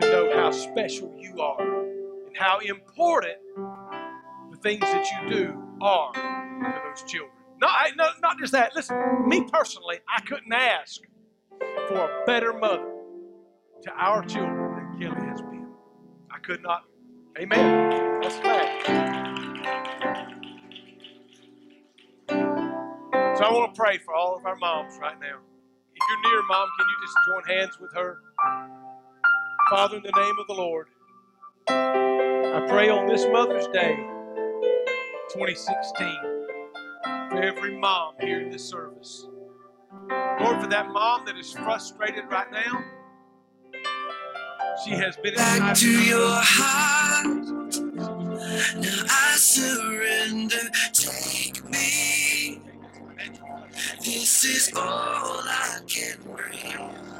to 0.00 0.06
know 0.10 0.36
how 0.36 0.50
special 0.50 1.14
you 1.18 1.40
are 1.40 1.60
and 1.60 2.36
how 2.36 2.58
important 2.60 3.38
the 4.50 4.56
things 4.62 4.80
that 4.80 5.06
you 5.10 5.30
do 5.30 5.62
are 5.80 6.12
to 6.12 6.82
those 6.88 7.10
children. 7.10 7.32
Not, 7.60 7.96
not, 7.96 8.14
not 8.20 8.38
just 8.38 8.52
that. 8.52 8.74
Listen, 8.74 9.28
me 9.28 9.44
personally, 9.52 9.98
I 10.08 10.20
couldn't 10.22 10.52
ask 10.52 11.00
for 11.88 11.96
a 11.96 12.24
better 12.26 12.52
mother 12.52 12.88
to 13.82 13.90
our 13.92 14.24
children 14.24 14.74
than 14.76 15.00
Kelly 15.00 15.26
has 15.28 15.40
been. 15.40 15.68
I 16.30 16.38
could 16.38 16.62
not 16.62 16.84
Amen. 17.38 18.20
That's 18.20 18.36
fact. 18.36 18.86
So 22.28 23.44
I 23.44 23.52
want 23.52 23.74
to 23.74 23.78
pray 23.80 23.98
for 24.04 24.14
all 24.14 24.36
of 24.36 24.44
our 24.44 24.56
moms 24.56 24.98
right 25.00 25.18
now. 25.18 25.38
If 25.94 26.02
you're 26.08 26.30
near 26.30 26.42
mom, 26.46 26.68
can 26.78 26.86
you 26.88 26.96
just 27.06 27.16
join 27.26 27.56
hands 27.56 27.78
with 27.80 27.90
her? 27.94 28.18
Father, 29.72 29.96
in 29.96 30.02
the 30.02 30.12
name 30.20 30.38
of 30.38 30.46
the 30.48 30.52
Lord, 30.52 30.88
I 31.66 32.66
pray 32.68 32.90
on 32.90 33.06
this 33.06 33.24
Mother's 33.32 33.66
Day, 33.68 33.96
2016, 35.32 36.18
for 37.30 37.42
every 37.42 37.78
mom 37.78 38.16
here 38.20 38.42
in 38.42 38.50
this 38.50 38.68
service. 38.68 39.26
Lord, 40.10 40.60
for 40.60 40.66
that 40.66 40.90
mom 40.90 41.24
that 41.24 41.38
is 41.38 41.52
frustrated 41.54 42.24
right 42.30 42.52
now, 42.52 42.84
she 44.84 44.90
has 44.90 45.16
been 45.16 45.36
back 45.36 45.74
to 45.78 45.90
your 45.90 46.28
heart. 46.28 47.26
Now 48.76 49.04
I 49.08 49.34
surrender. 49.36 50.70
Take 50.92 51.64
me. 51.70 52.60
This 54.04 54.44
is 54.44 54.70
all 54.76 54.82
I 54.82 55.78
can 55.86 56.18
bring. 56.24 57.11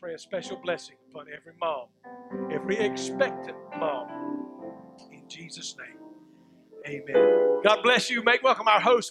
pray 0.00 0.14
a 0.14 0.18
special 0.18 0.58
blessing 0.58 0.96
upon 1.10 1.26
every 1.36 1.52
mom, 1.60 1.88
every 2.52 2.78
expectant 2.78 3.56
mom. 3.78 4.30
In 5.12 5.22
Jesus' 5.28 5.76
name, 5.78 5.99
amen. 6.86 7.60
God 7.64 7.82
bless 7.82 8.10
you. 8.10 8.22
Make 8.22 8.42
welcome 8.42 8.68
our 8.68 8.80
host. 8.80 9.08